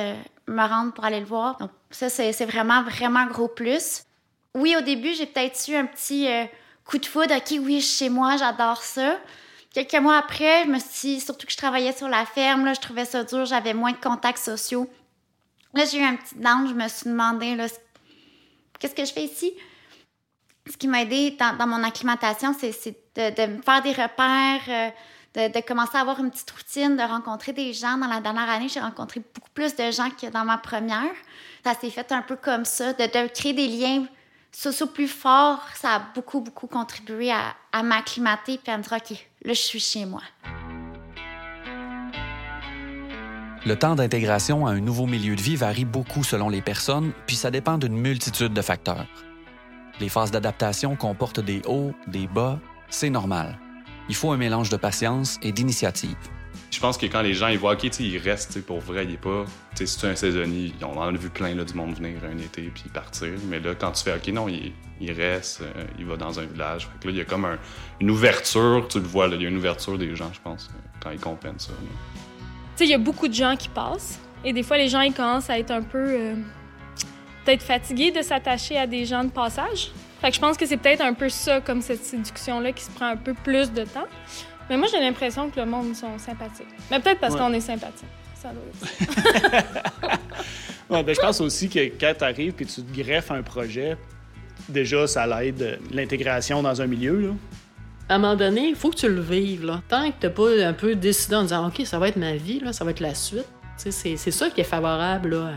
me 0.47 0.67
rendre 0.67 0.93
pour 0.93 1.03
aller 1.03 1.19
le 1.19 1.25
voir. 1.25 1.57
Donc, 1.57 1.71
ça, 1.89 2.09
c'est 2.09 2.45
vraiment, 2.45 2.83
vraiment 2.83 3.25
gros 3.25 3.47
plus 3.47 4.04
oui, 4.55 4.75
au 4.77 4.81
début, 4.81 5.13
j'ai 5.13 5.25
peut-être 5.25 5.67
eu 5.67 5.75
un 5.75 5.85
petit 5.85 6.27
euh, 6.27 6.45
coup 6.85 6.97
de 6.97 7.05
foudre. 7.05 7.35
OK, 7.35 7.59
oui, 7.59 7.81
chez 7.81 8.07
moi, 8.07 8.37
j'adore 8.37 8.81
ça. 8.81 9.17
Quelques 9.73 9.95
mois 9.95 10.17
après, 10.17 10.63
je 10.63 10.69
me 10.69 10.79
suis 10.79 11.19
surtout 11.19 11.45
que 11.45 11.51
je 11.51 11.57
travaillais 11.57 11.91
sur 11.91 12.07
la 12.07 12.25
ferme, 12.25 12.63
là, 12.63 12.73
je 12.73 12.79
trouvais 12.79 13.03
ça 13.03 13.25
dur, 13.25 13.45
j'avais 13.45 13.73
moins 13.73 13.91
de 13.91 13.97
contacts 13.97 14.37
sociaux. 14.37 14.89
Là, 15.73 15.83
j'ai 15.83 15.99
eu 15.99 16.03
un 16.03 16.15
petit 16.15 16.35
down, 16.35 16.65
je 16.69 16.73
me 16.73 16.87
suis 16.87 17.09
demandé, 17.09 17.55
là, 17.55 17.67
qu'est-ce 18.79 18.95
que 18.95 19.03
je 19.03 19.11
fais 19.11 19.25
ici? 19.25 19.53
Ce 20.71 20.77
qui 20.77 20.87
m'a 20.87 21.01
aidé 21.01 21.31
dans, 21.31 21.67
mon 21.67 21.83
acclimatation, 21.83 22.55
c'est 22.57 22.95
de, 23.17 23.47
me 23.47 23.61
faire 23.61 23.81
des 23.81 23.91
repères, 23.91 24.93
euh, 25.35 25.49
de, 25.49 25.67
commencer 25.67 25.97
à 25.97 25.99
avoir 25.99 26.21
une 26.21 26.31
petite 26.31 26.49
routine, 26.49 26.95
de 26.95 27.03
rencontrer 27.03 27.51
des 27.51 27.73
gens. 27.73 27.97
Dans 27.97 28.07
la 28.07 28.21
dernière 28.21 28.49
année, 28.49 28.69
j'ai 28.69 28.79
rencontré 28.79 29.21
beaucoup 29.33 29.51
plus 29.53 29.75
de 29.75 29.91
gens 29.91 30.09
que 30.09 30.27
dans 30.27 30.45
ma 30.45 30.57
première. 30.57 31.13
Ça 31.65 31.73
s'est 31.73 31.89
fait 31.89 32.09
un 32.13 32.21
peu 32.21 32.37
comme 32.37 32.63
ça, 32.63 32.93
de 32.93 33.27
créer 33.27 33.51
des 33.51 33.67
liens 33.67 34.07
Soso 34.57 34.87
plus 34.87 35.09
fort, 35.09 35.59
ça 35.73 35.95
a 35.95 36.01
beaucoup, 36.15 36.39
beaucoup 36.39 36.67
contribué 36.67 37.29
à, 37.29 37.83
m'acclimater 37.83 38.57
puis 38.57 38.71
à 38.71 38.77
me 38.77 38.83
dire, 38.83 38.93
OK, 38.93 39.27
là, 39.43 39.51
je 39.51 39.59
suis 39.59 39.81
chez 39.81 40.05
moi. 40.05 40.21
Le 43.65 43.75
temps 43.75 43.95
d'intégration 43.95 44.65
à 44.65 44.71
un 44.71 44.79
nouveau 44.79 45.07
milieu 45.07 45.35
de 45.35 45.41
vie 45.41 45.57
varie 45.57 45.83
beaucoup 45.83 46.23
selon 46.23 46.47
les 46.47 46.61
personnes, 46.61 47.11
puis 47.27 47.35
ça 47.35 47.51
dépend 47.51 47.77
d'une 47.77 47.97
multitude 47.97 48.53
de 48.53 48.61
facteurs. 48.61 49.07
Les 49.99 50.07
phases 50.07 50.31
d'adaptation 50.31 50.95
comportent 50.95 51.41
des 51.41 51.61
hauts, 51.67 51.91
des 52.07 52.27
bas, 52.27 52.57
c'est 52.89 53.09
normal. 53.09 53.59
Il 54.07 54.15
faut 54.15 54.31
un 54.31 54.37
mélange 54.37 54.69
de 54.69 54.77
patience 54.77 55.37
et 55.41 55.51
d'initiative. 55.51 56.15
Je 56.75 56.81
pense 56.81 56.97
que 56.97 57.05
quand 57.05 57.21
les 57.21 57.33
gens 57.33 57.47
ils 57.47 57.57
voient, 57.57 57.71
OK, 57.71 57.85
ils 57.99 58.17
restent, 58.17 58.61
pour 58.65 58.81
vrai, 58.81 59.05
il 59.05 59.13
est 59.13 59.17
pas. 59.17 59.45
Si 59.75 59.97
tu 59.97 60.05
es 60.05 60.09
un 60.09 60.15
saisonnier, 60.15 60.73
on 60.81 60.97
en 60.97 61.03
a 61.03 61.11
vu 61.11 61.29
plein 61.29 61.55
là, 61.55 61.63
du 61.63 61.73
monde 61.73 61.95
venir 61.95 62.17
un 62.29 62.37
été 62.37 62.63
puis 62.63 62.83
partir. 62.93 63.29
Mais 63.47 63.61
là, 63.61 63.75
quand 63.75 63.93
tu 63.93 64.03
fais, 64.03 64.13
OK, 64.13 64.27
non, 64.27 64.49
il, 64.49 64.73
il 64.99 65.13
reste, 65.13 65.61
euh, 65.61 65.85
il 65.97 66.05
va 66.05 66.17
dans 66.17 66.37
un 66.37 66.43
village. 66.43 66.83
Fait 66.87 66.99
que 66.99 67.07
là, 67.07 67.13
il 67.13 67.17
y 67.17 67.21
a 67.21 67.23
comme 67.23 67.47
une 68.01 68.11
ouverture, 68.11 68.89
tu 68.89 68.99
le 68.99 69.05
vois, 69.05 69.27
il 69.27 69.41
y 69.41 69.45
a 69.45 69.47
une 69.47 69.55
ouverture 69.55 69.97
des 69.97 70.13
gens, 70.17 70.29
je 70.33 70.41
pense, 70.41 70.69
quand 71.01 71.11
ils 71.11 71.19
comprennent 71.19 71.59
ça. 71.59 71.71
Tu 71.79 71.87
sais, 72.75 72.83
il 72.83 72.89
y 72.89 72.93
a 72.93 72.97
beaucoup 72.97 73.29
de 73.29 73.33
gens 73.33 73.55
qui 73.55 73.69
passent. 73.69 74.19
Et 74.43 74.51
des 74.51 74.61
fois, 74.61 74.77
les 74.77 74.89
gens, 74.89 74.99
ils 74.99 75.13
commencent 75.13 75.49
à 75.49 75.57
être 75.57 75.71
un 75.71 75.81
peu. 75.81 76.05
Euh, 76.05 76.35
peut-être 77.45 77.63
fatigués 77.63 78.11
de 78.11 78.21
s'attacher 78.21 78.77
à 78.77 78.85
des 78.85 79.05
gens 79.05 79.23
de 79.23 79.29
passage. 79.29 79.91
Fait 80.19 80.29
que 80.29 80.35
je 80.35 80.41
pense 80.41 80.57
que 80.57 80.65
c'est 80.65 80.77
peut-être 80.77 81.01
un 81.01 81.13
peu 81.13 81.29
ça, 81.29 81.61
comme 81.61 81.81
cette 81.81 82.03
séduction-là, 82.03 82.73
qui 82.73 82.83
se 82.83 82.91
prend 82.91 83.05
un 83.05 83.17
peu 83.17 83.33
plus 83.33 83.71
de 83.71 83.85
temps. 83.85 84.07
Mais 84.69 84.77
moi, 84.77 84.87
j'ai 84.91 84.99
l'impression 84.99 85.49
que 85.49 85.59
le 85.59 85.65
monde 85.65 85.95
sont 85.95 86.17
sympathiques. 86.17 86.67
Mais 86.89 86.99
peut-être 86.99 87.19
parce 87.19 87.35
qu'on 87.35 87.53
est 87.53 87.59
sympathique. 87.59 88.07
Ça 88.35 88.49
ouais, 90.89 91.03
ben, 91.03 91.15
je 91.15 91.19
pense 91.19 91.41
aussi 91.41 91.67
que 91.69 91.79
quand 91.79 92.13
tu 92.17 92.23
arrives 92.23 92.53
et 92.59 92.65
tu 92.65 92.83
te 92.83 93.01
greffes 93.01 93.31
un 93.31 93.41
projet, 93.41 93.97
déjà, 94.69 95.07
ça 95.07 95.25
l'aide 95.25 95.79
l'intégration 95.91 96.61
dans 96.61 96.81
un 96.81 96.87
milieu. 96.87 97.19
Là. 97.19 97.29
À 98.07 98.15
un 98.15 98.17
moment 98.19 98.35
donné, 98.35 98.67
il 98.67 98.75
faut 98.75 98.91
que 98.91 98.97
tu 98.97 99.09
le 99.09 99.21
vives. 99.21 99.65
Là. 99.65 99.81
Tant 99.87 100.11
que 100.11 100.15
tu 100.19 100.27
n'as 100.27 100.31
pas 100.31 100.67
un 100.67 100.73
peu 100.73 100.95
décidé 100.95 101.35
en 101.35 101.43
disant 101.43 101.67
OK, 101.67 101.81
ça 101.85 101.97
va 101.97 102.09
être 102.09 102.17
ma 102.17 102.35
vie, 102.35 102.59
là, 102.59 102.71
ça 102.71 102.85
va 102.85 102.91
être 102.91 102.99
la 102.99 103.15
suite. 103.15 103.47
C'est, 103.77 103.91
c'est 103.91 104.31
ça 104.31 104.49
qui 104.49 104.61
est 104.61 104.65
favorable 104.65 105.31
là, 105.31 105.51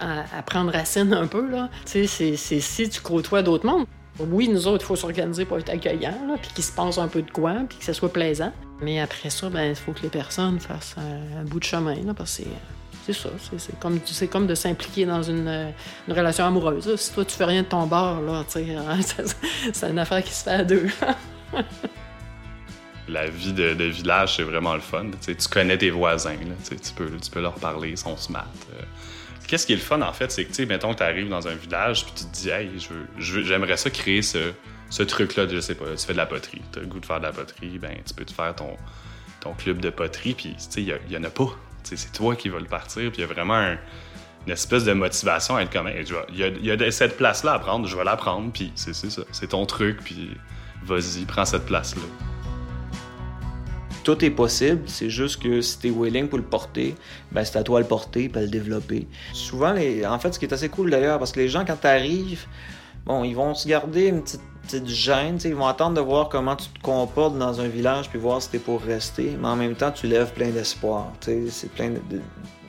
à, 0.00 0.38
à, 0.38 0.42
prendre 0.42 0.72
racine 0.72 1.12
un 1.12 1.26
peu. 1.26 1.48
Là. 1.48 1.68
C'est, 1.84 2.06
c'est 2.06 2.36
si 2.36 2.88
tu 2.88 3.00
côtoies 3.00 3.42
d'autres 3.42 3.66
mondes. 3.66 3.86
Oui, 4.28 4.48
nous 4.48 4.66
autres, 4.66 4.84
il 4.84 4.86
faut 4.86 4.96
s'organiser 4.96 5.44
pour 5.44 5.58
être 5.58 5.70
accueillant, 5.70 6.36
puis 6.40 6.50
qu'il 6.54 6.64
se 6.64 6.72
passe 6.72 6.98
un 6.98 7.08
peu 7.08 7.22
de 7.22 7.30
quoi, 7.30 7.54
puis 7.68 7.78
que 7.78 7.84
ça 7.84 7.94
soit 7.94 8.12
plaisant. 8.12 8.52
Mais 8.80 9.00
après 9.00 9.30
ça, 9.30 9.48
ben, 9.48 9.70
il 9.70 9.74
faut 9.74 9.92
que 9.92 10.02
les 10.02 10.08
personnes 10.08 10.58
fassent 10.58 10.96
un, 10.98 11.44
bout 11.44 11.58
de 11.58 11.64
chemin, 11.64 11.96
parce 12.16 12.38
que 12.38 12.44
c'est 13.06 13.12
ça. 13.12 13.30
C'est 13.56 13.78
comme, 14.30 14.46
de 14.46 14.54
s'impliquer 14.54 15.06
dans 15.06 15.22
une, 15.22 15.72
relation 16.08 16.44
amoureuse. 16.44 16.94
Si 16.96 17.12
toi, 17.12 17.24
tu 17.24 17.34
fais 17.34 17.44
rien 17.44 17.62
de 17.62 17.68
ton 17.68 17.86
bord, 17.86 18.20
là, 18.20 18.44
c'est 18.48 19.90
une 19.90 19.98
affaire 19.98 20.22
qui 20.22 20.32
se 20.32 20.44
fait 20.44 20.50
à 20.50 20.64
deux. 20.64 20.88
La 23.08 23.28
vie 23.28 23.52
de, 23.52 23.84
village, 23.84 24.36
c'est 24.36 24.44
vraiment 24.44 24.74
le 24.74 24.80
fun. 24.80 25.06
tu 25.20 25.34
connais 25.50 25.76
tes 25.76 25.90
voisins, 25.90 26.36
tu, 26.68 26.92
peux, 26.94 27.10
tu 27.20 27.30
peux 27.30 27.40
leur 27.40 27.54
parler, 27.54 27.90
ils 27.90 27.98
sont 27.98 28.16
smart. 28.16 28.46
Euh, 28.72 28.82
Qu'est-ce 29.50 29.66
qui 29.66 29.72
est 29.72 29.76
le 29.76 29.82
fun, 29.82 30.00
en 30.00 30.12
fait, 30.12 30.30
c'est 30.30 30.44
que, 30.44 30.50
tu 30.50 30.54
sais, 30.54 30.66
mettons 30.66 30.94
tu 30.94 31.02
arrives 31.02 31.28
dans 31.28 31.48
un 31.48 31.56
village, 31.56 32.04
puis 32.04 32.14
tu 32.14 32.24
te 32.24 32.32
dis, 32.32 32.50
hey, 32.50 32.70
j'aimerais 33.18 33.76
ça 33.76 33.90
créer 33.90 34.22
ce, 34.22 34.52
ce 34.90 35.02
truc-là, 35.02 35.48
je 35.48 35.58
sais 35.58 35.74
pas, 35.74 35.86
tu 35.96 36.06
fais 36.06 36.12
de 36.12 36.18
la 36.18 36.26
poterie, 36.26 36.62
tu 36.72 36.78
as 36.78 36.82
le 36.82 36.86
goût 36.86 37.00
de 37.00 37.04
faire 37.04 37.18
de 37.18 37.24
la 37.24 37.32
poterie, 37.32 37.80
ben 37.80 37.96
tu 38.06 38.14
peux 38.14 38.24
te 38.24 38.32
faire 38.32 38.54
ton, 38.54 38.76
ton 39.40 39.52
club 39.54 39.80
de 39.80 39.90
poterie, 39.90 40.34
puis, 40.34 40.50
tu 40.50 40.56
sais, 40.58 40.82
il 40.82 41.12
y, 41.12 41.16
en 41.16 41.24
a 41.24 41.30
pas. 41.30 41.48
C'est 41.82 42.12
toi 42.12 42.36
qui 42.36 42.48
vas 42.48 42.60
le 42.60 42.66
partir, 42.66 43.10
puis 43.10 43.18
il 43.18 43.20
y 43.22 43.24
a 43.24 43.26
vraiment 43.26 43.74
une 44.46 44.52
espèce 44.52 44.84
de 44.84 44.92
motivation 44.92 45.56
à 45.56 45.62
être 45.62 45.72
comme, 45.72 45.90
il 46.28 46.64
y, 46.64 46.70
a, 46.70 46.90
cette 46.92 47.16
place-là 47.16 47.54
à 47.54 47.58
prendre, 47.58 47.88
je 47.88 47.96
vais 47.96 48.04
la 48.04 48.16
prendre, 48.16 48.52
puis 48.52 48.70
c'est 48.76 48.94
ça, 48.94 49.22
c'est 49.32 49.48
ton 49.48 49.66
truc, 49.66 49.98
puis 50.04 50.30
vas-y, 50.84 51.24
prends 51.24 51.44
cette 51.44 51.66
place-là 51.66 52.02
tout 54.02 54.24
est 54.24 54.30
possible. 54.30 54.82
C'est 54.86 55.10
juste 55.10 55.42
que 55.42 55.60
si 55.60 55.78
t'es 55.78 55.90
willing 55.90 56.28
pour 56.28 56.38
le 56.38 56.44
porter, 56.44 56.94
ben 57.32 57.44
c'est 57.44 57.58
à 57.58 57.62
toi 57.62 57.78
de 57.78 57.84
le 57.84 57.88
porter 57.88 58.24
et 58.34 58.40
le 58.40 58.48
développer. 58.48 59.06
Souvent, 59.32 59.74
en 59.74 60.18
fait, 60.18 60.34
ce 60.34 60.38
qui 60.38 60.44
est 60.44 60.52
assez 60.52 60.68
cool 60.68 60.90
d'ailleurs, 60.90 61.18
parce 61.18 61.32
que 61.32 61.40
les 61.40 61.48
gens, 61.48 61.64
quand 61.64 61.76
t'arrives, 61.76 62.46
bon, 63.04 63.24
ils 63.24 63.34
vont 63.34 63.54
se 63.54 63.68
garder 63.68 64.06
une 64.06 64.22
petite, 64.22 64.40
petite 64.62 64.88
gêne, 64.88 65.38
ils 65.44 65.54
vont 65.54 65.66
attendre 65.66 65.96
de 65.96 66.00
voir 66.00 66.28
comment 66.28 66.56
tu 66.56 66.68
te 66.68 66.80
comportes 66.80 67.38
dans 67.38 67.60
un 67.60 67.68
village 67.68 68.08
puis 68.08 68.18
voir 68.18 68.40
si 68.42 68.50
t'es 68.50 68.58
pour 68.58 68.80
rester. 68.80 69.36
Mais 69.40 69.48
en 69.48 69.56
même 69.56 69.74
temps, 69.74 69.90
tu 69.90 70.06
lèves 70.06 70.32
plein 70.32 70.50
d'espoir. 70.50 71.12
C'est 71.20 71.70
plein 71.72 71.90
de... 71.90 72.20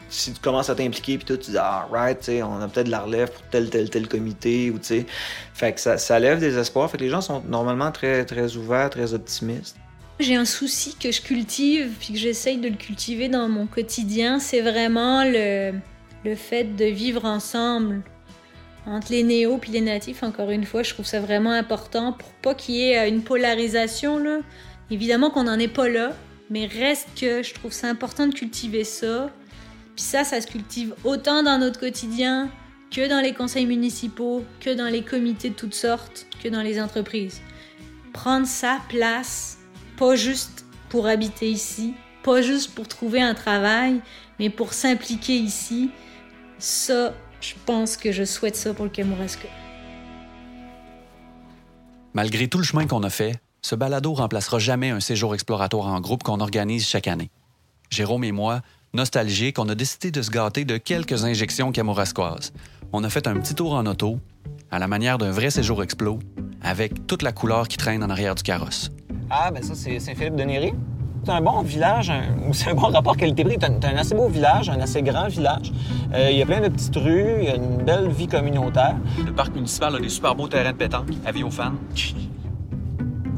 si 0.09 0.33
tu 0.33 0.41
commences 0.41 0.69
à 0.69 0.75
t'impliquer 0.75 1.17
puis 1.17 1.25
toi 1.25 1.37
tu 1.37 1.51
dis 1.51 1.57
ah 1.57 1.87
right 1.89 2.29
on 2.43 2.61
a 2.61 2.67
peut-être 2.67 2.87
de 2.87 2.91
la 2.91 2.99
relève 2.99 3.31
pour 3.31 3.43
tel 3.43 3.69
tel 3.69 3.89
tel 3.89 4.09
comité 4.09 4.69
ou 4.69 4.77
tu 4.77 4.85
sais 4.85 5.05
fait 5.53 5.71
que 5.71 5.79
ça, 5.79 5.97
ça, 5.97 6.19
lève 6.19 6.39
des 6.39 6.57
espoirs 6.57 6.91
fait 6.91 6.97
que 6.97 7.03
les 7.03 7.09
gens 7.09 7.21
sont 7.21 7.41
normalement 7.47 7.93
très 7.93 8.25
très 8.25 8.57
ouverts 8.57 8.89
très 8.89 9.13
optimistes 9.13 9.77
j'ai 10.21 10.35
un 10.35 10.45
souci 10.45 10.95
que 10.95 11.11
je 11.11 11.21
cultive, 11.21 11.91
puis 11.99 12.13
que 12.13 12.19
j'essaye 12.19 12.57
de 12.57 12.69
le 12.69 12.75
cultiver 12.75 13.29
dans 13.29 13.49
mon 13.49 13.67
quotidien, 13.67 14.39
c'est 14.39 14.61
vraiment 14.61 15.23
le, 15.23 15.73
le 16.23 16.35
fait 16.35 16.75
de 16.75 16.85
vivre 16.85 17.25
ensemble 17.25 18.01
entre 18.85 19.11
les 19.11 19.23
néos 19.23 19.59
et 19.67 19.71
les 19.71 19.81
natifs. 19.81 20.23
Encore 20.23 20.49
une 20.49 20.65
fois, 20.65 20.83
je 20.83 20.93
trouve 20.93 21.05
ça 21.05 21.19
vraiment 21.19 21.51
important 21.51 22.13
pour 22.13 22.29
pas 22.41 22.55
qu'il 22.55 22.75
y 22.75 22.89
ait 22.89 22.99
euh, 22.99 23.07
une 23.07 23.23
polarisation. 23.23 24.17
Là. 24.17 24.39
Évidemment 24.89 25.29
qu'on 25.29 25.43
n'en 25.43 25.59
est 25.59 25.67
pas 25.67 25.87
là, 25.87 26.13
mais 26.49 26.65
reste 26.65 27.07
que 27.19 27.43
je 27.43 27.53
trouve 27.53 27.71
ça 27.71 27.87
important 27.87 28.27
de 28.27 28.33
cultiver 28.33 28.83
ça. 28.83 29.29
Puis 29.95 30.03
ça, 30.03 30.23
ça 30.23 30.41
se 30.41 30.47
cultive 30.47 30.95
autant 31.03 31.43
dans 31.43 31.57
notre 31.57 31.79
quotidien 31.79 32.49
que 32.91 33.07
dans 33.07 33.21
les 33.21 33.33
conseils 33.33 33.65
municipaux, 33.65 34.43
que 34.59 34.73
dans 34.73 34.87
les 34.87 35.01
comités 35.01 35.49
de 35.49 35.55
toutes 35.55 35.75
sortes, 35.75 36.27
que 36.43 36.49
dans 36.49 36.61
les 36.61 36.81
entreprises. 36.81 37.41
Prendre 38.11 38.45
sa 38.45 38.79
place 38.89 39.60
pas 40.01 40.15
juste 40.15 40.65
pour 40.89 41.05
habiter 41.05 41.47
ici, 41.47 41.93
pas 42.23 42.41
juste 42.41 42.73
pour 42.73 42.87
trouver 42.87 43.21
un 43.21 43.35
travail, 43.35 44.01
mais 44.39 44.49
pour 44.49 44.73
s'impliquer 44.73 45.37
ici. 45.37 45.91
Ça, 46.57 47.13
je 47.39 47.53
pense 47.67 47.97
que 47.97 48.11
je 48.11 48.23
souhaite 48.23 48.55
ça 48.55 48.73
pour 48.73 48.85
le 48.85 48.89
Kamouraska. 48.89 49.47
Malgré 52.15 52.47
tout 52.47 52.57
le 52.57 52.63
chemin 52.63 52.87
qu'on 52.87 53.03
a 53.03 53.11
fait, 53.11 53.39
ce 53.61 53.75
balado 53.75 54.13
remplacera 54.13 54.57
jamais 54.57 54.89
un 54.89 55.01
séjour 55.01 55.35
exploratoire 55.35 55.85
en 55.85 56.01
groupe 56.01 56.23
qu'on 56.23 56.39
organise 56.39 56.87
chaque 56.87 57.07
année. 57.07 57.29
Jérôme 57.91 58.23
et 58.23 58.31
moi, 58.31 58.61
nostalgiques, 58.95 59.59
on 59.59 59.69
a 59.69 59.75
décidé 59.75 60.09
de 60.09 60.23
se 60.23 60.31
gâter 60.31 60.65
de 60.65 60.77
quelques 60.77 61.25
injections 61.25 61.71
kamouraskoises. 61.71 62.53
On 62.91 63.03
a 63.03 63.09
fait 63.11 63.27
un 63.27 63.39
petit 63.39 63.53
tour 63.53 63.75
en 63.75 63.85
auto, 63.85 64.17
à 64.71 64.79
la 64.79 64.87
manière 64.87 65.19
d'un 65.19 65.29
vrai 65.29 65.51
séjour 65.51 65.83
explo, 65.83 66.17
avec 66.63 67.05
toute 67.05 67.21
la 67.21 67.31
couleur 67.31 67.67
qui 67.67 67.77
traîne 67.77 68.03
en 68.03 68.09
arrière 68.09 68.33
du 68.33 68.41
carrosse. 68.41 68.89
Ah, 69.33 69.49
ben 69.49 69.63
ça, 69.63 69.75
c'est 69.75 69.97
Saint-Philippe 69.99 70.35
de 70.35 70.43
Néry. 70.43 70.73
C'est 71.23 71.31
un 71.31 71.39
bon 71.39 71.61
village, 71.61 72.11
c'est 72.51 72.71
un 72.71 72.73
bon 72.73 72.87
rapport 72.87 73.15
qualité-prix. 73.15 73.57
C'est 73.61 73.85
un, 73.85 73.95
assez 73.95 74.13
beau 74.13 74.27
village, 74.27 74.69
un 74.69 74.81
assez 74.81 75.01
grand 75.01 75.29
village. 75.29 75.71
Euh, 76.13 76.29
il 76.29 76.37
y 76.37 76.41
a 76.41 76.45
plein 76.45 76.59
de 76.59 76.67
petites 76.67 76.97
rues, 76.97 77.35
il 77.39 77.45
y 77.45 77.49
a 77.49 77.55
une 77.55 77.77
belle 77.77 78.09
vie 78.09 78.27
communautaire. 78.27 78.97
Le 79.25 79.31
parc 79.31 79.55
municipal 79.55 79.95
a 79.95 79.99
des 79.99 80.09
super 80.09 80.35
beaux 80.35 80.49
terrains 80.49 80.73
de 80.73 80.77
pétanque. 80.77 81.11
Avis 81.25 81.43
aux 81.43 81.51
fans. 81.51 81.71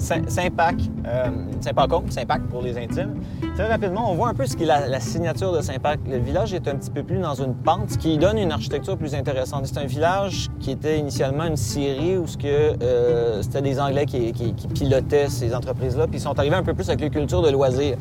Saint-Pac, 0.03 0.75
euh, 1.07 1.29
Saint-Pacôme, 1.61 2.11
Saint-Pac 2.11 2.41
pour 2.49 2.61
les 2.61 2.77
intimes. 2.77 3.15
Très 3.55 3.67
rapidement, 3.67 4.11
on 4.11 4.15
voit 4.15 4.29
un 4.29 4.33
peu 4.33 4.45
ce 4.45 4.55
qui 4.55 4.63
est 4.63 4.67
la, 4.67 4.99
signature 4.99 5.53
de 5.53 5.61
Saint-Pac. 5.61 5.99
Le 6.09 6.17
village 6.17 6.53
est 6.53 6.67
un 6.67 6.75
petit 6.75 6.91
peu 6.91 7.03
plus 7.03 7.19
dans 7.19 7.35
une 7.35 7.53
pente, 7.53 7.91
ce 7.91 7.97
qui 7.97 8.17
donne 8.17 8.37
une 8.37 8.51
architecture 8.51 8.97
plus 8.97 9.15
intéressante. 9.15 9.65
C'est 9.65 9.79
un 9.79 9.85
village 9.85 10.49
qui 10.59 10.71
était 10.71 10.99
initialement 10.99 11.45
une 11.45 11.57
scierie 11.57 12.17
où 12.17 12.25
euh, 12.43 13.41
c'était 13.41 13.61
des 13.61 13.79
Anglais 13.79 14.05
qui, 14.05 14.33
qui, 14.33 14.53
pilotaient 14.67 15.29
ces 15.29 15.55
entreprises-là, 15.55 16.07
puis 16.07 16.17
ils 16.17 16.21
sont 16.21 16.37
arrivés 16.37 16.55
un 16.55 16.63
peu 16.63 16.73
plus 16.73 16.89
avec 16.89 17.01
les 17.01 17.09
cultures 17.09 17.41
de 17.41 17.49
loisirs. 17.49 17.95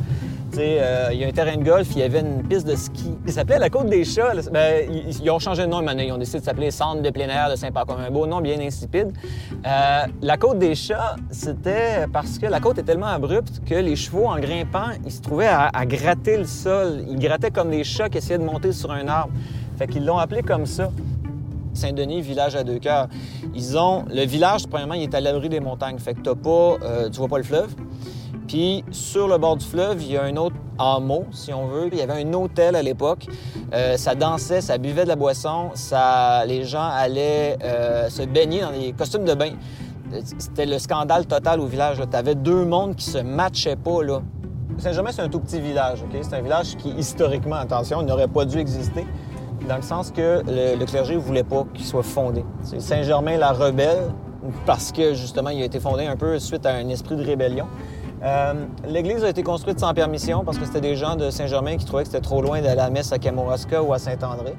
Euh, 0.58 1.08
il 1.12 1.18
y 1.18 1.24
a 1.24 1.28
un 1.28 1.32
terrain 1.32 1.56
de 1.56 1.64
golf, 1.64 1.88
il 1.92 1.98
y 1.98 2.02
avait 2.02 2.20
une 2.20 2.46
piste 2.46 2.66
de 2.66 2.76
ski. 2.76 3.16
Il 3.26 3.32
s'appelait 3.32 3.58
la 3.58 3.70
Côte 3.70 3.86
des 3.86 4.04
Chats. 4.04 4.50
Ben, 4.52 4.88
ils, 4.90 5.30
ont 5.30 5.38
changé 5.38 5.62
de 5.62 5.68
nom 5.68 5.80
une 5.80 5.98
Ils 5.98 6.12
ont 6.12 6.18
décidé 6.18 6.40
de 6.40 6.44
s'appeler 6.44 6.70
Centre 6.70 7.02
de 7.02 7.10
plein 7.10 7.28
air 7.28 7.50
de 7.50 7.56
Saint-Paul, 7.56 7.84
comme 7.86 8.00
un 8.00 8.10
beau 8.10 8.26
nom 8.26 8.40
bien 8.40 8.60
insipide. 8.60 9.12
Euh, 9.66 10.06
la 10.20 10.36
Côte 10.36 10.58
des 10.58 10.74
Chats, 10.74 11.16
c'était 11.30 12.06
parce 12.12 12.38
que 12.38 12.46
la 12.46 12.60
côte 12.60 12.78
est 12.78 12.82
tellement 12.82 13.06
abrupte 13.06 13.62
que 13.64 13.74
les 13.74 13.96
chevaux, 13.96 14.26
en 14.26 14.38
grimpant, 14.38 14.90
ils 15.04 15.12
se 15.12 15.22
trouvaient 15.22 15.48
à, 15.48 15.70
gratter 15.86 16.36
le 16.36 16.44
sol. 16.44 17.04
Ils 17.08 17.18
grattaient 17.18 17.50
comme 17.50 17.70
des 17.70 17.84
chats 17.84 18.08
qui 18.08 18.18
essayaient 18.18 18.38
de 18.38 18.44
monter 18.44 18.72
sur 18.72 18.90
un 18.90 19.08
arbre. 19.08 19.32
Fait 19.78 19.86
qu'ils 19.86 20.04
l'ont 20.04 20.18
appelé 20.18 20.42
comme 20.42 20.66
ça. 20.66 20.90
Saint-Denis, 21.74 22.20
village 22.20 22.54
à 22.54 22.64
deux 22.64 22.78
cœurs. 22.78 23.08
Ils 23.54 23.78
ont... 23.78 24.04
Le 24.10 24.26
village, 24.26 24.66
premièrement, 24.66 24.94
il 24.94 25.02
est 25.02 25.14
à 25.14 25.20
l'abri 25.20 25.48
des 25.48 25.60
montagnes. 25.60 25.98
Fait 25.98 26.14
que 26.14 26.20
t'as 26.20 26.34
pas... 26.34 26.76
Euh, 26.82 27.08
tu 27.08 27.18
vois 27.18 27.28
pas 27.28 27.38
le 27.38 27.44
fleuve. 27.44 27.74
Puis 28.52 28.84
sur 28.90 29.28
le 29.28 29.38
bord 29.38 29.56
du 29.56 29.64
fleuve, 29.64 30.02
il 30.02 30.12
y 30.12 30.18
a 30.18 30.24
un 30.24 30.36
autre 30.36 30.56
hameau, 30.78 31.24
si 31.30 31.54
on 31.54 31.68
veut. 31.68 31.88
Il 31.90 31.96
y 31.96 32.02
avait 32.02 32.22
un 32.22 32.32
hôtel 32.34 32.76
à 32.76 32.82
l'époque. 32.82 33.24
Euh, 33.72 33.96
ça 33.96 34.14
dansait, 34.14 34.60
ça 34.60 34.76
buvait 34.76 35.04
de 35.04 35.08
la 35.08 35.16
boisson. 35.16 35.70
Les 36.46 36.64
gens 36.64 36.86
allaient 36.86 37.56
euh, 37.64 38.10
se 38.10 38.20
baigner 38.20 38.60
dans 38.60 38.72
des 38.72 38.92
costumes 38.92 39.24
de 39.24 39.32
bain. 39.32 39.52
C'était 40.36 40.66
le 40.66 40.78
scandale 40.78 41.24
total 41.24 41.60
au 41.60 41.66
village. 41.66 41.96
Tu 42.10 42.14
avais 42.14 42.34
deux 42.34 42.66
mondes 42.66 42.94
qui 42.94 43.06
se 43.06 43.16
matchaient 43.16 43.76
pas. 43.76 44.02
Là. 44.02 44.20
Saint-Germain, 44.76 45.12
c'est 45.12 45.22
un 45.22 45.30
tout 45.30 45.40
petit 45.40 45.58
village. 45.58 46.04
C'est 46.20 46.36
un 46.36 46.42
village 46.42 46.76
qui, 46.76 46.90
historiquement, 46.90 47.56
attention, 47.56 48.02
n'aurait 48.02 48.28
pas 48.28 48.44
dû 48.44 48.58
exister 48.58 49.06
dans 49.66 49.76
le 49.76 49.82
sens 49.82 50.10
que 50.10 50.42
le, 50.46 50.84
clergé 50.84 51.14
ne 51.14 51.20
voulait 51.20 51.42
pas 51.42 51.64
qu'il 51.72 51.86
soit 51.86 52.02
fondé. 52.02 52.44
Saint-Germain 52.62 53.38
la 53.38 53.52
rebelle, 53.52 54.12
parce 54.66 54.92
que 54.92 55.14
justement, 55.14 55.48
il 55.48 55.62
a 55.62 55.64
été 55.64 55.80
fondé 55.80 56.04
un 56.04 56.16
peu 56.16 56.38
suite 56.38 56.66
à 56.66 56.74
un 56.74 56.90
esprit 56.90 57.16
de 57.16 57.24
rébellion. 57.24 57.66
Euh, 58.22 58.66
l'église 58.86 59.24
a 59.24 59.30
été 59.30 59.42
construite 59.42 59.80
sans 59.80 59.92
permission 59.94 60.44
parce 60.44 60.58
que 60.58 60.64
c'était 60.64 60.80
des 60.80 60.94
gens 60.94 61.16
de 61.16 61.30
Saint-Germain 61.30 61.76
qui 61.76 61.84
trouvaient 61.84 62.04
que 62.04 62.10
c'était 62.10 62.20
trop 62.20 62.40
loin 62.40 62.60
d'aller 62.60 62.80
à 62.80 62.84
la 62.84 62.90
messe 62.90 63.12
à 63.12 63.18
Kamouraska 63.18 63.82
ou 63.82 63.92
à 63.92 63.98
Saint-André. 63.98 64.54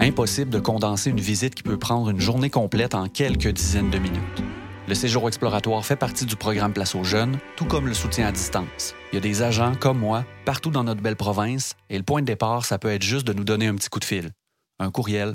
Impossible 0.00 0.50
de 0.50 0.60
condenser 0.60 1.10
une 1.10 1.20
visite 1.20 1.54
qui 1.54 1.62
peut 1.62 1.76
prendre 1.76 2.08
une 2.08 2.20
journée 2.20 2.50
complète 2.50 2.94
en 2.94 3.08
quelques 3.08 3.48
dizaines 3.48 3.90
de 3.90 3.98
minutes. 3.98 4.42
Le 4.86 4.94
séjour 4.94 5.28
exploratoire 5.28 5.84
fait 5.84 5.96
partie 5.96 6.24
du 6.24 6.36
programme 6.36 6.72
Place 6.72 6.94
aux 6.94 7.04
jeunes, 7.04 7.38
tout 7.56 7.66
comme 7.66 7.86
le 7.86 7.92
soutien 7.92 8.26
à 8.26 8.32
distance. 8.32 8.94
Il 9.12 9.16
y 9.16 9.18
a 9.18 9.20
des 9.20 9.42
agents 9.42 9.74
comme 9.78 9.98
moi 9.98 10.24
partout 10.46 10.70
dans 10.70 10.84
notre 10.84 11.02
belle 11.02 11.16
province 11.16 11.74
et 11.90 11.98
le 11.98 12.04
point 12.04 12.22
de 12.22 12.26
départ, 12.26 12.64
ça 12.64 12.78
peut 12.78 12.88
être 12.88 13.02
juste 13.02 13.26
de 13.26 13.34
nous 13.34 13.44
donner 13.44 13.66
un 13.66 13.74
petit 13.74 13.90
coup 13.90 14.00
de 14.00 14.06
fil. 14.06 14.30
Un 14.78 14.90
courriel, 14.90 15.34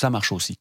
ça 0.00 0.08
marche 0.08 0.32
aussi. 0.32 0.56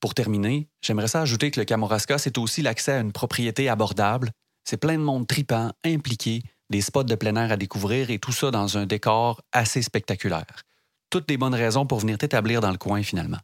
Pour 0.00 0.14
terminer, 0.14 0.68
j'aimerais 0.80 1.08
ça 1.08 1.22
ajouter 1.22 1.50
que 1.50 1.58
le 1.58 1.64
Kamouraska, 1.64 2.18
c'est 2.18 2.38
aussi 2.38 2.62
l'accès 2.62 2.92
à 2.92 3.00
une 3.00 3.12
propriété 3.12 3.68
abordable. 3.68 4.30
C'est 4.64 4.76
plein 4.76 4.94
de 4.94 5.02
monde 5.02 5.26
tripant, 5.26 5.72
impliqué, 5.84 6.42
des 6.70 6.80
spots 6.80 7.04
de 7.04 7.14
plein 7.14 7.34
air 7.36 7.50
à 7.50 7.56
découvrir 7.56 8.10
et 8.10 8.18
tout 8.18 8.32
ça 8.32 8.50
dans 8.50 8.78
un 8.78 8.86
décor 8.86 9.40
assez 9.52 9.82
spectaculaire. 9.82 10.62
Toutes 11.10 11.26
des 11.26 11.38
bonnes 11.38 11.54
raisons 11.54 11.86
pour 11.86 12.00
venir 12.00 12.18
t'établir 12.18 12.60
dans 12.60 12.70
le 12.70 12.78
coin 12.78 13.02
finalement. 13.02 13.38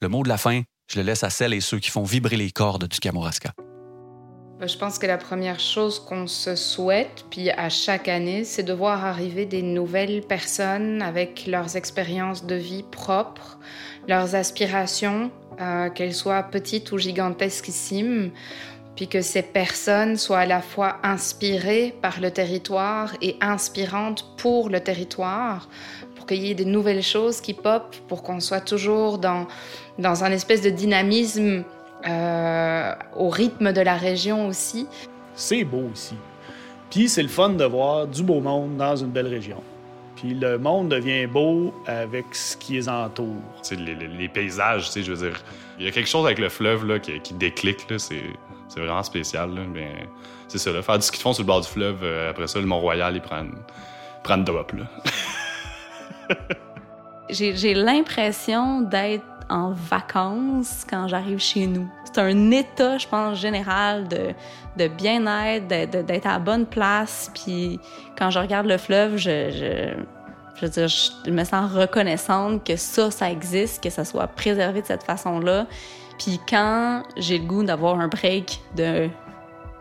Le 0.00 0.08
mot 0.08 0.22
de 0.22 0.28
la 0.28 0.38
fin, 0.38 0.62
je 0.90 1.00
le 1.00 1.04
laisse 1.04 1.24
à 1.24 1.30
celles 1.30 1.54
et 1.54 1.60
ceux 1.60 1.78
qui 1.78 1.90
font 1.90 2.04
vibrer 2.04 2.36
les 2.36 2.50
cordes 2.50 2.86
du 2.86 3.00
Kamouraska. 3.00 3.52
Ben, 4.58 4.68
je 4.68 4.76
pense 4.76 4.98
que 4.98 5.06
la 5.06 5.18
première 5.18 5.60
chose 5.60 6.00
qu'on 6.00 6.26
se 6.26 6.56
souhaite, 6.56 7.24
puis 7.30 7.48
à 7.50 7.68
chaque 7.68 8.08
année, 8.08 8.42
c'est 8.42 8.64
de 8.64 8.72
voir 8.72 9.04
arriver 9.04 9.46
des 9.46 9.62
nouvelles 9.62 10.20
personnes 10.20 11.00
avec 11.00 11.46
leurs 11.46 11.76
expériences 11.76 12.44
de 12.44 12.56
vie 12.56 12.82
propres, 12.82 13.56
leurs 14.08 14.34
aspirations, 14.34 15.30
euh, 15.60 15.90
qu'elles 15.90 16.14
soient 16.14 16.42
petites 16.42 16.90
ou 16.90 16.98
gigantesquissimes, 16.98 18.32
puis 18.96 19.06
que 19.06 19.22
ces 19.22 19.42
personnes 19.42 20.16
soient 20.16 20.40
à 20.40 20.46
la 20.46 20.60
fois 20.60 20.96
inspirées 21.04 21.94
par 22.02 22.20
le 22.20 22.32
territoire 22.32 23.14
et 23.22 23.36
inspirantes 23.40 24.24
pour 24.38 24.70
le 24.70 24.80
territoire, 24.80 25.68
pour 26.16 26.26
qu'il 26.26 26.44
y 26.44 26.50
ait 26.50 26.54
des 26.54 26.64
nouvelles 26.64 27.04
choses 27.04 27.40
qui 27.40 27.54
popent, 27.54 27.94
pour 28.08 28.24
qu'on 28.24 28.40
soit 28.40 28.60
toujours 28.60 29.18
dans, 29.18 29.46
dans 30.00 30.24
un 30.24 30.32
espèce 30.32 30.62
de 30.62 30.70
dynamisme 30.70 31.62
euh, 32.06 32.94
au 33.16 33.28
rythme 33.28 33.72
de 33.72 33.80
la 33.80 33.96
région 33.96 34.46
aussi. 34.48 34.86
C'est 35.34 35.64
beau 35.64 35.90
ici. 35.94 36.14
Puis 36.90 37.08
c'est 37.08 37.22
le 37.22 37.28
fun 37.28 37.50
de 37.50 37.64
voir 37.64 38.06
du 38.06 38.22
beau 38.22 38.40
monde 38.40 38.76
dans 38.76 38.96
une 38.96 39.10
belle 39.10 39.26
région. 39.26 39.62
Puis 40.16 40.34
le 40.34 40.58
monde 40.58 40.88
devient 40.88 41.26
beau 41.26 41.72
avec 41.86 42.34
ce 42.34 42.56
qui 42.56 42.72
les 42.74 42.88
entoure. 42.88 43.36
Les, 43.70 43.94
les, 43.94 44.08
les, 44.08 44.28
paysages, 44.28 44.90
je 44.92 45.12
veux 45.12 45.28
dire, 45.28 45.40
il 45.78 45.84
y 45.84 45.88
a 45.88 45.92
quelque 45.92 46.08
chose 46.08 46.26
avec 46.26 46.38
le 46.38 46.48
fleuve 46.48 46.86
là, 46.86 46.98
qui, 46.98 47.20
qui 47.20 47.34
déclic, 47.34 47.86
c'est 47.96 48.22
vraiment 48.76 49.02
spécial. 49.02 49.50
mais 49.72 49.90
c'est 50.48 50.58
ça, 50.58 50.72
là, 50.72 50.82
faire 50.82 50.98
du 50.98 51.04
ski 51.04 51.18
de 51.18 51.22
fond 51.22 51.32
sur 51.32 51.42
le 51.42 51.46
bord 51.46 51.60
du 51.60 51.68
fleuve, 51.68 51.98
euh, 52.02 52.30
après 52.30 52.46
ça, 52.46 52.58
le 52.58 52.66
Mont-Royal, 52.66 53.14
ils 53.14 53.20
prennent, 53.20 53.54
prennent 54.24 54.44
drop. 54.44 54.72
J'ai 57.30 57.74
l'impression 57.74 58.80
d'être 58.80 59.24
en 59.48 59.72
vacances 59.72 60.84
quand 60.88 61.08
j'arrive 61.08 61.38
chez 61.38 61.66
nous. 61.66 61.88
C'est 62.04 62.20
un 62.20 62.50
état, 62.50 62.98
je 62.98 63.06
pense, 63.06 63.38
général 63.38 64.08
de, 64.08 64.34
de 64.76 64.88
bien-être, 64.88 65.66
d'être 65.66 66.26
à 66.26 66.32
la 66.32 66.38
bonne 66.38 66.66
place. 66.66 67.30
Puis 67.34 67.80
quand 68.16 68.30
je 68.30 68.38
regarde 68.38 68.66
le 68.66 68.78
fleuve, 68.78 69.16
je, 69.16 69.50
je, 69.50 70.60
veux 70.60 70.68
dire, 70.68 70.88
je 70.88 71.30
me 71.30 71.44
sens 71.44 71.72
reconnaissante 71.72 72.64
que 72.64 72.76
ça, 72.76 73.10
ça 73.10 73.30
existe, 73.30 73.82
que 73.82 73.90
ça 73.90 74.04
soit 74.04 74.26
préservé 74.26 74.82
de 74.82 74.86
cette 74.86 75.04
façon-là. 75.04 75.66
Puis 76.18 76.40
quand 76.48 77.02
j'ai 77.16 77.38
le 77.38 77.44
goût 77.44 77.62
d'avoir 77.62 77.98
un 78.00 78.08
break 78.08 78.60
de 78.76 79.08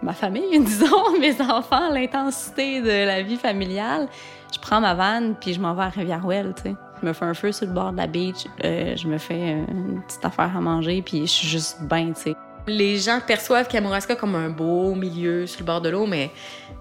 ma 0.02 0.14
famille, 0.14 0.60
disons, 0.64 1.20
mes 1.20 1.42
enfants, 1.42 1.90
l'intensité 1.92 2.82
de 2.82 3.06
la 3.06 3.24
vie 3.24 3.38
familiale, 3.38 4.08
je 4.54 4.60
prends 4.60 4.80
ma 4.80 4.94
vanne 4.94 5.36
puis 5.40 5.54
je 5.54 5.60
m'en 5.60 5.74
vais 5.74 5.84
à 5.84 5.90
Rivière-Ouelle, 5.90 6.54
tu 6.56 6.64
sais. 6.64 6.76
Je 7.02 7.08
me 7.08 7.14
fais 7.14 7.26
un 7.26 7.34
feu 7.34 7.52
sur 7.52 7.68
le 7.68 7.74
bord 7.74 7.92
de 7.92 7.98
la 7.98 8.08
beach, 8.08 8.46
euh, 8.64 8.96
je 8.96 9.08
me 9.08 9.18
fais 9.18 9.52
une 9.52 10.02
petite 10.08 10.26
affaire 10.26 10.56
à 10.56 10.62
manger 10.62 11.02
puis 11.02 11.22
je 11.22 11.32
suis 11.32 11.48
juste 11.48 11.82
bien, 11.82 12.08
tu 12.14 12.22
sais. 12.22 12.36
Les 12.68 12.98
gens 12.98 13.20
perçoivent 13.26 13.68
Kamouraska 13.68 14.16
comme 14.16 14.36
un 14.36 14.50
beau 14.50 14.94
milieu 14.94 15.48
sur 15.48 15.62
le 15.62 15.66
bord 15.66 15.80
de 15.80 15.90
l'eau, 15.90 16.06
mais 16.06 16.32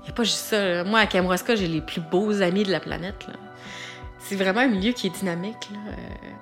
il 0.00 0.04
n'y 0.04 0.08
a 0.08 0.12
pas 0.12 0.24
juste 0.24 0.38
ça. 0.38 0.82
Moi, 0.82 0.98
à 0.98 1.06
Kamouraska, 1.06 1.54
j'ai 1.54 1.68
les 1.68 1.80
plus 1.80 2.00
beaux 2.00 2.42
amis 2.42 2.64
de 2.64 2.72
la 2.72 2.80
planète. 2.80 3.26
C'est 4.18 4.34
vraiment 4.34 4.60
un 4.60 4.68
milieu 4.68 4.90
qui 4.90 5.06
est 5.06 5.16
dynamique. 5.16 5.70
Euh, 5.72 5.92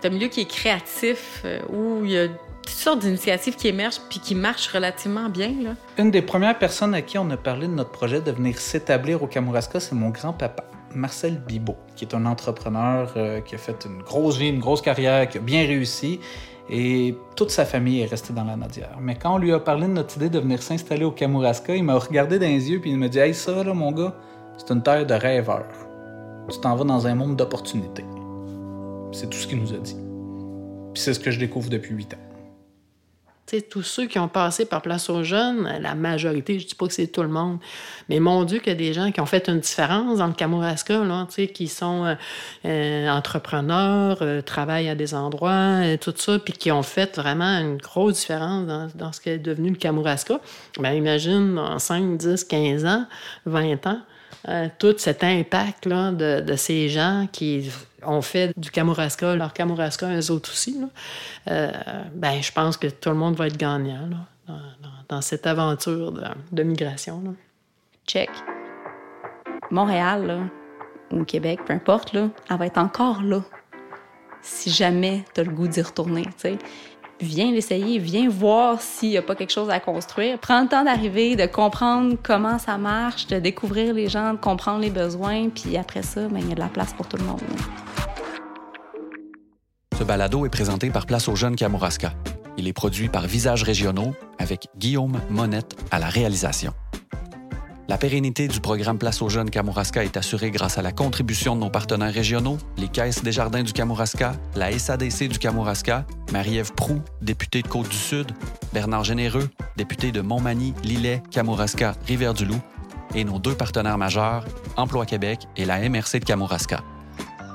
c'est 0.01 0.09
un 0.09 0.11
milieu 0.11 0.29
qui 0.29 0.41
est 0.41 0.51
créatif, 0.51 1.43
euh, 1.45 1.61
où 1.69 2.05
il 2.05 2.13
y 2.13 2.19
a 2.19 2.29
toutes 2.29 2.69
sortes 2.71 3.01
d'initiatives 3.01 3.57
qui 3.57 3.69
émergent 3.69 4.01
puis 4.09 4.19
qui 4.19 4.35
marchent 4.35 4.69
relativement 4.69 5.29
bien. 5.29 5.53
Une 5.99 6.11
des 6.11 6.23
premières 6.23 6.59
personnes 6.59 6.95
à 6.95 7.03
qui 7.03 7.19
on 7.19 7.29
a 7.29 7.37
parlé 7.37 7.67
de 7.67 7.73
notre 7.73 7.91
projet 7.91 8.23
de 8.23 8.31
venir 8.31 8.59
s'établir 8.59 9.23
au 9.23 9.27
Kamouraska, 9.27 9.81
c'est 9.81 9.95
mon 9.95 10.09
grand-papa. 10.09 10.65
Marcel 10.95 11.41
Bibot, 11.47 11.77
qui 11.97 12.05
est 12.05 12.15
un 12.15 12.27
entrepreneur 12.27 13.13
euh, 13.17 13.41
qui 13.41 13.55
a 13.55 13.59
fait 13.59 13.87
une 13.87 14.03
grosse 14.03 14.39
vie, 14.39 14.49
une 14.49 14.61
grosse 14.61 14.83
carrière, 14.83 15.29
qui 15.29 15.39
a 15.39 15.41
bien 15.41 15.67
réussi. 15.67 16.21
Et 16.71 17.15
toute 17.37 17.51
sa 17.51 17.65
famille 17.65 18.01
est 18.01 18.07
restée 18.07 18.33
dans 18.33 18.45
la 18.45 18.57
Nadière. 18.57 18.97
Mais 19.01 19.17
quand 19.17 19.35
on 19.35 19.39
lui 19.39 19.53
a 19.53 19.61
parlé 19.61 19.87
de 19.87 19.93
notre 19.93 20.17
idée 20.17 20.31
de 20.31 20.39
venir 20.39 20.63
s'installer 20.63 21.05
au 21.05 21.11
Kamouraska, 21.11 21.75
il 21.77 21.85
m'a 21.85 21.99
regardé 21.99 22.39
dans 22.39 22.47
les 22.47 22.71
yeux 22.71 22.81
puis 22.81 22.91
il 22.91 22.99
m'a 22.99 23.09
dit 23.09 23.19
Hey, 23.19 23.35
ça, 23.35 23.63
là, 23.63 23.75
mon 23.75 23.93
gars, 23.93 24.15
c'est 24.57 24.73
une 24.73 24.83
terre 24.83 25.07
de 25.07 25.15
rêveurs. 25.15 25.67
Tu 26.51 26.59
t'en 26.61 26.75
vas 26.75 26.85
dans 26.85 27.07
un 27.07 27.15
monde 27.15 27.37
d'opportunités. 27.37 28.05
C'est 29.13 29.29
tout 29.29 29.39
ce 29.39 29.47
qu'il 29.47 29.61
nous 29.61 29.75
a 29.75 29.79
dit. 29.79 29.97
Puis 30.95 31.03
c'est 31.03 31.13
ce 31.13 31.21
que 31.21 31.31
je 31.31 31.39
découvre 31.39 31.69
depuis 31.69 31.95
huit 31.95 32.15
ans 32.15 32.24
tous 33.71 33.83
ceux 33.83 34.07
qui 34.07 34.19
ont 34.19 34.29
passé 34.29 34.65
par 34.65 34.83
Place 34.83 35.11
aux 35.11 35.23
Jeunes, 35.23 35.79
la 35.81 35.95
majorité, 35.95 36.59
je 36.59 36.67
dis 36.67 36.75
pas 36.75 36.87
que 36.87 36.93
c'est 36.93 37.07
tout 37.07 37.23
le 37.23 37.29
monde, 37.29 37.59
mais 38.09 38.19
mon 38.19 38.45
Dieu, 38.45 38.59
qu'il 38.59 38.73
y 38.73 38.73
a 38.73 38.79
des 38.79 38.93
gens 38.93 39.13
qui 39.13 39.21
ont 39.21 39.27
fait 39.27 39.49
une 39.49 39.61
différence 39.61 40.19
dans 40.19 40.27
le 40.27 40.33
Kamouraska, 40.33 41.05
là, 41.05 41.27
qui 41.53 41.69
sont 41.69 42.05
euh, 42.05 42.15
euh, 42.65 43.09
entrepreneurs, 43.09 44.19
euh, 44.23 44.41
travaillent 44.41 44.89
à 44.89 44.95
des 44.95 45.15
endroits, 45.15 45.81
tout 46.01 46.15
ça, 46.17 46.39
puis 46.39 46.55
qui 46.55 46.73
ont 46.73 46.83
fait 46.83 47.17
vraiment 47.17 47.59
une 47.59 47.77
grosse 47.77 48.21
différence 48.21 48.67
dans, 48.67 48.89
dans 48.95 49.13
ce 49.13 49.21
qui 49.21 49.31
est 49.31 49.39
devenu 49.39 49.71
le 49.71 49.77
Kamouraska. 49.77 50.41
Ben, 50.79 50.93
imagine, 50.93 51.59
en 51.59 51.79
5, 51.79 52.17
10, 52.17 52.45
15 52.45 52.85
ans, 52.87 53.07
20 53.47 53.87
ans, 53.87 54.01
euh, 54.49 54.69
tout 54.79 54.95
cet 54.99 55.25
impact-là 55.25 56.13
de, 56.13 56.41
de, 56.41 56.57
ces 56.57 56.89
gens 56.89 57.27
qui 57.33 57.71
ont 58.05 58.21
fait 58.21 58.53
du 58.59 58.71
Kamouraska, 58.71 59.37
leur 59.37 59.53
Kamouraska, 59.53 60.09
eux 60.15 60.31
autres 60.31 60.51
aussi, 60.51 60.79
là, 60.79 60.87
euh, 61.51 62.03
ben, 62.15 62.43
je 62.43 62.53
pense 62.53 62.77
que 62.77 62.89
tout 62.89 63.09
le 63.09 63.17
monde 63.17 63.37
va 63.37 63.47
être 63.47 63.57
gagnant 63.57 64.07
là, 64.07 64.55
dans, 65.09 65.21
cette 65.23 65.47
aventure 65.47 66.13
de, 66.53 66.63
migration. 66.63 67.23
Là. 67.25 67.31
Check. 68.07 68.31
Montréal, 69.71 70.27
là, 70.27 70.39
ou 71.11 71.25
Québec, 71.25 71.61
peu 71.67 71.73
importe, 71.73 72.13
là, 72.13 72.29
elle 72.51 72.57
va 72.59 72.67
être 72.67 72.79
encore 72.79 73.23
là 73.23 73.43
si 74.43 74.71
jamais 74.71 75.25
tu 75.35 75.41
as 75.41 75.45
le 75.45 75.53
goût 75.53 75.69
d'y 75.69 75.81
retourner. 75.81 76.27
Viens 77.21 77.53
l'essayer, 77.53 77.99
viens 77.99 78.29
voir 78.29 78.81
s'il 78.81 79.11
n'y 79.11 79.17
a 79.17 79.23
pas 79.23 79.35
quelque 79.35 79.53
chose 79.53 79.71
à 79.71 79.79
construire. 79.79 80.39
Prends 80.39 80.63
le 80.63 80.69
temps 80.69 80.85
d'arriver, 80.85 81.37
de 81.37 81.47
comprendre 81.47 82.17
comment 82.23 82.59
ça 82.59 82.77
marche, 82.77 83.29
de 83.29 83.39
découvrir 83.39 83.95
les 83.95 84.09
gens, 84.09 84.33
de 84.33 84.39
comprendre 84.39 84.81
les 84.81 84.91
besoins, 84.91 85.49
puis 85.49 85.77
après 85.77 86.03
ça, 86.03 86.27
ben, 86.29 86.41
il 86.41 86.49
y 86.49 86.53
a 86.53 86.55
de 86.57 86.61
la 86.61 86.69
place 86.69 86.93
pour 86.93 87.07
tout 87.07 87.17
le 87.17 87.25
monde. 87.25 87.41
Ce 89.97 90.03
balado 90.03 90.45
est 90.45 90.51
présenté 90.51 90.91
par 90.91 91.07
Place 91.07 91.29
aux 91.29 91.37
jeunes 91.37 91.55
Kamouraska. 91.55 92.15
Il 92.57 92.67
est 92.67 92.73
produit 92.73 93.09
par 93.09 93.27
Visages 93.27 93.63
régionaux 93.63 94.13
avec 94.39 94.69
Guillaume 94.77 95.21
Monette 95.31 95.77
à 95.93 96.01
la 96.01 96.09
réalisation. 96.09 96.73
La 97.87 97.99
pérennité 97.99 98.49
du 98.49 98.61
programme 98.61 98.97
Place 98.97 99.21
aux 99.21 99.29
jeunes 99.29 99.51
Kamouraska 99.51 100.03
est 100.05 100.17
assurée 100.17 100.51
grâce 100.51 100.79
à 100.79 100.83
la 100.83 100.91
contribution 100.91 101.55
de 101.55 101.61
nos 101.61 101.69
partenaires 101.69 102.13
régionaux, 102.13 102.57
les 102.79 102.89
Caisses 102.89 103.23
des 103.23 103.31
Jardins 103.31 103.63
du 103.63 103.75
Kamouraska, 103.75 104.33
la 104.57 104.77
SADC 104.77 105.29
du 105.29 105.39
Kamouraska, 105.39 106.07
Marie-Ève 106.33 106.73
Prou, 106.73 107.03
députée 107.21 107.61
de 107.61 107.69
Côte-du-Sud, 107.69 108.33
Bernard 108.73 109.05
Généreux, 109.05 109.51
député 109.77 110.13
de 110.13 110.23
Montmagny, 110.23 110.73
Lillet, 110.83 111.23
Kamouraska, 111.31 111.95
Rivière-du-Loup, 112.07 112.61
et 113.15 113.23
nos 113.23 113.39
deux 113.39 113.55
partenaires 113.55 113.99
majeurs, 113.99 114.47
Emploi 114.79 115.05
Québec 115.05 115.41
et 115.59 115.67
la 115.67 115.87
MRC 115.87 116.21
de 116.21 116.25
Kamouraska. 116.25 116.83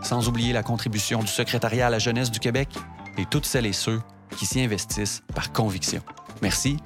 Sans 0.03 0.27
oublier 0.29 0.53
la 0.53 0.61
contribution 0.61 1.21
du 1.21 1.27
Secrétariat 1.27 1.87
à 1.87 1.89
la 1.89 1.99
jeunesse 1.99 2.29
du 2.29 2.39
Québec 2.39 2.69
et 3.17 3.25
toutes 3.25 3.47
celles 3.47 3.65
et 3.65 3.73
ceux 3.73 3.99
qui 4.37 4.45
s'y 4.45 4.61
investissent 4.61 5.23
par 5.33 5.51
conviction. 5.51 6.01
Merci. 6.43 6.77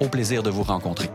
Au 0.00 0.08
plaisir 0.08 0.42
de 0.42 0.48
vous 0.48 0.62
rencontrer. 0.62 1.10